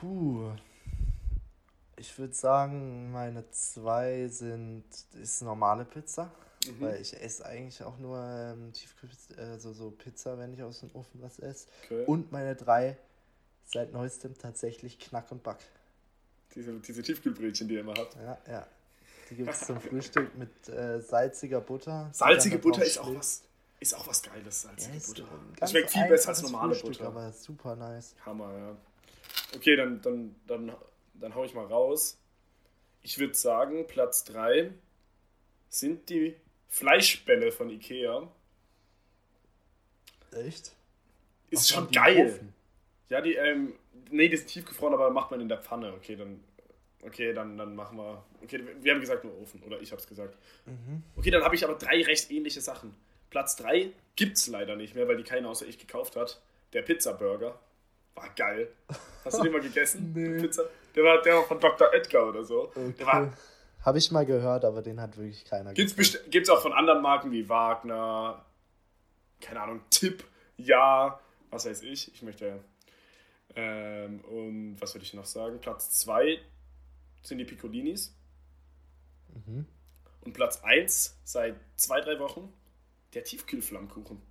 Puh. 0.00 0.52
Ich 1.96 2.18
würde 2.18 2.34
sagen, 2.34 3.12
meine 3.12 3.48
zwei 3.50 4.26
sind, 4.28 4.84
ist 5.20 5.42
normale 5.42 5.84
Pizza. 5.84 6.30
Mhm. 6.66 6.80
Weil 6.80 7.00
ich 7.00 7.20
esse 7.20 7.44
eigentlich 7.44 7.82
auch 7.82 7.98
nur 7.98 8.18
ähm, 8.18 8.72
Tiefkühl, 8.72 9.10
also 9.36 9.72
so 9.72 9.90
Pizza, 9.90 10.38
wenn 10.38 10.52
ich 10.52 10.62
aus 10.62 10.80
dem 10.80 10.90
Ofen 10.94 11.20
was 11.22 11.38
esse. 11.38 11.66
Okay. 11.84 12.04
Und 12.06 12.32
meine 12.32 12.54
drei 12.54 12.96
seit 13.64 13.92
neuestem 13.92 14.36
tatsächlich 14.36 14.98
Knack 14.98 15.30
und 15.32 15.42
Back. 15.42 15.58
Diese, 16.54 16.72
diese 16.80 17.02
Tiefkühlbrötchen, 17.02 17.68
die 17.68 17.74
ihr 17.74 17.80
immer 17.80 17.94
habt. 17.94 18.14
Ja, 18.16 18.38
ja. 18.46 18.66
Die 19.30 19.36
gibt 19.36 19.50
es 19.50 19.66
zum 19.66 19.80
Frühstück 19.80 20.36
mit 20.36 20.68
äh, 20.68 21.00
salziger 21.00 21.60
Butter. 21.60 22.10
Salzige 22.12 22.58
Butter 22.58 22.84
ist 22.84 22.98
auch, 22.98 23.14
was, 23.14 23.42
ist 23.80 23.94
auch 23.94 24.06
was 24.06 24.22
Geiles, 24.22 24.62
salzige 24.62 24.98
ja, 24.98 25.06
Butter. 25.06 25.28
Das 25.58 25.70
schmeckt 25.70 25.90
viel 25.90 26.06
besser 26.06 26.28
als 26.30 26.42
normale 26.42 26.74
Frühstück, 26.74 27.06
Butter. 27.06 27.18
Aber 27.18 27.32
super 27.32 27.76
nice. 27.76 28.14
Hammer, 28.26 28.52
ja. 28.52 28.76
Okay, 29.56 29.76
dann, 29.76 30.02
dann, 30.02 30.34
dann, 30.46 30.72
dann 31.14 31.34
hau 31.34 31.44
ich 31.44 31.54
mal 31.54 31.64
raus. 31.64 32.18
Ich 33.02 33.18
würde 33.18 33.34
sagen, 33.34 33.86
Platz 33.86 34.24
3 34.24 34.70
sind 35.70 36.10
die 36.10 36.36
Fleischbälle 36.72 37.52
von 37.52 37.70
Ikea. 37.70 38.28
Echt? 40.32 40.72
Ist 41.50 41.70
Ach, 41.70 41.76
schon 41.76 41.90
geil. 41.92 42.40
Ja, 43.08 43.20
die, 43.20 43.34
ähm, 43.34 43.74
nee, 44.10 44.28
die 44.28 44.36
sind 44.36 44.48
tiefgefroren, 44.48 44.94
aber 44.94 45.10
macht 45.10 45.30
man 45.30 45.40
in 45.40 45.48
der 45.48 45.58
Pfanne. 45.58 45.92
Okay, 45.92 46.16
dann 46.16 46.42
Okay, 47.04 47.32
dann, 47.32 47.58
dann 47.58 47.74
machen 47.74 47.98
wir. 47.98 48.24
Okay, 48.42 48.62
wir 48.80 48.92
haben 48.92 49.00
gesagt 49.00 49.24
nur 49.24 49.36
Ofen, 49.40 49.60
oder 49.64 49.80
ich 49.80 49.90
habe 49.90 50.00
es 50.00 50.06
gesagt. 50.06 50.36
Mhm. 50.66 51.02
Okay, 51.16 51.30
dann 51.30 51.42
habe 51.42 51.54
ich 51.54 51.64
aber 51.64 51.74
drei 51.74 52.00
recht 52.02 52.30
ähnliche 52.30 52.60
Sachen. 52.60 52.94
Platz 53.30 53.56
3 53.56 53.90
es 54.20 54.46
leider 54.46 54.76
nicht 54.76 54.94
mehr, 54.94 55.08
weil 55.08 55.16
die 55.16 55.24
keiner 55.24 55.48
außer 55.48 55.66
ich 55.66 55.78
gekauft 55.78 56.16
hat. 56.16 56.40
Der 56.72 56.82
Pizza 56.82 57.12
Burger. 57.14 57.58
War 58.14 58.28
geil. 58.36 58.68
Hast 59.24 59.38
du 59.38 59.42
den 59.42 59.52
mal 59.52 59.60
gegessen? 59.62 60.12
nee. 60.14 60.40
Pizza? 60.40 60.64
Der 60.94 61.02
war, 61.02 61.22
der 61.22 61.36
war 61.36 61.44
von 61.44 61.58
Dr. 61.58 61.92
Edgar 61.92 62.28
oder 62.28 62.44
so. 62.44 62.68
Okay. 62.68 62.94
Der 62.98 63.06
war. 63.06 63.32
Habe 63.84 63.98
ich 63.98 64.10
mal 64.10 64.24
gehört, 64.24 64.64
aber 64.64 64.82
den 64.82 65.00
hat 65.00 65.16
wirklich 65.16 65.44
keiner 65.44 65.74
Gibt 65.74 65.98
es 65.98 66.50
auch 66.50 66.62
von 66.62 66.72
anderen 66.72 67.02
Marken 67.02 67.32
wie 67.32 67.48
Wagner, 67.48 68.44
keine 69.40 69.60
Ahnung, 69.60 69.80
Tipp, 69.90 70.24
ja, 70.56 71.20
was 71.50 71.66
weiß 71.66 71.82
ich. 71.82 72.12
Ich 72.14 72.22
möchte. 72.22 72.60
Ähm, 73.54 74.20
und 74.24 74.76
was 74.80 74.94
würde 74.94 75.04
ich 75.04 75.14
noch 75.14 75.26
sagen? 75.26 75.60
Platz 75.60 75.90
2 75.90 76.40
sind 77.22 77.38
die 77.38 77.44
Piccolinis. 77.44 78.14
Mhm. 79.46 79.66
Und 80.22 80.32
Platz 80.32 80.62
1 80.62 81.18
seit 81.24 81.56
zwei, 81.76 82.00
drei 82.00 82.18
Wochen 82.18 82.52
der 83.14 83.24
Tiefkühlflammkuchen. 83.24 84.22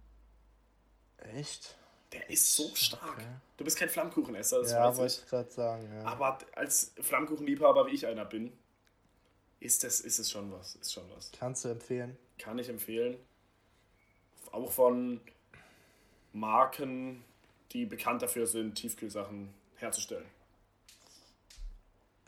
Echt? 1.36 1.76
Der 2.14 2.30
ist 2.30 2.56
so 2.56 2.74
stark. 2.76 3.18
Okay. 3.18 3.26
Du 3.58 3.64
bist 3.64 3.78
kein 3.78 3.89
Flammkuchenesser, 3.89 4.62
das 4.62 4.72
ja, 4.72 4.89
weiß 4.89 4.97
wollte 4.97 5.14
ich 5.14 5.30
gerade 5.30 5.52
sagen. 5.52 5.89
Ja. 5.93 6.04
Aber 6.04 6.39
als 6.56 6.93
Flammkuchenliebhaber, 6.99 7.88
wie 7.88 7.91
ich 7.91 8.08
einer 8.08 8.26
bin, 8.26 8.52
ist, 9.62 9.84
das, 9.86 10.01
ist 10.01 10.20
es 10.20 10.30
schon 10.30 10.51
was. 10.51 10.76
Ist 10.76 10.91
schon 10.91 11.03
was. 11.16 11.32
Kannst 11.32 11.64
du 11.64 11.70
empfehlen? 11.70 12.18
Kann 12.38 12.59
ich 12.59 12.68
empfehlen. 12.68 13.18
Auch 14.51 14.72
von 14.72 15.22
Marken, 16.34 17.24
die 17.72 17.86
bekannt 17.86 18.22
dafür 18.22 18.47
sind, 18.47 18.76
Tiefkühlsachen 18.76 19.53
herzustellen. 19.78 20.26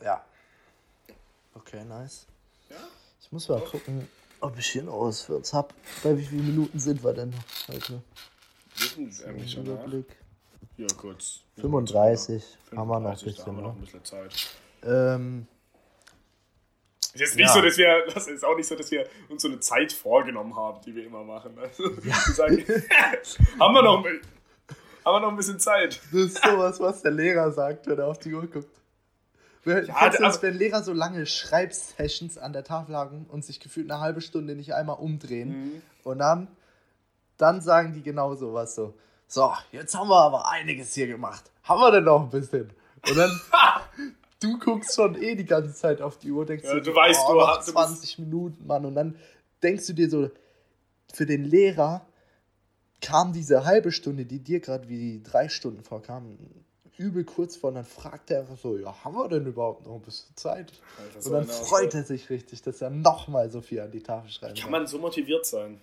Ja. 0.01 0.23
Okay, 1.55 1.84
nice. 1.84 2.25
Ja? 2.69 2.77
Ich 3.21 3.31
muss 3.31 3.47
mal 3.49 3.61
gucken, 3.61 4.07
ob 4.39 4.57
ich 4.57 4.67
hier 4.67 4.84
noch 4.84 5.01
was 5.01 5.21
für 5.21 5.36
uns 5.38 5.53
habe. 5.53 5.73
Bei 6.03 6.17
wie 6.17 6.25
vielen 6.25 6.45
Minuten 6.47 6.79
sind 6.79 7.03
wir 7.03 7.13
denn 7.13 7.34
heute? 7.67 8.01
Wissen 8.77 9.11
Sie 9.11 9.25
eigentlich 9.25 9.51
schon? 9.51 9.65
Überblick. 9.65 10.15
Ja, 10.77 10.88
kurz. 10.97 11.41
35. 11.57 12.43
Haben 12.75 12.88
wir 12.89 12.99
noch 12.99 13.11
ein 13.11 13.17
35, 13.17 13.25
bisschen. 13.25 13.45
haben 13.45 13.55
wir 13.57 13.61
noch 13.61 13.73
Ne? 13.73 13.79
ein 13.79 13.81
bisschen 13.81 14.05
Zeit. 14.05 14.49
Ähm, 14.84 15.47
Ist 17.14 17.20
jetzt 17.20 17.36
nicht 17.36 17.47
Ja. 17.47 17.53
so, 17.53 17.61
dass 17.61 17.78
wir, 17.78 18.05
das 18.14 18.28
ist 18.28 18.43
auch 18.43 18.55
nicht 18.55 18.68
so, 18.68 18.76
dass 18.76 18.89
wir 18.91 19.05
uns 19.30 19.41
so 19.43 19.47
eine 19.47 19.59
Zeit 19.59 19.93
vorgenommen 19.93 20.55
haben, 20.55 20.82
die 20.82 20.95
wir 20.95 21.05
immer 21.05 21.24
machen. 21.24 21.57
Also, 21.59 21.84
wir 22.03 22.14
sagen, 22.14 22.57
haben 23.59 23.74
wir 23.76 23.82
noch, 23.84 24.03
ein- 24.05 24.22
haben 25.05 25.14
wir 25.16 25.20
noch 25.20 25.30
ein 25.30 25.36
bisschen 25.36 25.59
Zeit. 25.59 26.01
das 26.11 26.22
ist 26.22 26.43
sowas, 26.43 26.80
was 26.80 27.01
der 27.03 27.11
Lehrer 27.11 27.51
sagt, 27.51 27.88
wenn 27.88 27.99
er 27.99 28.07
auf 28.07 28.18
die 28.20 28.34
Uhr 28.34 28.47
guckt. 28.47 28.68
Wer- 29.66 29.84
Ja, 29.86 30.09
du 30.09 30.18
das, 30.18 30.41
wenn 30.41 30.55
Lehrer 30.55 30.82
so 30.84 30.91
lange 30.91 31.26
Schreibsessions 31.26 32.38
an 32.38 32.51
der 32.51 32.64
Tafel 32.64 32.95
haben 32.97 33.26
und 33.30 33.45
sich 33.45 33.59
gefühlt 33.59 33.89
eine 33.91 34.01
halbe 34.01 34.22
Stunde 34.22 34.55
nicht 34.55 34.74
einmal 34.74 34.97
umdrehen 34.97 35.49
Mhm. 35.49 35.82
und 36.03 36.18
dann, 36.20 36.47
dann 37.38 37.61
sagen 37.61 37.93
die 37.93 38.01
genau 38.03 38.36
sowas 38.36 38.76
so. 38.76 38.93
So, 39.28 39.53
jetzt 39.72 39.95
haben 39.95 40.09
wir 40.09 40.20
aber 40.20 40.49
einiges 40.49 40.93
hier 40.93 41.07
gemacht. 41.07 41.43
Haben 41.64 41.80
wir 41.82 41.91
denn 41.91 42.03
noch 42.03 42.24
ein 42.24 42.30
bisschen? 42.30 42.72
Und 43.07 43.18
dann, 43.18 43.32
du 44.44 44.60
guckst 44.60 44.96
schon 44.96 45.16
eh 45.22 45.36
die 45.36 45.46
ganze 45.46 45.74
Zeit 45.74 46.02
auf 46.02 46.18
die 46.18 46.32
Uhr, 46.32 46.46
denkst 46.46 46.66
Ja, 46.66 46.76
dir, 46.76 46.82
du 46.82 46.94
weißt, 46.96 47.22
oh, 47.30 47.34
du 47.34 47.48
hast- 47.48 47.68
du 47.68 47.74
bist- 47.74 47.86
20 47.88 48.20
Minuten, 48.20 48.66
Mann. 48.68 48.86
Und 48.86 48.96
dann 48.96 49.16
denkst 49.62 49.88
du 49.88 49.94
dir 49.94 50.10
so, 50.10 50.30
für 51.14 51.26
den 51.26 51.46
Lehrer 51.46 52.06
kam 53.02 53.34
diese 53.34 53.66
halbe 53.66 53.91
Stunde, 53.91 54.26
die 54.26 54.39
dir 54.39 54.60
gerade 54.60 54.88
wie 54.89 55.22
drei 55.24 55.50
Stunden 55.50 55.84
vorkam, 55.84 56.38
übel 56.98 57.24
kurz 57.24 57.56
vor. 57.58 57.70
Und 57.70 57.76
dann 57.76 57.86
fragt 57.86 58.32
er 58.32 58.41
einfach 58.41 58.58
so, 58.58 58.78
ja, 58.78 58.94
haben 59.04 59.16
wir 59.16 59.28
denn 59.28 59.46
überhaupt 59.46 59.86
noch 59.86 59.96
ein 59.96 60.02
bisschen 60.02 60.36
Zeit? 60.36 60.72
Alter, 61.00 61.26
Und 61.26 61.32
dann 61.34 61.46
freut 61.48 61.94
er 61.96 62.04
sich 62.04 62.30
richtig, 62.30 62.62
dass 62.62 62.82
er 62.82 62.89
nochmal 62.89 63.50
so 63.52 63.62
viel 63.62 63.82
an 63.82 63.91
die 63.91 64.02
Tafel 64.02 64.30
schreiben 64.30 64.56
Kann 64.56 64.72
man 64.72 64.88
so 64.88 65.00
motiviert 65.00 65.46
sein? 65.46 65.82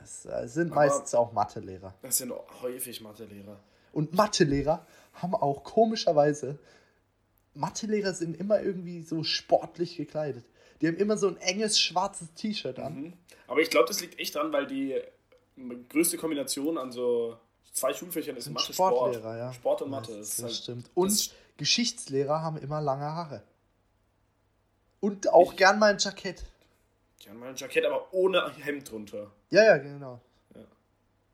Das 0.00 0.24
äh, 0.26 0.46
sind 0.48 0.68
Aber- 0.72 0.76
meistens 0.82 1.14
auch 1.14 1.32
Mathelehrer. 1.32 1.92
Das 2.02 2.18
sind 2.18 2.32
häufig 2.62 3.00
Mathelehrer. 3.00 3.58
Und 3.92 4.14
Mathelehrer 4.14 4.86
haben 5.14 5.34
auch 5.34 5.64
komischerweise, 5.64 6.58
Mathelehrer 7.56 8.12
sind 8.14 8.36
immer 8.38 8.60
irgendwie 8.62 9.02
so 9.02 9.22
sportlich 9.24 9.96
gekleidet. 9.96 10.44
Die 10.80 10.88
haben 10.88 10.96
immer 10.96 11.16
so 11.16 11.28
ein 11.28 11.36
enges 11.38 11.80
schwarzes 11.80 12.32
T-Shirt 12.34 12.78
an. 12.78 12.94
Mhm. 13.00 13.12
Aber 13.48 13.60
ich 13.60 13.70
glaube, 13.70 13.88
das 13.88 14.00
liegt 14.00 14.18
echt 14.20 14.34
dran, 14.34 14.52
weil 14.52 14.66
die 14.66 15.00
größte 15.88 16.18
Kombination 16.18 16.76
an 16.78 16.92
so 16.92 17.36
zwei 17.72 17.94
Schulfächern 17.94 18.36
ist 18.36 18.50
Mathe, 18.50 18.72
Sportlehrer, 18.72 19.20
Sport. 19.20 19.38
ja. 19.38 19.52
Sport 19.52 19.82
und 19.82 19.90
Mathe. 19.90 20.12
Das, 20.12 20.18
Das 20.18 20.28
ist 20.28 20.38
das 20.38 20.44
halt, 20.44 20.54
stimmt. 20.54 20.90
Und 20.94 21.10
das- 21.12 21.30
Geschichtslehrer 21.56 22.42
haben 22.42 22.58
immer 22.58 22.82
lange 22.82 23.04
Haare. 23.06 23.42
Und 25.00 25.32
auch 25.32 25.56
gern 25.56 25.78
mal 25.78 25.92
ein 25.92 25.98
Jackett. 25.98 26.44
Haben 27.28 27.38
mal 27.40 27.48
ein 27.48 27.56
Jackett, 27.56 27.84
aber 27.84 28.12
ohne 28.12 28.52
Hemd 28.62 28.90
drunter. 28.90 29.30
Ja, 29.50 29.64
ja, 29.64 29.78
genau. 29.78 30.20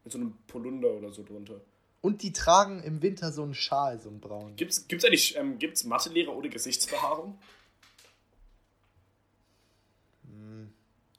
Mit 0.05 0.12
so 0.12 0.18
einem 0.18 0.37
Polunder 0.47 0.89
oder 0.91 1.11
so 1.12 1.23
drunter. 1.23 1.61
Und 2.03 2.22
die 2.22 2.32
tragen 2.32 2.82
im 2.82 3.00
Winter 3.00 3.32
so 3.32 3.42
einen 3.42 3.55
Schal, 3.55 3.98
so 4.00 4.11
einen 4.11 4.20
braunen. 4.20 4.57
Gibt's, 4.57 4.86
gibt's 4.88 5.05
eigentlich 5.05 5.36
ähm, 5.36 5.59
gibt's 5.59 5.84
Mathelehrer 5.84 6.36
ohne 6.36 6.50
Gesichtsbehaarung? 6.50 7.38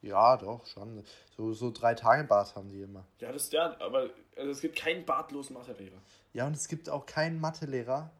Ja, 0.04 0.36
doch, 0.36 0.66
schon. 0.68 1.04
So, 1.38 1.54
so 1.54 1.72
drei 1.72 1.96
Tage 1.96 2.26
Bart 2.26 2.56
haben 2.56 2.70
die 2.70 2.82
immer. 2.82 3.06
Ja, 3.20 3.32
das 3.32 3.50
ja, 3.52 3.80
aber 3.80 4.10
also 4.36 4.52
es 4.52 4.60
gibt 4.60 4.76
keinen 4.76 5.06
bartlosen 5.06 5.56
Mathelehrer. 5.56 5.98
Ja, 6.34 6.46
und 6.46 6.56
es 6.56 6.68
gibt 6.68 6.90
auch 6.90 7.06
keinen 7.06 7.40
Mathelehrer, 7.40 8.12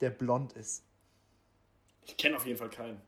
der 0.00 0.10
blond 0.10 0.52
ist. 0.52 0.84
Ich 2.04 2.16
kenne 2.16 2.36
auf 2.36 2.46
jeden 2.46 2.56
Fall 2.56 2.70
keinen. 2.70 3.00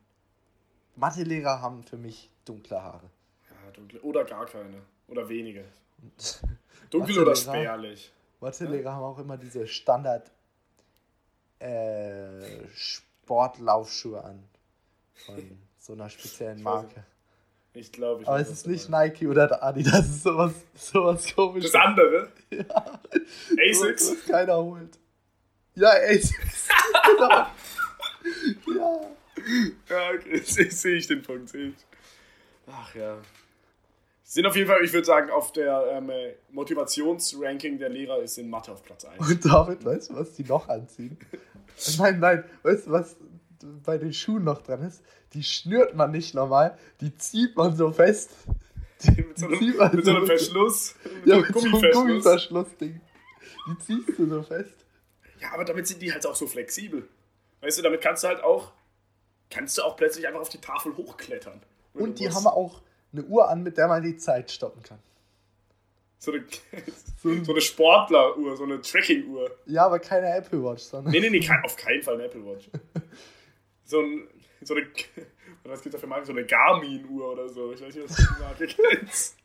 Mathelehrer 0.97 1.61
haben 1.61 1.83
für 1.83 1.95
mich 1.95 2.29
dunkle 2.43 2.83
Haare. 2.83 3.09
Ja, 3.49 3.71
dunkle. 3.71 4.01
Oder 4.01 4.25
gar 4.25 4.45
keine. 4.45 4.81
Oder 5.07 5.29
wenige. 5.29 5.63
Dunkel 6.89 7.19
oder 7.19 7.35
spärlich. 7.35 8.11
Mathelehrer 8.39 8.93
haben 8.93 9.03
auch 9.03 9.19
immer 9.19 9.37
diese 9.37 9.67
Standard 9.67 10.31
äh, 11.59 12.67
Sportlaufschuhe 12.73 14.23
an. 14.23 14.43
Von 15.25 15.59
so 15.77 15.93
einer 15.93 16.09
speziellen 16.09 16.63
Marke. 16.63 17.03
Ich 17.73 17.91
glaube, 17.91 18.23
ich 18.23 18.27
Aber 18.27 18.39
es 18.39 18.49
ist 18.49 18.67
nicht 18.67 18.89
meinst. 18.89 19.21
Nike 19.21 19.27
oder 19.27 19.63
Adidas, 19.63 19.99
es 19.99 20.07
ist 20.07 20.23
sowas, 20.23 20.53
sowas 20.75 21.35
komisches. 21.35 21.71
Das 21.71 21.81
andere? 21.81 22.31
So, 23.47 23.85
Asics? 23.85 24.11
was 24.11 24.25
keiner 24.25 24.57
holt. 24.57 24.97
Ja, 25.75 25.89
Asics. 25.89 26.67
genau. 27.05 27.45
Ja. 28.75 29.09
Ja, 29.89 30.11
okay. 30.13 30.39
Sehe 30.43 30.71
seh 30.71 30.95
ich 30.97 31.07
den 31.07 31.21
Punkt. 31.21 31.49
Seh 31.49 31.69
ich. 31.69 31.75
Ach 32.67 32.93
ja. 32.95 33.17
Sind 34.31 34.45
auf 34.45 34.55
jeden 34.55 34.67
Fall, 34.67 34.83
ich 34.83 34.93
würde 34.93 35.07
sagen, 35.07 35.31
auf 35.31 35.53
der 35.53 35.87
ähm, 35.91 36.11
äh, 36.11 36.35
Motivationsranking 36.51 37.79
der 37.79 37.89
Lehrer 37.89 38.19
ist 38.19 38.37
in 38.37 38.47
Mathe 38.47 38.71
auf 38.71 38.83
Platz 38.83 39.03
1. 39.03 39.27
Und 39.27 39.43
David, 39.43 39.83
weißt 39.83 40.11
du, 40.11 40.17
was 40.17 40.33
die 40.33 40.43
noch 40.43 40.69
anziehen? 40.69 41.17
Nein, 41.97 42.19
nein, 42.19 42.43
weißt 42.61 42.85
du, 42.85 42.91
was 42.91 43.15
bei 43.83 43.97
den 43.97 44.13
Schuhen 44.13 44.43
noch 44.43 44.61
dran 44.61 44.83
ist? 44.83 45.01
Die 45.33 45.41
schnürt 45.41 45.95
man 45.95 46.11
nicht 46.11 46.35
normal, 46.35 46.77
die 47.01 47.17
zieht 47.17 47.55
man 47.57 47.75
so 47.75 47.91
fest. 47.91 48.29
mit 49.03 49.39
so 49.39 49.47
einem, 49.47 49.95
mit 49.95 50.05
so 50.05 50.11
einem 50.11 50.27
Verschluss. 50.27 50.93
Mit 51.03 51.25
Ja, 51.25 51.35
so 51.37 51.41
mit 51.41 51.47
so 51.47 51.59
einem 51.61 51.71
Gummiverschluss. 51.71 51.93
Gummiverschluss-Ding. 51.95 53.01
Die 53.67 53.79
ziehst 53.79 54.19
du 54.19 54.29
so 54.29 54.43
fest. 54.43 54.85
Ja, 55.39 55.53
aber 55.53 55.65
damit 55.65 55.87
sind 55.87 56.03
die 56.03 56.13
halt 56.13 56.27
auch 56.27 56.35
so 56.35 56.45
flexibel. 56.45 57.07
Weißt 57.61 57.79
du, 57.79 57.81
damit 57.81 58.01
kannst 58.01 58.23
du 58.23 58.27
halt 58.27 58.43
auch, 58.43 58.73
kannst 59.49 59.79
du 59.79 59.81
auch 59.81 59.97
plötzlich 59.97 60.27
einfach 60.27 60.41
auf 60.41 60.49
die 60.49 60.61
Tafel 60.61 60.95
hochklettern. 60.95 61.63
Und 61.95 62.19
die 62.19 62.29
haben 62.29 62.45
auch 62.45 62.83
eine 63.13 63.23
Uhr 63.23 63.49
an, 63.49 63.63
mit 63.63 63.77
der 63.77 63.87
man 63.87 64.03
die 64.03 64.17
Zeit 64.17 64.51
stoppen 64.51 64.83
kann. 64.83 64.99
so 66.19 66.31
eine, 66.31 66.43
so 67.43 67.51
eine 67.51 67.61
Sportleruhr, 67.61 68.57
so 68.57 68.63
eine 68.63 68.81
Tracking-Uhr. 68.81 69.51
Ja, 69.65 69.85
aber 69.85 69.99
keine 69.99 70.33
Apple 70.35 70.63
Watch, 70.63 70.83
sondern. 70.83 71.11
Nee, 71.11 71.21
nee, 71.21 71.29
nee, 71.29 71.49
auf 71.63 71.75
keinen 71.75 72.03
Fall 72.03 72.15
eine 72.15 72.25
Apple 72.25 72.45
Watch. 72.45 72.69
So, 73.85 74.01
ein, 74.01 74.27
so 74.61 74.75
eine, 74.75 74.87
was 75.63 75.81
gibt's 75.81 75.95
da 75.95 75.99
für 75.99 76.07
Marken? 76.07 76.25
So 76.25 76.31
eine 76.33 76.45
Garmin-Uhr 76.45 77.31
oder 77.31 77.49
so. 77.49 77.71
Ich 77.73 77.81
weiß 77.81 77.95
nicht, 77.95 78.09
was 78.09 78.17
die 78.17 78.41
Marke 78.41 78.67
kennst. 78.89 79.35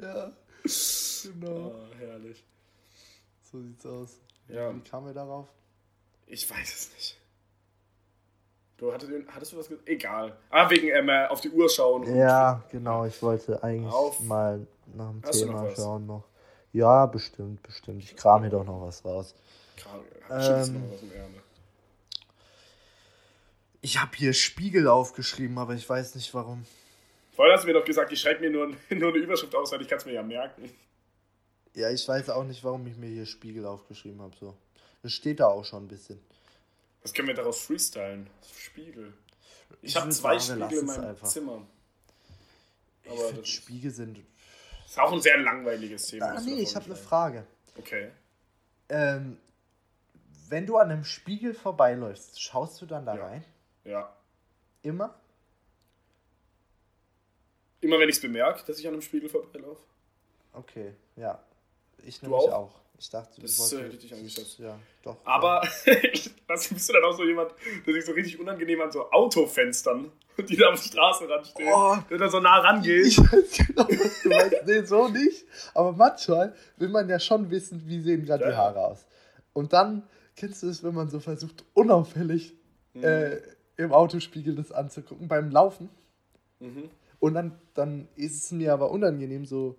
Ja. 0.00 0.32
Genau. 1.24 1.74
Oh, 1.74 1.96
herrlich. 1.98 2.44
So 3.42 3.60
sieht's 3.62 3.86
aus. 3.86 4.20
Ja. 4.48 4.74
Wie 4.74 4.80
kamen 4.80 5.06
wir 5.06 5.14
darauf? 5.14 5.48
Ich 6.26 6.48
weiß 6.50 6.74
es 6.74 6.92
nicht. 6.94 7.16
Du 8.78 8.92
hattest, 8.92 9.10
hattest 9.28 9.52
du 9.52 9.56
was 9.58 9.68
gesagt? 9.68 9.88
Egal. 9.88 10.36
Ah, 10.50 10.68
wegen 10.68 10.88
ähm, 10.88 11.08
äh, 11.08 11.26
auf 11.26 11.40
die 11.40 11.50
Uhr 11.50 11.68
schauen. 11.68 12.04
und- 12.04 12.14
Ja, 12.16 12.62
genau. 12.70 13.06
Ich 13.06 13.20
wollte 13.22 13.62
eigentlich 13.62 13.92
Auf. 13.92 14.20
mal 14.20 14.66
nach 14.94 15.10
dem 15.10 15.22
Hast 15.24 15.38
Thema 15.40 15.62
noch 15.62 15.74
schauen 15.76 16.06
noch. 16.06 16.24
Ja, 16.72 17.06
bestimmt, 17.06 17.62
bestimmt. 17.62 18.02
Ich 18.02 18.14
kram 18.16 18.42
hier 18.42 18.50
doch 18.50 18.64
noch 18.64 18.82
was 18.82 19.02
raus. 19.04 19.34
Kram, 19.78 20.00
Ähm, 20.28 20.82
noch 20.82 20.92
was 20.92 21.02
im 21.02 21.12
Ärmel. 21.12 21.40
Ich 23.80 24.00
habe 24.00 24.10
hier 24.16 24.32
Spiegel 24.32 24.88
aufgeschrieben, 24.88 25.56
aber 25.58 25.74
ich 25.74 25.88
weiß 25.88 26.14
nicht 26.16 26.32
warum. 26.34 26.64
Vorhin 27.34 27.54
hast 27.54 27.62
du 27.64 27.68
mir 27.68 27.74
doch 27.74 27.84
gesagt, 27.84 28.10
ich 28.12 28.20
schreibe 28.20 28.40
mir 28.40 28.50
nur, 28.50 28.66
nur 28.90 29.08
eine 29.10 29.18
Überschrift 29.18 29.54
aus, 29.54 29.72
weil 29.72 29.80
ich 29.82 29.88
kann 29.88 29.98
es 29.98 30.04
mir 30.04 30.12
ja 30.12 30.22
merken. 30.22 30.70
Ja, 31.74 31.90
ich 31.90 32.06
weiß 32.06 32.30
auch 32.30 32.44
nicht, 32.44 32.62
warum 32.64 32.86
ich 32.86 32.96
mir 32.96 33.08
hier 33.08 33.26
Spiegel 33.26 33.64
aufgeschrieben 33.66 34.20
habe. 34.20 34.34
So. 34.38 34.54
Das 35.02 35.12
steht 35.12 35.40
da 35.40 35.46
auch 35.46 35.64
schon 35.64 35.84
ein 35.84 35.88
bisschen. 35.88 36.18
Was 37.06 37.12
können 37.14 37.28
wir 37.28 37.34
daraus 37.36 37.60
freestylen? 37.60 38.28
Spiegel. 38.58 39.12
Ich, 39.80 39.90
Ich 39.90 39.96
habe 39.96 40.10
zwei 40.10 40.40
Spiegel 40.40 40.72
in 40.80 40.86
meinem. 40.86 41.24
Zimmer. 41.24 41.64
Ich 43.04 43.10
Aber 43.12 43.30
das 43.30 43.38
ist, 43.42 43.48
Spiegel 43.48 43.92
sind. 43.92 44.18
ist 44.84 44.98
auch 44.98 45.12
ein 45.12 45.20
sehr 45.20 45.38
langweiliges 45.38 46.08
Thema. 46.08 46.32
Ah, 46.34 46.40
nee, 46.40 46.54
ich 46.62 46.74
habe 46.74 46.86
eine 46.86 46.96
Frage. 46.96 47.46
Okay. 47.78 48.10
Ähm, 48.88 49.38
wenn 50.48 50.66
du 50.66 50.78
an 50.78 50.90
einem 50.90 51.04
Spiegel 51.04 51.54
vorbeiläufst, 51.54 52.42
schaust 52.42 52.82
du 52.82 52.86
dann 52.86 53.06
da 53.06 53.14
Ja. 53.14 53.24
rein? 53.24 53.44
Ja. 53.84 54.16
Immer? 54.82 55.14
Immer 57.82 58.00
wenn 58.00 58.08
ich 58.08 58.16
es 58.16 58.20
bemerke, 58.22 58.64
dass 58.66 58.80
ich 58.80 58.86
an 58.88 58.94
einem 58.94 59.02
Spiegel 59.02 59.28
vorbeilaufe. 59.28 59.80
Okay, 60.54 60.92
ja. 61.14 61.40
Ich 61.98 62.18
Du 62.18 62.26
nämlich 62.30 62.48
auch? 62.48 62.52
auch? 62.52 62.80
Ich 62.98 63.10
dachte, 63.10 63.40
Das 63.42 63.56
du 63.56 63.62
ist, 63.64 63.72
äh, 63.72 63.84
richtig 63.86 64.14
eingeschätzt. 64.14 64.58
Ja, 64.58 64.78
doch. 65.02 65.16
Aber 65.24 65.60
was 66.48 66.68
bist 66.68 66.88
du 66.88 66.92
dann 66.94 67.04
auch 67.04 67.16
so 67.16 67.24
jemand, 67.24 67.52
der 67.86 67.92
sich 67.94 68.04
so 68.06 68.12
richtig 68.12 68.38
unangenehm 68.40 68.80
an 68.80 68.90
so 68.90 69.10
Autofenstern, 69.10 70.10
die 70.48 70.56
da 70.56 70.68
am 70.68 70.76
Straßenrand 70.76 71.46
stehen, 71.46 71.68
Oh. 71.72 71.96
der 72.08 72.18
da 72.18 72.28
so 72.30 72.40
nah 72.40 72.58
rangeht. 72.60 73.06
Ich 73.06 73.18
weiß 73.18 73.66
genau, 73.66 73.86
was 73.88 74.22
du 74.22 74.28
meinst. 74.30 74.56
Nee, 74.66 74.82
so 74.84 75.08
nicht. 75.08 75.44
Aber 75.74 75.92
manchmal 75.92 76.54
will 76.78 76.88
man 76.88 77.08
ja 77.08 77.18
schon 77.20 77.50
wissen, 77.50 77.82
wie 77.86 78.00
sehen 78.00 78.24
gerade 78.24 78.44
Ja. 78.44 78.50
die 78.50 78.56
Haare 78.56 78.78
aus. 78.86 79.06
Und 79.52 79.72
dann 79.74 80.02
kennst 80.34 80.62
du 80.62 80.68
es, 80.68 80.82
wenn 80.82 80.94
man 80.94 81.08
so 81.10 81.20
versucht, 81.20 81.64
unauffällig 81.74 82.54
Mhm. 82.94 83.04
äh, 83.04 83.36
im 83.76 83.92
Autospiegel 83.92 84.54
das 84.54 84.72
anzugucken 84.72 85.28
beim 85.28 85.50
Laufen. 85.50 85.90
Mhm. 86.60 86.88
Und 87.18 87.34
dann, 87.34 87.58
dann 87.74 88.08
ist 88.16 88.42
es 88.44 88.52
mir 88.52 88.72
aber 88.72 88.90
unangenehm, 88.90 89.44
so 89.44 89.76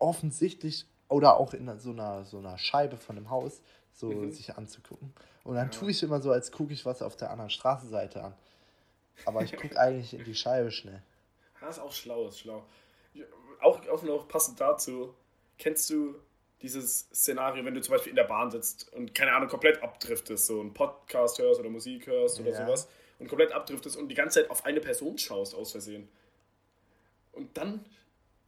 offensichtlich 0.00 0.86
oder 1.10 1.36
auch 1.36 1.52
in 1.52 1.78
so 1.78 1.90
einer, 1.90 2.24
so 2.24 2.38
einer 2.38 2.56
Scheibe 2.56 2.96
von 2.96 3.16
einem 3.16 3.28
Haus, 3.28 3.60
so 3.92 4.08
mhm. 4.08 4.32
sich 4.32 4.56
anzugucken. 4.56 5.12
Und 5.44 5.56
dann 5.56 5.70
ja. 5.70 5.78
tue 5.78 5.90
ich 5.90 6.02
immer 6.02 6.20
so, 6.20 6.30
als 6.30 6.52
gucke 6.52 6.72
ich 6.72 6.86
was 6.86 7.02
auf 7.02 7.16
der 7.16 7.30
anderen 7.30 7.50
Straßenseite 7.50 8.22
an. 8.22 8.34
Aber 9.26 9.42
ich 9.42 9.54
gucke 9.56 9.78
eigentlich 9.78 10.14
in 10.14 10.24
die 10.24 10.34
Scheibe 10.34 10.70
schnell. 10.70 11.02
Das 11.60 11.76
ist 11.76 11.82
auch 11.82 11.92
schlau, 11.92 12.28
ist 12.28 12.40
schlau. 12.40 12.64
Auch, 13.60 13.86
auch 13.88 14.02
noch 14.02 14.26
passend 14.26 14.58
dazu, 14.60 15.14
kennst 15.58 15.90
du 15.90 16.14
dieses 16.62 17.08
Szenario, 17.12 17.64
wenn 17.64 17.74
du 17.74 17.80
zum 17.80 17.92
Beispiel 17.92 18.10
in 18.10 18.16
der 18.16 18.24
Bahn 18.24 18.50
sitzt 18.50 18.92
und 18.92 19.14
keine 19.14 19.32
Ahnung, 19.32 19.48
komplett 19.48 19.82
abdriftest, 19.82 20.46
so 20.46 20.60
einen 20.60 20.72
Podcast 20.72 21.38
hörst 21.38 21.60
oder 21.60 21.70
Musik 21.70 22.06
hörst 22.06 22.40
oder 22.40 22.50
ja. 22.50 22.56
sowas 22.56 22.88
und 23.18 23.28
komplett 23.28 23.52
abdriftest 23.52 23.96
und 23.96 24.08
die 24.08 24.14
ganze 24.14 24.40
Zeit 24.40 24.50
auf 24.50 24.64
eine 24.64 24.80
Person 24.80 25.18
schaust 25.18 25.54
aus 25.54 25.72
Versehen. 25.72 26.08
Und 27.32 27.56
dann, 27.56 27.84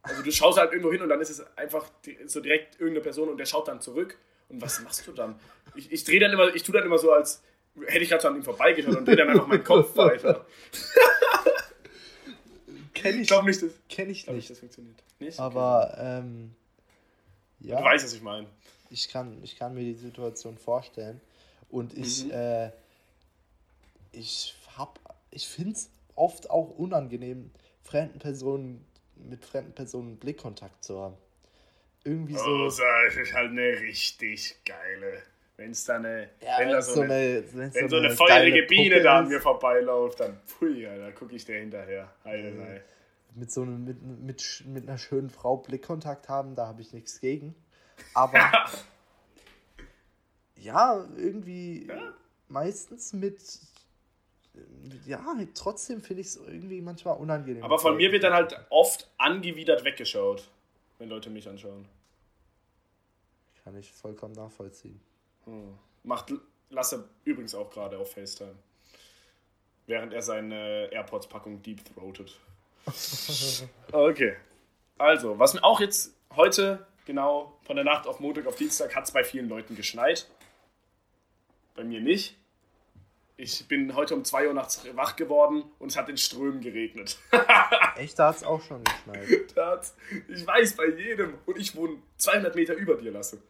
also 0.03 0.21
du 0.21 0.31
schaust 0.31 0.59
halt 0.59 0.71
irgendwo 0.71 0.91
hin 0.91 1.01
und 1.01 1.09
dann 1.09 1.21
ist 1.21 1.29
es 1.29 1.57
einfach 1.57 1.89
so 2.25 2.41
direkt 2.41 2.75
irgendeine 2.75 3.01
Person 3.01 3.29
und 3.29 3.37
der 3.37 3.45
schaut 3.45 3.67
dann 3.69 3.81
zurück. 3.81 4.17
Und 4.49 4.61
was 4.61 4.81
machst 4.81 5.07
du 5.07 5.13
dann? 5.13 5.39
Ich, 5.75 5.91
ich 5.91 6.03
drehe 6.03 6.19
dann 6.19 6.31
immer, 6.31 6.53
ich 6.53 6.63
tue 6.63 6.73
dann 6.73 6.85
immer 6.85 6.97
so, 6.97 7.11
als 7.11 7.41
hätte 7.87 8.03
ich 8.03 8.09
gerade 8.09 8.21
so 8.21 8.27
an 8.27 8.35
ihm 8.35 8.43
vorbeigeschaut 8.43 8.97
und 8.97 9.07
drehe 9.07 9.15
dann 9.15 9.29
einfach 9.29 9.47
meinen 9.47 9.63
Kopf 9.63 9.95
weiter. 9.97 10.45
Kenn 12.93 13.15
ich, 13.15 13.21
ich 13.21 13.27
glaube 13.27 13.47
nicht, 13.47 13.61
das, 13.61 13.71
kenn 13.89 14.09
ich 14.09 14.27
nicht. 14.27 14.49
das 14.49 14.59
funktioniert. 14.59 15.01
Nicht? 15.19 15.39
Aber, 15.39 15.95
ähm, 15.97 16.53
ja. 17.61 17.79
Du 17.79 17.85
weißt, 17.85 18.05
was 18.05 18.13
ich 18.13 18.21
meine. 18.21 18.47
Ich 18.89 19.09
kann, 19.09 19.41
ich 19.41 19.57
kann 19.57 19.73
mir 19.73 19.83
die 19.83 19.95
Situation 19.95 20.57
vorstellen. 20.57 21.19
Und 21.69 21.97
ich, 21.97 22.25
mhm. 22.25 22.31
äh, 22.31 22.71
ich 24.11 24.55
hab, 24.77 24.99
ich 25.31 25.47
finde 25.47 25.73
es 25.73 25.89
oft 26.15 26.49
auch 26.49 26.69
unangenehm, 26.77 27.49
fremden 27.81 28.19
Personen, 28.19 28.85
mit 29.29 29.45
fremden 29.45 29.73
Personen 29.73 30.17
Blickkontakt 30.17 30.83
zu 30.83 30.99
haben. 30.99 31.17
Irgendwie 32.03 32.35
so. 32.35 32.45
Oh, 32.45 32.65
das 32.65 32.79
ist 33.15 33.33
halt 33.33 33.51
eine 33.51 33.79
richtig 33.79 34.57
geile. 34.65 35.21
Wenn 35.55 35.71
es 35.71 35.85
da 35.85 35.95
eine. 35.95 36.29
Ja, 36.41 36.59
wenn 36.59 36.69
da 36.69 36.81
so, 36.81 36.95
so 36.95 37.01
eine, 37.01 37.13
eine 37.13 37.53
wenn 37.53 37.71
so, 37.71 37.87
so 37.87 37.97
eine, 37.97 38.07
eine 38.07 38.15
feurige 38.15 38.63
Biene 38.63 39.01
da 39.01 39.19
an 39.19 39.27
mir 39.27 39.39
vorbeiläuft, 39.39 40.19
dann 40.19 40.39
pfui, 40.45 40.81
ja, 40.81 40.97
da 40.97 41.11
gucke 41.11 41.35
ich 41.35 41.45
dir 41.45 41.57
hinterher. 41.57 42.11
Heile, 42.23 42.51
mhm. 42.51 42.79
Mit 43.35 43.51
so 43.51 43.61
einem, 43.61 43.85
mit, 43.85 44.01
mit, 44.01 44.63
mit 44.65 44.87
einer 44.87 44.97
schönen 44.97 45.29
Frau 45.29 45.57
Blickkontakt 45.57 46.29
haben, 46.29 46.55
da 46.55 46.67
habe 46.67 46.81
ich 46.81 46.93
nichts 46.93 47.21
gegen. 47.21 47.55
Aber 48.13 48.39
ja, 50.55 51.05
irgendwie 51.15 51.87
ja. 51.87 52.13
meistens 52.47 53.13
mit 53.13 53.39
ja, 55.05 55.19
trotzdem 55.53 56.01
finde 56.01 56.21
ich 56.21 56.27
es 56.27 56.35
irgendwie 56.35 56.81
manchmal 56.81 57.17
unangenehm. 57.17 57.63
Aber 57.63 57.79
von 57.79 57.97
mir 57.97 58.11
wird 58.11 58.23
dann 58.23 58.33
halt 58.33 58.55
oft 58.69 59.09
angewidert 59.17 59.83
weggeschaut, 59.83 60.47
wenn 60.99 61.09
Leute 61.09 61.29
mich 61.29 61.47
anschauen. 61.47 61.87
Kann 63.63 63.77
ich 63.77 63.91
vollkommen 63.91 64.33
nachvollziehen. 64.33 64.99
Hm. 65.45 65.77
Macht 66.03 66.33
Lasse 66.69 67.07
übrigens 67.23 67.55
auch 67.55 67.69
gerade 67.69 67.97
auf 67.97 68.11
FaceTime. 68.13 68.55
Während 69.85 70.13
er 70.13 70.21
seine 70.21 70.91
AirPods-Packung 70.91 71.61
deep 71.61 71.83
throatet. 71.85 72.39
okay. 73.91 74.35
Also, 74.97 75.37
was 75.39 75.53
mir 75.53 75.63
auch 75.63 75.79
jetzt 75.79 76.15
heute, 76.35 76.85
genau 77.05 77.57
von 77.63 77.75
der 77.75 77.85
Nacht 77.85 78.07
auf 78.07 78.19
Montag 78.19 78.47
auf 78.47 78.55
Dienstag, 78.55 78.95
hat 78.95 79.05
es 79.05 79.11
bei 79.11 79.23
vielen 79.23 79.49
Leuten 79.49 79.75
geschneit. 79.75 80.27
Bei 81.75 81.83
mir 81.83 82.01
nicht. 82.01 82.37
Ich 83.35 83.67
bin 83.67 83.95
heute 83.95 84.13
um 84.13 84.23
2 84.23 84.47
Uhr 84.47 84.53
nachts 84.53 84.85
wach 84.93 85.15
geworden 85.15 85.63
und 85.79 85.89
es 85.89 85.97
hat 85.97 86.07
in 86.07 86.17
Strömen 86.17 86.61
geregnet. 86.61 87.17
Echt? 87.97 88.19
Da 88.19 88.27
hat 88.27 88.37
es 88.37 88.43
auch 88.43 88.61
schon 88.61 88.83
geschneit. 88.83 89.93
ich 90.27 90.45
weiß, 90.45 90.75
bei 90.75 90.89
jedem. 90.89 91.33
Und 91.45 91.57
ich 91.57 91.75
wohne 91.75 91.97
200 92.17 92.55
Meter 92.55 92.75
über 92.75 92.95
dir, 92.95 93.11
Lasse. 93.11 93.41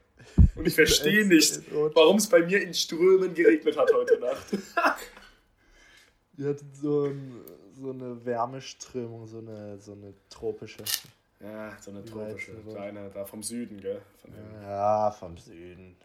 Und 0.56 0.68
ich 0.68 0.76
verstehe 0.76 1.28
nicht, 1.28 1.62
warum 1.72 2.18
es 2.18 2.30
bei 2.30 2.40
mir 2.40 2.62
in 2.62 2.74
Strömen 2.74 3.34
geregnet 3.34 3.78
hat 3.78 3.92
heute 3.94 4.20
Nacht. 4.20 4.46
Ihr 6.38 6.48
hattet 6.50 6.76
so, 6.76 7.06
ein, 7.06 7.44
so 7.80 7.92
eine 7.92 8.26
Wärmeströmung, 8.26 9.28
so 9.28 9.40
eine, 9.40 9.78
so 9.80 9.92
eine 9.92 10.14
tropische. 10.30 10.84
Ja, 11.42 11.78
so 11.80 11.92
eine 11.92 12.06
tropische. 12.06 12.54
Kleine, 12.70 13.12
da 13.14 13.26
vom 13.26 13.44
Süden, 13.44 13.80
gell? 13.82 14.02
Von 14.22 14.32
ja, 14.64 15.12
vom 15.12 15.38
Süden. 15.38 15.98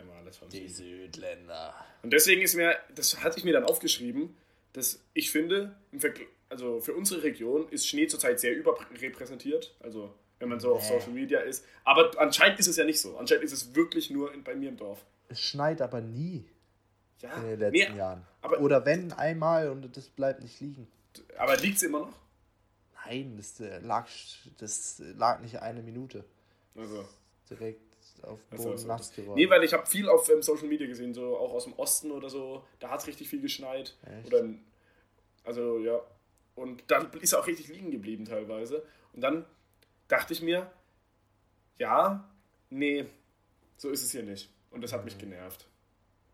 Immer 0.00 0.14
alles 0.14 0.36
vom 0.36 0.48
Die 0.48 0.68
Süden. 0.68 1.12
Südländer. 1.12 1.74
Und 2.02 2.12
deswegen 2.12 2.42
ist 2.42 2.54
mir, 2.54 2.76
das 2.94 3.22
hatte 3.22 3.38
ich 3.38 3.44
mir 3.44 3.52
dann 3.52 3.64
aufgeschrieben, 3.64 4.36
dass 4.72 5.00
ich 5.14 5.30
finde, 5.30 5.76
also 6.48 6.80
für 6.80 6.94
unsere 6.94 7.22
Region 7.22 7.68
ist 7.68 7.86
Schnee 7.86 8.06
zurzeit 8.06 8.40
sehr 8.40 8.56
überrepräsentiert. 8.56 9.74
Also 9.80 10.14
wenn 10.42 10.48
man 10.48 10.60
so 10.60 10.68
nee. 10.68 10.74
auf 10.74 10.82
Social 10.82 11.12
Media 11.12 11.40
ist. 11.40 11.64
Aber 11.84 12.10
anscheinend 12.18 12.58
ist 12.58 12.66
es 12.66 12.76
ja 12.76 12.84
nicht 12.84 13.00
so. 13.00 13.16
Anscheinend 13.16 13.44
ist 13.44 13.52
es 13.52 13.74
wirklich 13.74 14.10
nur 14.10 14.34
in, 14.34 14.42
bei 14.42 14.54
mir 14.54 14.68
im 14.68 14.76
Dorf. 14.76 15.04
Es 15.28 15.40
schneit 15.40 15.80
aber 15.80 16.00
nie. 16.00 16.44
Ja, 17.20 17.34
in 17.36 17.42
den 17.42 17.58
letzten 17.60 17.92
nee, 17.92 17.98
Jahren. 17.98 18.26
Oder 18.60 18.84
wenn 18.84 19.12
einmal 19.12 19.70
und 19.70 19.96
das 19.96 20.08
bleibt 20.08 20.42
nicht 20.42 20.60
liegen. 20.60 20.88
Aber 21.38 21.56
liegt 21.56 21.76
es 21.76 21.84
immer 21.84 22.00
noch? 22.00 22.18
Nein, 23.06 23.36
das 23.36 23.60
äh, 23.60 23.78
lag, 23.78 24.08
das 24.58 25.00
lag 25.16 25.40
nicht 25.40 25.60
eine 25.60 25.82
Minute. 25.82 26.24
Also. 26.74 27.08
Direkt 27.48 27.91
auf 28.22 28.40
Boden 28.46 28.72
also, 28.72 28.86
nass 28.86 29.12
geworden. 29.12 29.36
Nee, 29.36 29.48
weil 29.50 29.64
ich 29.64 29.72
habe 29.72 29.86
viel 29.86 30.08
auf 30.08 30.28
ähm, 30.28 30.42
Social 30.42 30.68
Media 30.68 30.86
gesehen, 30.86 31.14
so 31.14 31.36
auch 31.36 31.52
aus 31.52 31.64
dem 31.64 31.72
Osten 31.74 32.10
oder 32.10 32.30
so. 32.30 32.64
Da 32.78 32.90
hat 32.90 33.00
es 33.00 33.06
richtig 33.06 33.28
viel 33.28 33.40
geschneit. 33.40 33.96
Echt? 34.04 34.26
Oder, 34.26 34.48
also 35.44 35.78
ja. 35.78 36.00
Und 36.54 36.84
dann 36.88 37.12
ist 37.14 37.32
er 37.32 37.40
auch 37.40 37.46
richtig 37.46 37.68
liegen 37.68 37.90
geblieben 37.90 38.24
teilweise. 38.24 38.84
Und 39.12 39.22
dann 39.22 39.46
dachte 40.08 40.32
ich 40.32 40.42
mir, 40.42 40.70
ja, 41.78 42.28
nee, 42.70 43.06
so 43.76 43.90
ist 43.90 44.02
es 44.02 44.12
hier 44.12 44.22
nicht. 44.22 44.52
Und 44.70 44.82
das 44.82 44.92
hat 44.92 45.04
mich 45.04 45.16
mhm. 45.16 45.20
genervt. 45.20 45.66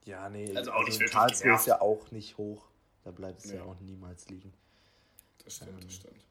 Ja, 0.05 0.29
nee. 0.29 0.55
Also 0.57 0.73
auch 0.73 0.85
nicht 0.85 1.01
also 1.01 1.13
Karlsruhe 1.13 1.43
genervt. 1.43 1.61
ist 1.63 1.67
ja 1.67 1.81
auch 1.81 2.11
nicht 2.11 2.39
hoch. 2.39 2.67
Da 3.05 3.11
bleibt 3.11 3.45
es 3.45 3.51
ja. 3.51 3.59
ja. 3.59 3.65
auch 3.65 3.79
niemals 3.81 4.29
liegen. 4.29 4.53
Das 5.45 5.57
stimmt, 5.57 5.71
ähm, 5.71 5.81
das 5.83 5.95
stimmt. 5.95 6.27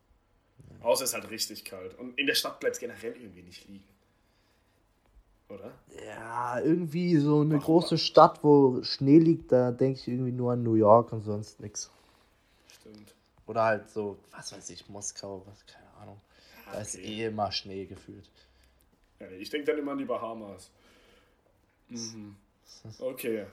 Ja. 0.70 0.86
Außer 0.86 1.04
es 1.04 1.10
ist 1.12 1.14
halt 1.16 1.30
richtig 1.30 1.66
kalt. 1.66 1.96
Und 1.96 2.18
in 2.20 2.28
der 2.28 2.36
Stadt 2.36 2.60
bleibt 2.60 2.76
es 2.76 2.80
generell 2.80 3.16
irgendwie 3.16 3.44
nicht 3.44 3.68
liegen. 3.68 3.88
Oder? 5.50 5.72
Ja, 6.06 6.60
irgendwie 6.60 7.18
so 7.18 7.42
eine 7.42 7.58
Ach, 7.58 7.64
große 7.64 7.98
Stadt, 7.98 8.44
wo 8.44 8.84
Schnee 8.84 9.20
liegt, 9.20 9.52
da 9.52 9.72
denke 9.72 10.00
ich 10.00 10.08
irgendwie 10.08 10.32
nur 10.32 10.54
an 10.54 10.64
New 10.64 10.76
York 10.76 11.14
und 11.14 11.24
sonst 11.24 11.60
nichts. 11.60 11.90
Stimmt. 12.68 13.16
Oder 13.46 13.64
halt 13.64 13.90
so, 13.90 14.18
was 14.32 14.52
weiß 14.52 14.70
ich, 14.72 14.90
Moskau, 14.90 15.44
was, 15.46 15.66
keine 15.66 15.90
Ahnung. 16.02 16.22
Da 16.66 16.74
okay. 16.74 16.82
ist 16.82 16.96
eh 16.98 17.26
immer 17.26 17.52
Schnee 17.52 17.86
gefühlt. 17.86 18.30
Ja, 19.20 19.30
ich 19.30 19.50
denke 19.50 19.72
dann 19.72 19.80
immer 19.80 19.94
an 19.94 19.98
die 19.98 20.06
Bahamas. 20.06 20.70
Mhm. 21.88 22.36
Okay, 23.00 23.46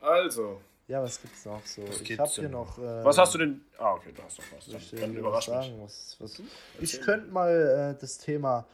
also. 0.00 0.60
Ja, 0.88 1.02
was 1.02 1.20
gibt's 1.20 1.44
noch 1.44 1.64
so? 1.64 1.86
Was 1.88 2.00
ich 2.00 2.18
habe 2.18 2.30
hier 2.30 2.48
noch. 2.48 2.78
Äh, 2.78 3.04
was 3.04 3.18
hast 3.18 3.34
du 3.34 3.38
denn? 3.38 3.64
Ah, 3.78 3.94
okay, 3.94 4.12
du 4.14 4.22
hast 4.22 4.38
noch 4.38 4.44
was. 4.56 4.66
Dann, 4.66 4.76
ich 4.76 4.90
dann 4.90 5.14
überrasch 5.14 5.46
sagen, 5.46 5.80
was, 5.82 6.16
was, 6.20 6.42
Ich 6.80 7.00
könnte 7.00 7.30
mal 7.30 7.94
äh, 7.96 8.00
das 8.00 8.18
Thema. 8.18 8.66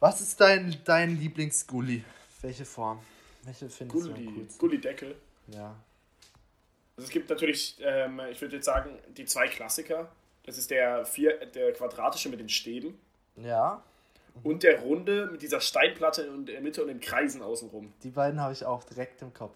Was 0.00 0.20
ist 0.20 0.40
dein, 0.40 0.76
dein 0.84 1.18
Lieblingsgulli? 1.18 2.04
Welche 2.42 2.64
Form? 2.64 3.00
Welche 3.42 3.68
findest 3.68 4.06
Gulli, 4.06 4.24
du 4.24 4.28
am 4.28 4.36
coolsten? 4.36 4.58
Gulli-Deckel. 4.58 5.16
Ja. 5.48 5.76
Also 6.96 7.06
es 7.06 7.10
gibt 7.10 7.28
natürlich, 7.28 7.76
ähm, 7.80 8.20
ich 8.30 8.40
würde 8.40 8.56
jetzt 8.56 8.66
sagen, 8.66 8.98
die 9.16 9.24
zwei 9.24 9.48
Klassiker. 9.48 10.10
Das 10.44 10.58
ist 10.58 10.70
der, 10.70 11.04
vier, 11.06 11.46
der 11.46 11.72
quadratische 11.72 12.28
mit 12.28 12.40
den 12.40 12.48
Stäben. 12.48 12.98
Ja. 13.36 13.82
Und 14.42 14.62
der 14.62 14.80
runde 14.80 15.28
mit 15.30 15.42
dieser 15.42 15.60
Steinplatte 15.60 16.22
in 16.22 16.46
der 16.46 16.60
Mitte 16.60 16.82
und 16.82 16.88
den 16.88 17.00
Kreisen 17.00 17.40
außenrum. 17.40 17.92
Die 18.02 18.10
beiden 18.10 18.40
habe 18.40 18.52
ich 18.52 18.64
auch 18.64 18.84
direkt 18.84 19.22
im 19.22 19.32
Kopf. 19.32 19.54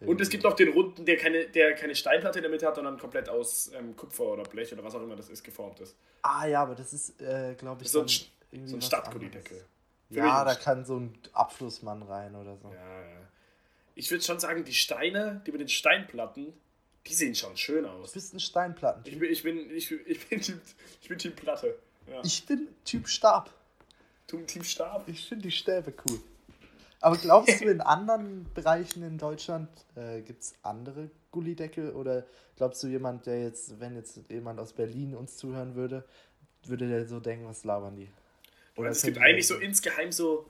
Und 0.00 0.20
es 0.20 0.28
gibt 0.30 0.42
noch 0.42 0.54
den 0.54 0.70
runden, 0.70 1.04
der 1.04 1.16
keine, 1.16 1.46
der 1.46 1.74
keine 1.74 1.94
Steinplatte 1.94 2.40
in 2.40 2.42
der 2.42 2.50
Mitte 2.50 2.66
hat, 2.66 2.74
sondern 2.74 2.98
komplett 2.98 3.28
aus 3.28 3.70
ähm, 3.72 3.94
Kupfer 3.94 4.24
oder 4.24 4.42
Blech 4.42 4.72
oder 4.72 4.82
was 4.82 4.94
auch 4.94 5.02
immer 5.02 5.14
das 5.14 5.28
ist, 5.28 5.44
geformt 5.44 5.78
ist. 5.78 5.94
Ah 6.22 6.46
ja, 6.46 6.62
aber 6.62 6.74
das 6.74 6.92
ist, 6.92 7.20
äh, 7.20 7.54
glaube 7.54 7.84
ich, 7.84 7.90
so 7.90 8.00
ein, 8.00 8.08
so 8.64 8.76
ein 8.76 8.82
Stadtgullideckel. 8.82 9.64
Ja, 10.10 10.44
da 10.44 10.54
kann 10.54 10.84
so 10.84 10.98
ein 10.98 11.18
Abflussmann 11.32 12.02
rein 12.02 12.34
oder 12.34 12.56
so. 12.56 12.68
Ja, 12.68 13.00
ja. 13.00 13.16
Ich 13.94 14.10
würde 14.10 14.24
schon 14.24 14.38
sagen, 14.38 14.64
die 14.64 14.74
Steine, 14.74 15.42
die 15.46 15.52
mit 15.52 15.60
den 15.60 15.68
Steinplatten, 15.68 16.52
die 17.06 17.14
sehen 17.14 17.34
schon 17.34 17.56
schön 17.56 17.84
aus. 17.84 18.12
Du 18.12 18.14
bist 18.14 18.34
ein 18.34 18.40
Steinplatten. 18.40 19.02
Ich 19.06 19.18
bin, 19.18 19.30
ich 19.30 19.42
bin, 19.42 19.70
ich, 19.70 19.90
ich 19.90 20.28
bin, 20.28 20.40
typ, 20.40 20.60
ich 21.00 21.08
bin 21.08 21.18
Typ 21.18 21.36
Platte. 21.36 21.78
Ja. 22.06 22.20
Ich 22.24 22.44
bin 22.46 22.68
Typ 22.84 23.08
Stab. 23.08 23.50
Du 24.26 24.38
Team 24.42 24.64
Stab? 24.64 25.06
Ich 25.08 25.28
finde 25.28 25.42
die 25.42 25.50
Stäbe 25.50 25.92
cool. 26.08 26.20
Aber 27.00 27.16
glaubst 27.16 27.60
du, 27.60 27.64
in 27.64 27.80
anderen 27.80 28.46
Bereichen 28.54 29.02
in 29.02 29.18
Deutschland 29.18 29.68
äh, 29.96 30.20
gibt 30.22 30.42
es 30.42 30.54
andere 30.62 31.10
Gullideckel? 31.32 31.90
Oder 31.90 32.24
glaubst 32.56 32.82
du, 32.82 32.86
jemand, 32.86 33.26
der 33.26 33.42
jetzt, 33.42 33.78
wenn 33.80 33.96
jetzt 33.96 34.20
jemand 34.28 34.60
aus 34.60 34.72
Berlin 34.72 35.14
uns 35.14 35.36
zuhören 35.36 35.74
würde, 35.74 36.04
würde 36.64 36.88
der 36.88 37.06
so 37.06 37.18
denken, 37.18 37.46
was 37.46 37.64
labern 37.64 37.96
die? 37.96 38.08
Oder 38.82 38.90
es 38.90 39.02
gibt 39.02 39.18
eigentlich 39.18 39.46
so 39.46 39.56
insgeheim 39.56 40.10
so, 40.10 40.46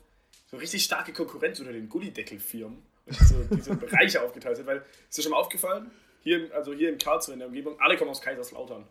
so 0.51 0.57
richtig 0.57 0.83
starke 0.83 1.13
Konkurrenz 1.13 1.61
unter 1.61 1.73
den 1.73 1.89
Gullideckel-Firmen 1.89 2.83
und 3.07 3.15
so 3.15 3.45
diese 3.55 3.77
Bereiche 3.77 4.23
aufgeteilt 4.23 4.57
sind. 4.57 4.67
Weil, 4.67 4.83
ist 5.09 5.19
dir 5.19 5.23
schon 5.23 5.33
mal 5.33 5.39
aufgefallen? 5.39 5.91
Hier, 6.23 6.49
also 6.55 6.73
hier 6.73 6.89
in 6.89 6.99
Karlsruhe 6.99 7.35
in 7.35 7.41
der 7.41 7.49
Umgebung, 7.49 7.79
alle 7.79 7.97
kommen 7.99 8.11
aus 8.11 8.23
Kaiserslautern. 8.23 8.87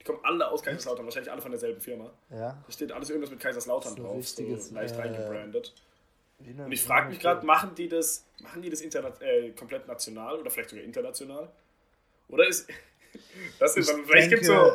Die 0.00 0.04
kommen 0.04 0.20
alle 0.22 0.48
aus 0.48 0.62
Kaiserslautern, 0.62 1.04
wahrscheinlich 1.04 1.32
alle 1.32 1.42
von 1.42 1.50
derselben 1.50 1.80
Firma. 1.80 2.12
Ja. 2.30 2.62
Da 2.64 2.72
steht 2.72 2.92
alles 2.92 3.10
irgendwas 3.10 3.30
mit 3.30 3.40
Kaiserslautern 3.40 3.96
drauf, 3.96 4.28
so 4.28 4.42
leicht 4.72 4.94
äh, 4.94 5.00
reingebrandet. 5.00 5.74
Und 6.38 6.70
ich 6.70 6.82
frage 6.82 7.08
mich 7.08 7.18
gerade, 7.18 7.44
machen 7.44 7.74
die 7.74 7.88
das, 7.88 8.24
machen 8.40 8.62
die 8.62 8.70
das 8.70 8.82
äh, 8.82 9.50
komplett 9.58 9.88
national 9.88 10.38
oder 10.38 10.50
vielleicht 10.50 10.70
sogar 10.70 10.84
international? 10.84 11.50
Oder 12.28 12.46
ist. 12.46 12.68
Das 13.58 13.74
ist, 13.78 13.88
ich 13.88 13.96
vielleicht 14.04 14.28
gibt 14.28 14.42
es 14.42 14.48
so, 14.48 14.74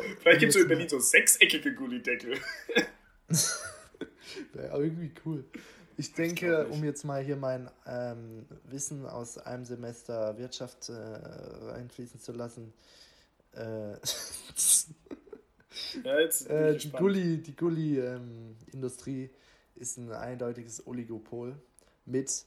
so 0.50 0.60
in 0.60 0.68
Berlin 0.68 0.90
so 0.90 0.98
sechseckige 0.98 1.76
Gullideckel. 1.76 2.40
Wäre 4.54 4.84
irgendwie 4.84 5.12
cool. 5.26 5.44
Ich 5.98 6.14
denke, 6.14 6.68
um 6.68 6.84
jetzt 6.84 7.04
mal 7.04 7.22
hier 7.24 7.36
mein 7.36 7.70
ähm, 7.86 8.46
Wissen 8.66 9.06
aus 9.06 9.38
einem 9.38 9.66
Semester 9.66 10.38
Wirtschaft 10.38 10.90
äh, 10.90 10.94
reinfließen 10.94 12.20
zu 12.20 12.32
lassen, 12.32 12.74
äh, 13.54 13.92
ja, 16.04 16.20
jetzt 16.20 16.50
äh, 16.50 16.78
die 16.78 16.92
Gulli, 16.92 17.38
die 17.42 17.56
Gulli-Industrie 17.56 19.24
ähm, 19.26 19.30
ist 19.76 19.98
ein 19.98 20.12
eindeutiges 20.12 20.88
Oligopol 20.88 21.56
mit. 22.06 22.46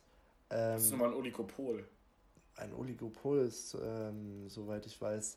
Ähm, 0.50 0.74
das 0.74 0.84
ist 0.84 0.90
nochmal 0.90 1.10
ein 1.10 1.14
Oligopol. 1.14 1.84
Ein 2.56 2.72
Oligopol 2.72 3.46
ist, 3.46 3.76
ähm, 3.82 4.48
soweit 4.48 4.86
ich 4.86 5.00
weiß, 5.00 5.36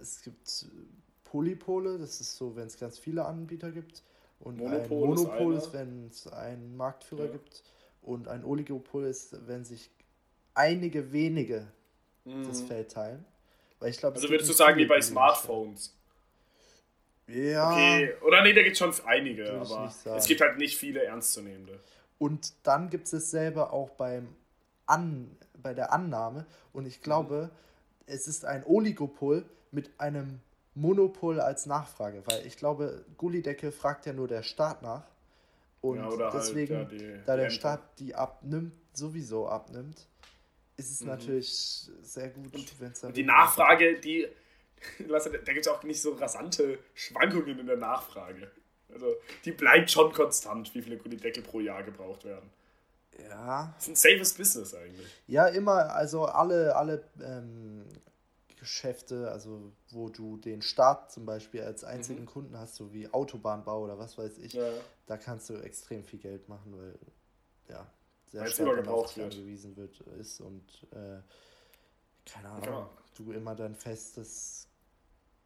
es 0.00 0.22
gibt 0.22 0.66
Polypole, 1.24 1.98
das 1.98 2.20
ist 2.20 2.36
so, 2.36 2.56
wenn 2.56 2.66
es 2.66 2.78
ganz 2.78 2.98
viele 2.98 3.24
Anbieter 3.24 3.70
gibt. 3.70 4.02
Und 4.40 4.58
Monopol 4.58 4.80
ein 4.80 5.08
Monopol 5.08 5.54
ist, 5.54 5.66
ist 5.66 5.72
wenn 5.72 6.06
es 6.06 6.26
einen 6.28 6.76
Marktführer 6.76 7.26
ja. 7.26 7.32
gibt. 7.32 7.62
Und 8.02 8.28
ein 8.28 8.44
Oligopol 8.44 9.04
ist, 9.04 9.36
wenn 9.46 9.64
sich 9.64 9.90
einige 10.54 11.12
wenige 11.12 11.66
mhm. 12.24 12.46
das 12.46 12.62
Feld 12.62 12.92
teilen. 12.92 13.24
Weil 13.80 13.90
ich 13.90 13.98
glaub, 13.98 14.14
also 14.14 14.28
würdest 14.28 14.48
du 14.48 14.54
sagen, 14.54 14.78
wie 14.78 14.86
bei 14.86 15.00
Smartphones? 15.00 15.94
Ja. 17.26 17.72
Okay, 17.72 18.14
oder 18.22 18.42
nee, 18.42 18.54
da 18.54 18.62
gibt 18.62 18.72
es 18.72 18.78
schon 18.78 18.92
einige, 19.06 19.52
aber 19.52 19.92
es 20.16 20.26
gibt 20.26 20.40
halt 20.40 20.56
nicht 20.56 20.76
viele 20.78 21.04
ernstzunehmende. 21.04 21.78
Und 22.18 22.54
dann 22.62 22.90
gibt 22.90 23.04
es 23.04 23.10
dasselbe 23.10 23.70
auch 23.70 23.90
beim 23.90 24.34
An, 24.86 25.36
bei 25.62 25.74
der 25.74 25.92
Annahme. 25.92 26.46
Und 26.72 26.86
ich 26.86 27.02
glaube, 27.02 27.50
mhm. 27.52 28.04
es 28.06 28.26
ist 28.26 28.44
ein 28.44 28.64
Oligopol 28.64 29.44
mit 29.70 29.90
einem 29.98 30.40
Monopol 30.78 31.40
als 31.40 31.66
Nachfrage, 31.66 32.22
weil 32.26 32.46
ich 32.46 32.56
glaube, 32.56 33.04
Gullidecke 33.16 33.72
fragt 33.72 34.06
ja 34.06 34.12
nur 34.12 34.28
der 34.28 34.42
Staat 34.42 34.82
nach. 34.82 35.04
Und 35.80 35.98
ja, 35.98 36.08
halt, 36.08 36.34
deswegen, 36.34 36.76
halt, 36.76 36.92
ja, 36.92 36.98
die, 36.98 37.20
da 37.26 37.36
der 37.36 37.44
Rente. 37.44 37.54
Staat 37.54 37.80
die 37.98 38.14
abnimmt, 38.14 38.72
sowieso 38.92 39.48
abnimmt, 39.48 40.06
ist 40.76 40.90
es 40.90 41.00
mhm. 41.00 41.08
natürlich 41.08 41.90
sehr 42.02 42.28
gut, 42.30 42.52
wenn 42.78 42.92
es 42.92 43.00
Die 43.00 43.24
Nachfrage, 43.24 43.98
die, 44.00 44.28
da 45.08 45.18
gibt 45.52 45.66
es 45.66 45.68
auch 45.68 45.82
nicht 45.82 46.00
so 46.00 46.12
rasante 46.12 46.78
Schwankungen 46.94 47.58
in 47.58 47.66
der 47.66 47.76
Nachfrage. 47.76 48.50
Also 48.92 49.16
die 49.44 49.52
bleibt 49.52 49.90
schon 49.90 50.12
konstant, 50.12 50.74
wie 50.74 50.82
viele 50.82 50.96
Gullideckel 50.96 51.42
pro 51.42 51.60
Jahr 51.60 51.82
gebraucht 51.82 52.24
werden. 52.24 52.50
Ja. 53.28 53.74
Das 53.74 53.88
ist 53.88 53.90
ein 53.90 53.96
safes 53.96 54.34
Business 54.34 54.74
eigentlich. 54.74 55.08
Ja, 55.26 55.46
immer, 55.48 55.92
also 55.92 56.24
alle, 56.24 56.74
alle 56.76 57.04
ähm, 57.20 57.84
Geschäfte, 58.58 59.30
also 59.30 59.72
wo 59.90 60.08
du 60.08 60.36
den 60.36 60.62
Staat 60.62 61.12
zum 61.12 61.24
Beispiel 61.26 61.62
als 61.62 61.84
einzigen 61.84 62.22
mhm. 62.22 62.26
Kunden 62.26 62.58
hast, 62.58 62.76
so 62.76 62.92
wie 62.92 63.12
Autobahnbau 63.12 63.82
oder 63.82 63.98
was 63.98 64.18
weiß 64.18 64.38
ich, 64.38 64.54
ja. 64.54 64.70
da 65.06 65.16
kannst 65.16 65.50
du 65.50 65.54
extrem 65.54 66.04
viel 66.04 66.18
Geld 66.18 66.48
machen, 66.48 66.76
weil 66.76 66.98
ja, 67.68 67.86
sehr 68.28 68.42
weil 68.42 68.50
stark 68.50 68.88
angewiesen 69.18 69.76
wird, 69.76 70.00
ist 70.20 70.40
und 70.40 70.64
äh, 70.92 71.20
keine 72.30 72.48
Ahnung, 72.50 72.68
ja. 72.68 72.90
du 73.16 73.32
immer 73.32 73.54
dann 73.54 73.74
festes 73.74 74.68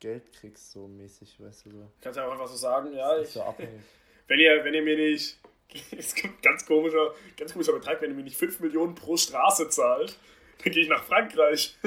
Geld 0.01 0.33
kriegst, 0.33 0.73
so 0.73 0.89
mäßig, 0.89 1.41
weißt 1.41 1.67
du 1.67 1.71
so. 1.71 1.93
Kannst 2.01 2.19
du 2.19 2.25
einfach 2.25 2.49
so 2.49 2.57
sagen, 2.57 2.93
ja, 2.93 3.19
ich, 3.19 3.29
so 3.29 3.45
wenn 4.27 4.39
ihr, 4.39 4.65
wenn 4.65 4.75
ihr 4.75 4.83
mir 4.83 4.97
nicht, 4.97 5.39
es 5.97 6.15
gibt 6.15 6.43
ganz 6.43 6.67
komischer, 6.67 7.15
ganz 7.37 7.53
komischer 7.53 7.73
Betrag, 7.73 8.01
wenn 8.03 8.11
ihr 8.11 8.17
mir 8.17 8.25
nicht 8.25 8.37
5 8.37 8.61
Millionen 8.61 8.95
pro 8.95 9.17
Straße 9.17 9.69
zahlt, 9.69 10.19
dann 10.65 10.73
gehe 10.73 10.83
ich 10.83 10.89
nach 10.89 11.05
Frankreich. 11.05 11.79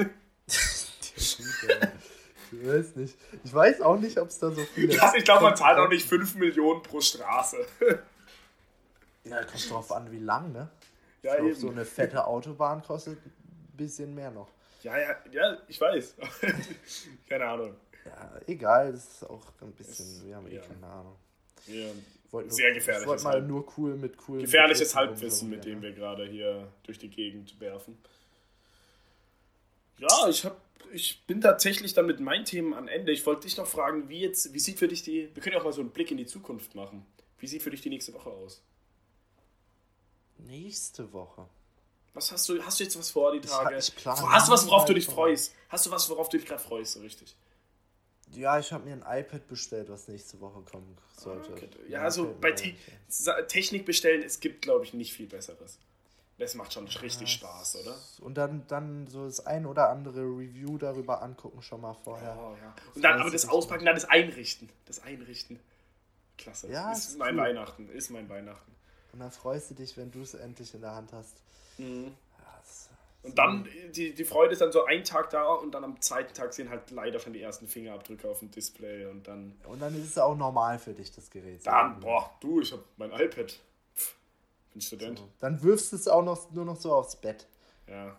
Ich 1.16 2.66
weiß 2.66 2.96
nicht. 2.96 3.16
Ich 3.44 3.52
weiß 3.52 3.80
auch 3.80 3.98
nicht, 3.98 4.18
ob 4.18 4.28
es 4.28 4.38
da 4.38 4.50
so 4.50 4.62
viele. 4.74 4.94
Ja, 4.94 5.12
ich 5.16 5.24
glaube, 5.24 5.42
man 5.42 5.56
zahlt 5.56 5.78
auch 5.78 5.88
nicht 5.88 6.06
5 6.06 6.36
Millionen 6.36 6.82
pro 6.82 7.00
Straße. 7.00 7.56
Ja, 9.24 9.42
kommt 9.44 9.70
drauf 9.70 9.92
an, 9.92 10.10
wie 10.12 10.20
lang, 10.20 10.52
ne? 10.52 10.68
Ja, 11.22 11.32
ich 11.32 11.38
glaub, 11.38 11.50
eben. 11.50 11.60
So 11.60 11.70
eine 11.70 11.84
fette 11.84 12.24
Autobahn 12.24 12.82
kostet 12.82 13.18
ein 13.18 13.76
bisschen 13.76 14.14
mehr 14.14 14.30
noch. 14.30 14.48
Ja, 14.82 14.96
ja, 14.98 15.16
ja, 15.32 15.58
ich 15.66 15.80
weiß. 15.80 16.14
keine 17.28 17.44
Ahnung. 17.46 17.74
Ja, 18.04 18.40
egal, 18.46 18.92
das 18.92 19.04
ist 19.04 19.24
auch 19.24 19.42
ein 19.60 19.72
bisschen, 19.72 20.06
es, 20.06 20.24
wir 20.24 20.36
haben 20.36 20.46
eh 20.46 20.58
keine 20.58 20.86
Ahnung. 20.86 21.16
Ja, 21.66 21.86
nur, 22.30 22.50
sehr 22.50 22.72
gefährlich. 22.72 23.02
Ich 23.02 23.08
wollte 23.08 23.24
mal 23.24 23.42
nur 23.42 23.66
cool 23.76 23.96
mit 23.96 24.14
cool. 24.28 24.40
Gefährliches 24.42 24.94
Halbwissen, 24.94 25.50
mit 25.50 25.64
dem 25.64 25.82
wir 25.82 25.92
gerade 25.92 26.26
hier 26.26 26.68
durch 26.84 26.98
die 26.98 27.10
Gegend 27.10 27.58
werfen. 27.60 27.98
Ja, 29.98 30.28
ich 30.28 30.44
habe 30.44 30.56
ich 30.92 31.24
bin 31.26 31.40
tatsächlich 31.40 31.94
dann 31.94 32.06
mit 32.06 32.20
meinen 32.20 32.44
Themen 32.44 32.74
am 32.74 32.88
Ende. 32.88 33.12
Ich 33.12 33.24
wollte 33.26 33.42
dich 33.42 33.56
noch 33.56 33.66
fragen, 33.66 34.08
wie 34.08 34.20
jetzt, 34.20 34.52
wie 34.52 34.58
sieht 34.58 34.78
für 34.78 34.88
dich 34.88 35.02
die, 35.02 35.30
wir 35.34 35.42
können 35.42 35.54
ja 35.54 35.60
auch 35.60 35.64
mal 35.64 35.72
so 35.72 35.80
einen 35.80 35.90
Blick 35.90 36.10
in 36.10 36.16
die 36.16 36.26
Zukunft 36.26 36.74
machen. 36.74 37.06
Wie 37.38 37.46
sieht 37.46 37.62
für 37.62 37.70
dich 37.70 37.80
die 37.80 37.90
nächste 37.90 38.14
Woche 38.14 38.30
aus? 38.30 38.62
Nächste 40.38 41.12
Woche. 41.12 41.48
Was 42.14 42.32
hast 42.32 42.48
du, 42.48 42.62
hast 42.62 42.80
du 42.80 42.84
jetzt 42.84 42.98
was 42.98 43.10
vor 43.10 43.32
die 43.32 43.40
Tage? 43.40 43.76
Ich, 43.76 43.92
ich 43.94 44.06
hast 44.06 44.22
du 44.22 44.52
was, 44.52 44.66
worauf 44.66 44.84
du 44.86 44.94
dich 44.94 45.06
freust? 45.06 45.54
Hast 45.68 45.86
du 45.86 45.90
was, 45.90 46.08
worauf 46.08 46.28
du 46.28 46.38
dich 46.38 46.46
gerade 46.46 46.62
freust, 46.62 46.92
so 46.92 47.00
richtig? 47.00 47.36
Ja, 48.32 48.58
ich 48.58 48.72
habe 48.72 48.84
mir 48.84 48.94
ein 48.94 49.20
iPad 49.20 49.46
bestellt, 49.46 49.88
was 49.88 50.08
nächste 50.08 50.40
Woche 50.40 50.62
kommen 50.62 50.96
sollte. 51.16 51.52
Okay. 51.52 51.68
Ja, 51.88 52.02
also 52.02 52.34
bei 52.40 52.52
Te 52.52 52.74
Technik 53.48 53.84
bestellen, 53.84 54.22
es 54.22 54.40
gibt, 54.40 54.62
glaube 54.62 54.84
ich, 54.84 54.94
nicht 54.94 55.12
viel 55.12 55.26
Besseres. 55.26 55.78
Das 56.38 56.54
macht 56.54 56.72
schon 56.74 56.86
richtig 56.86 57.30
ja, 57.32 57.48
Spaß, 57.48 57.76
oder? 57.76 57.96
Und 58.20 58.34
dann, 58.36 58.66
dann 58.68 59.06
so 59.06 59.24
das 59.24 59.46
ein 59.46 59.64
oder 59.64 59.88
andere 59.88 60.20
Review 60.20 60.76
darüber 60.76 61.22
angucken 61.22 61.62
schon 61.62 61.80
mal 61.80 61.94
vorher. 61.94 62.36
Oh, 62.38 62.54
ja. 62.60 62.74
Und 62.94 63.02
dann 63.02 63.20
aber 63.20 63.30
das 63.30 63.48
Auspacken, 63.48 63.86
dann 63.86 63.94
das 63.94 64.04
Einrichten. 64.04 64.68
Das 64.84 65.02
Einrichten. 65.02 65.58
Klasse. 66.36 66.70
Ja, 66.70 66.92
ist, 66.92 67.08
ist 67.08 67.18
mein 67.18 67.34
cool. 67.36 67.44
Weihnachten. 67.44 67.88
Ist 67.88 68.10
mein 68.10 68.28
Weihnachten. 68.28 68.72
Und 69.14 69.20
dann 69.20 69.30
freust 69.30 69.70
du 69.70 69.74
dich, 69.74 69.96
wenn 69.96 70.10
du 70.10 70.20
es 70.20 70.34
endlich 70.34 70.74
in 70.74 70.82
der 70.82 70.94
Hand 70.94 71.12
hast. 71.14 71.40
Mhm. 71.78 72.14
und 73.22 73.38
dann, 73.38 73.68
die, 73.94 74.14
die 74.14 74.24
Freude 74.24 74.52
ist 74.52 74.60
dann 74.60 74.72
so 74.72 74.84
ein 74.84 75.04
Tag 75.04 75.28
da 75.30 75.52
und 75.52 75.72
dann 75.72 75.84
am 75.84 76.00
zweiten 76.00 76.32
Tag 76.32 76.54
sehen 76.54 76.70
halt 76.70 76.90
leider 76.90 77.18
schon 77.18 77.34
die 77.34 77.42
ersten 77.42 77.66
Fingerabdrücke 77.66 78.28
auf 78.28 78.38
dem 78.38 78.50
Display 78.50 79.06
und 79.06 79.26
dann. 79.26 79.56
Und 79.64 79.80
dann 79.80 79.94
ist 79.94 80.06
es 80.06 80.18
auch 80.18 80.36
normal 80.36 80.78
für 80.78 80.92
dich, 80.92 81.12
das 81.12 81.30
Gerät. 81.30 81.66
Dann, 81.66 82.00
boah, 82.00 82.30
du, 82.40 82.60
ich 82.60 82.72
hab 82.72 82.80
mein 82.98 83.10
iPad. 83.10 83.58
Bin 84.76 84.82
Student. 84.82 85.18
So. 85.18 85.28
Dann 85.38 85.62
wirfst 85.62 85.92
du 85.92 85.96
es 85.96 86.06
auch 86.06 86.22
noch, 86.22 86.50
nur 86.52 86.66
noch 86.66 86.76
so 86.76 86.92
aufs 86.92 87.16
Bett. 87.16 87.46
Ja. 87.88 88.14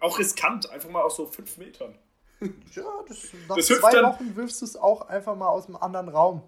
Auch 0.00 0.18
riskant, 0.18 0.68
einfach 0.68 0.90
mal 0.90 1.02
aus 1.02 1.14
so 1.14 1.26
fünf 1.26 1.58
Metern. 1.58 1.96
Ja, 2.74 2.84
das, 3.06 3.28
nach 3.48 3.54
das 3.54 3.66
zwei 3.66 3.92
dann, 3.92 4.06
Wochen 4.06 4.34
wirfst 4.34 4.62
du 4.62 4.64
es 4.64 4.74
auch 4.74 5.02
einfach 5.02 5.36
mal 5.36 5.46
aus 5.46 5.66
einem 5.66 5.76
anderen 5.76 6.08
Raum. 6.08 6.42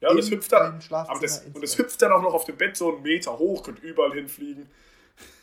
Ja, 0.00 0.08
und 0.08 0.16
das 0.16 0.30
hüpft 0.30 0.52
dann. 0.52 0.80
Das, 0.88 1.44
und 1.52 1.78
hüpft 1.78 2.00
dann 2.00 2.12
auch 2.12 2.22
noch 2.22 2.32
auf 2.32 2.44
dem 2.44 2.56
Bett 2.56 2.76
so 2.76 2.94
einen 2.94 3.02
Meter 3.02 3.38
hoch, 3.38 3.62
könnte 3.62 3.82
überall 3.82 4.14
hinfliegen. 4.14 4.70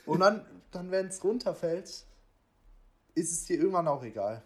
Und 0.08 0.22
dann, 0.22 0.44
dann 0.72 0.90
wenn 0.90 1.08
es 1.08 1.24
runterfällt, 1.24 1.86
ist 1.86 2.06
es 3.16 3.46
dir 3.46 3.60
irgendwann 3.60 3.88
auch 3.88 4.04
egal. 4.04 4.42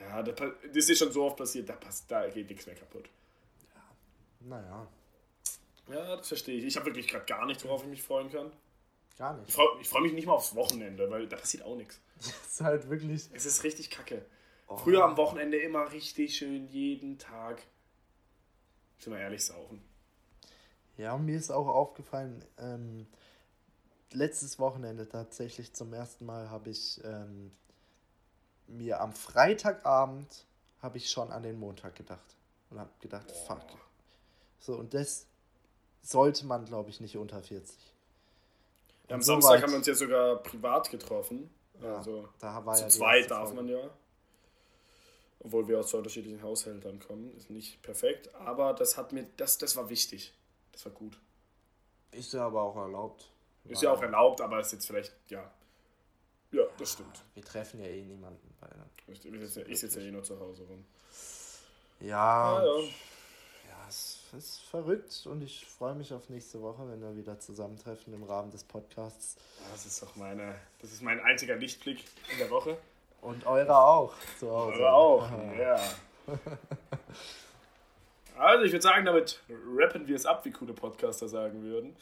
Ja, 0.00 0.22
das, 0.22 0.34
das 0.74 0.88
ist 0.90 0.98
schon 0.98 1.12
so 1.12 1.24
oft 1.24 1.38
passiert, 1.38 1.66
da, 1.66 1.74
passt, 1.74 2.10
da 2.10 2.28
geht 2.28 2.50
nichts 2.50 2.66
mehr 2.66 2.74
kaputt. 2.74 3.08
Ja, 3.74 4.48
naja. 4.48 4.86
Ja, 5.88 6.16
das 6.16 6.28
verstehe 6.28 6.58
ich. 6.58 6.64
Ich 6.64 6.76
habe 6.76 6.86
wirklich 6.86 7.08
gerade 7.08 7.24
gar 7.24 7.46
nichts, 7.46 7.64
worauf 7.64 7.82
ich 7.82 7.88
mich 7.88 8.02
freuen 8.02 8.30
kann. 8.30 8.52
Gar 9.18 9.34
nicht. 9.34 9.48
Ich 9.48 9.54
freue 9.54 9.84
freu 9.84 10.00
mich 10.00 10.12
nicht 10.12 10.26
mal 10.26 10.34
aufs 10.34 10.54
Wochenende, 10.54 11.10
weil 11.10 11.28
da 11.28 11.36
passiert 11.36 11.64
auch 11.64 11.76
nichts. 11.76 12.00
Es 12.18 12.52
ist 12.52 12.60
halt 12.60 12.88
wirklich. 12.88 13.28
Es 13.32 13.46
ist 13.46 13.64
richtig 13.64 13.90
kacke. 13.90 14.24
Oh. 14.68 14.76
Früher 14.76 15.04
am 15.04 15.16
Wochenende 15.16 15.58
immer 15.58 15.90
richtig 15.90 16.36
schön, 16.36 16.68
jeden 16.68 17.18
Tag. 17.18 17.62
Sind 18.98 19.12
wir 19.12 19.20
ehrlich, 19.20 19.44
saufen. 19.44 19.82
Ja, 20.96 21.16
mir 21.18 21.36
ist 21.36 21.50
auch 21.50 21.66
aufgefallen, 21.66 22.44
ähm, 22.58 23.06
letztes 24.12 24.58
Wochenende 24.58 25.08
tatsächlich 25.08 25.72
zum 25.72 25.92
ersten 25.92 26.26
Mal 26.26 26.50
habe 26.50 26.70
ich 26.70 27.00
ähm, 27.04 27.50
mir 28.68 29.00
am 29.00 29.12
Freitagabend 29.12 30.46
habe 30.80 30.98
ich 30.98 31.10
schon 31.10 31.30
an 31.30 31.42
den 31.42 31.58
Montag 31.58 31.94
gedacht 31.94 32.36
und 32.70 32.78
habe 32.78 32.90
gedacht, 33.00 33.26
Boah. 33.28 33.56
fuck. 33.56 33.78
So 34.58 34.74
und 34.76 34.94
das 34.94 35.26
sollte 36.02 36.46
man, 36.46 36.64
glaube 36.64 36.90
ich, 36.90 37.00
nicht 37.00 37.16
unter 37.16 37.42
40. 37.42 37.76
Ja, 39.08 39.14
am 39.16 39.22
Samstag 39.22 39.62
haben 39.62 39.70
wir 39.70 39.78
uns 39.78 39.86
ja 39.86 39.94
sogar 39.94 40.36
privat 40.36 40.90
getroffen. 40.90 41.50
Ja, 41.80 41.96
also 41.96 42.28
da 42.38 42.64
war 42.64 42.74
zu 42.74 42.82
ja 42.82 42.88
zweit 42.88 43.30
darf 43.30 43.52
man 43.52 43.68
ja. 43.68 43.90
Obwohl 45.40 45.66
wir 45.66 45.80
aus 45.80 45.88
zwei 45.88 45.98
unterschiedlichen 45.98 46.42
Haushältern 46.42 47.00
kommen. 47.00 47.36
Ist 47.36 47.50
nicht 47.50 47.82
perfekt, 47.82 48.32
aber 48.34 48.74
das 48.74 48.96
hat 48.96 49.12
mir, 49.12 49.26
das, 49.36 49.58
das 49.58 49.76
war 49.76 49.88
wichtig. 49.88 50.32
Das 50.70 50.84
war 50.84 50.92
gut. 50.92 51.18
Ist 52.12 52.32
ja 52.32 52.46
aber 52.46 52.62
auch 52.62 52.76
erlaubt. 52.76 53.28
Ist 53.64 53.82
ja 53.82 53.92
auch 53.92 54.02
erlaubt, 54.02 54.40
aber 54.40 54.60
ist 54.60 54.72
jetzt 54.72 54.86
vielleicht, 54.86 55.12
ja. 55.28 55.50
Ja, 56.50 56.64
das 56.78 56.92
stimmt. 56.92 57.24
Wir 57.34 57.44
treffen 57.44 57.80
ja 57.80 57.86
eh 57.86 58.02
niemanden. 58.02 58.54
ich, 59.06 59.24
ich 59.24 59.80
sitze 59.80 60.00
ja 60.00 60.08
eh 60.08 60.10
nur 60.10 60.22
zu 60.22 60.38
Hause 60.38 60.64
rum. 60.64 60.84
Ja, 62.00 62.56
ah, 62.56 62.64
ja. 62.64 62.80
ja, 62.80 62.88
ist 64.32 64.60
verrückt 64.60 65.26
und 65.26 65.42
ich 65.42 65.66
freue 65.66 65.94
mich 65.94 66.12
auf 66.12 66.28
nächste 66.28 66.60
Woche, 66.62 66.88
wenn 66.88 67.00
wir 67.00 67.16
wieder 67.16 67.38
zusammentreffen 67.38 68.14
im 68.14 68.24
Rahmen 68.24 68.50
des 68.50 68.64
Podcasts. 68.64 69.36
Das 69.70 69.86
ist 69.86 70.02
doch 70.02 70.16
meine, 70.16 70.54
das 70.80 70.92
ist 70.92 71.02
mein 71.02 71.20
einziger 71.20 71.56
Lichtblick 71.56 72.04
in 72.32 72.38
der 72.38 72.50
Woche. 72.50 72.76
Und 73.20 73.46
eure 73.46 73.76
auch 73.76 74.14
zu 74.38 74.50
Hause. 74.50 74.78
Eure 74.78 74.92
auch, 74.92 75.30
ja. 75.58 75.80
Also 78.36 78.64
ich 78.64 78.72
würde 78.72 78.82
sagen, 78.82 79.04
damit 79.04 79.40
rappen 79.76 80.06
wir 80.08 80.16
es 80.16 80.26
ab, 80.26 80.44
wie 80.44 80.50
coole 80.50 80.72
Podcaster 80.72 81.28
sagen 81.28 81.62
würden. 81.62 81.94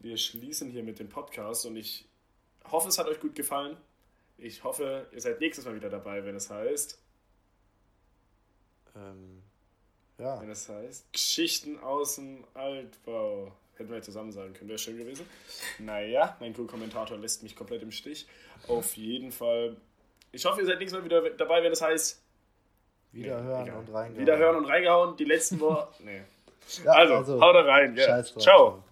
Wir 0.00 0.16
schließen 0.16 0.70
hier 0.70 0.82
mit 0.82 0.98
dem 0.98 1.08
Podcast 1.08 1.64
und 1.66 1.76
ich 1.76 2.06
hoffe, 2.70 2.88
es 2.88 2.98
hat 2.98 3.06
euch 3.06 3.20
gut 3.20 3.34
gefallen. 3.34 3.76
Ich 4.36 4.64
hoffe, 4.64 5.06
ihr 5.12 5.20
seid 5.20 5.40
nächstes 5.40 5.64
Mal 5.64 5.74
wieder 5.74 5.88
dabei, 5.88 6.24
wenn 6.24 6.34
es 6.34 6.50
heißt. 6.50 6.98
Ähm, 8.96 9.41
ja. 10.22 10.40
Wenn 10.40 10.50
es 10.50 10.68
heißt 10.68 11.12
Geschichten 11.12 11.78
aus 11.80 12.16
dem 12.16 12.44
Altbau. 12.54 13.52
Hätten 13.76 13.90
wir 13.90 14.02
zusammen 14.02 14.32
sagen 14.32 14.52
können, 14.52 14.68
wäre 14.68 14.78
schön 14.78 14.98
gewesen. 14.98 15.26
Naja, 15.78 16.36
mein 16.40 16.54
Co-Kommentator 16.54 17.16
lässt 17.18 17.42
mich 17.42 17.56
komplett 17.56 17.82
im 17.82 17.90
Stich. 17.90 18.26
Auf 18.68 18.94
jeden 18.96 19.32
Fall. 19.32 19.76
Ich 20.30 20.44
hoffe, 20.44 20.60
ihr 20.60 20.66
seid 20.66 20.78
nächstes 20.78 20.98
Mal 20.98 21.04
wieder 21.04 21.30
dabei, 21.30 21.62
wenn 21.62 21.72
es 21.72 21.82
heißt. 21.82 22.22
Wiederhören 23.12 23.64
nee, 23.64 23.70
und 23.70 23.92
reingehauen. 23.92 24.18
Wiederhören 24.18 24.56
und 24.56 24.64
reingehauen. 24.66 25.16
Die 25.16 25.24
letzten 25.24 25.60
Worte. 25.60 26.02
nee. 26.04 26.22
Ja, 26.84 26.92
also, 26.92 27.14
also, 27.14 27.40
haut 27.40 27.56
rein. 27.66 27.96
Ja. 27.96 28.22
Ciao. 28.22 28.84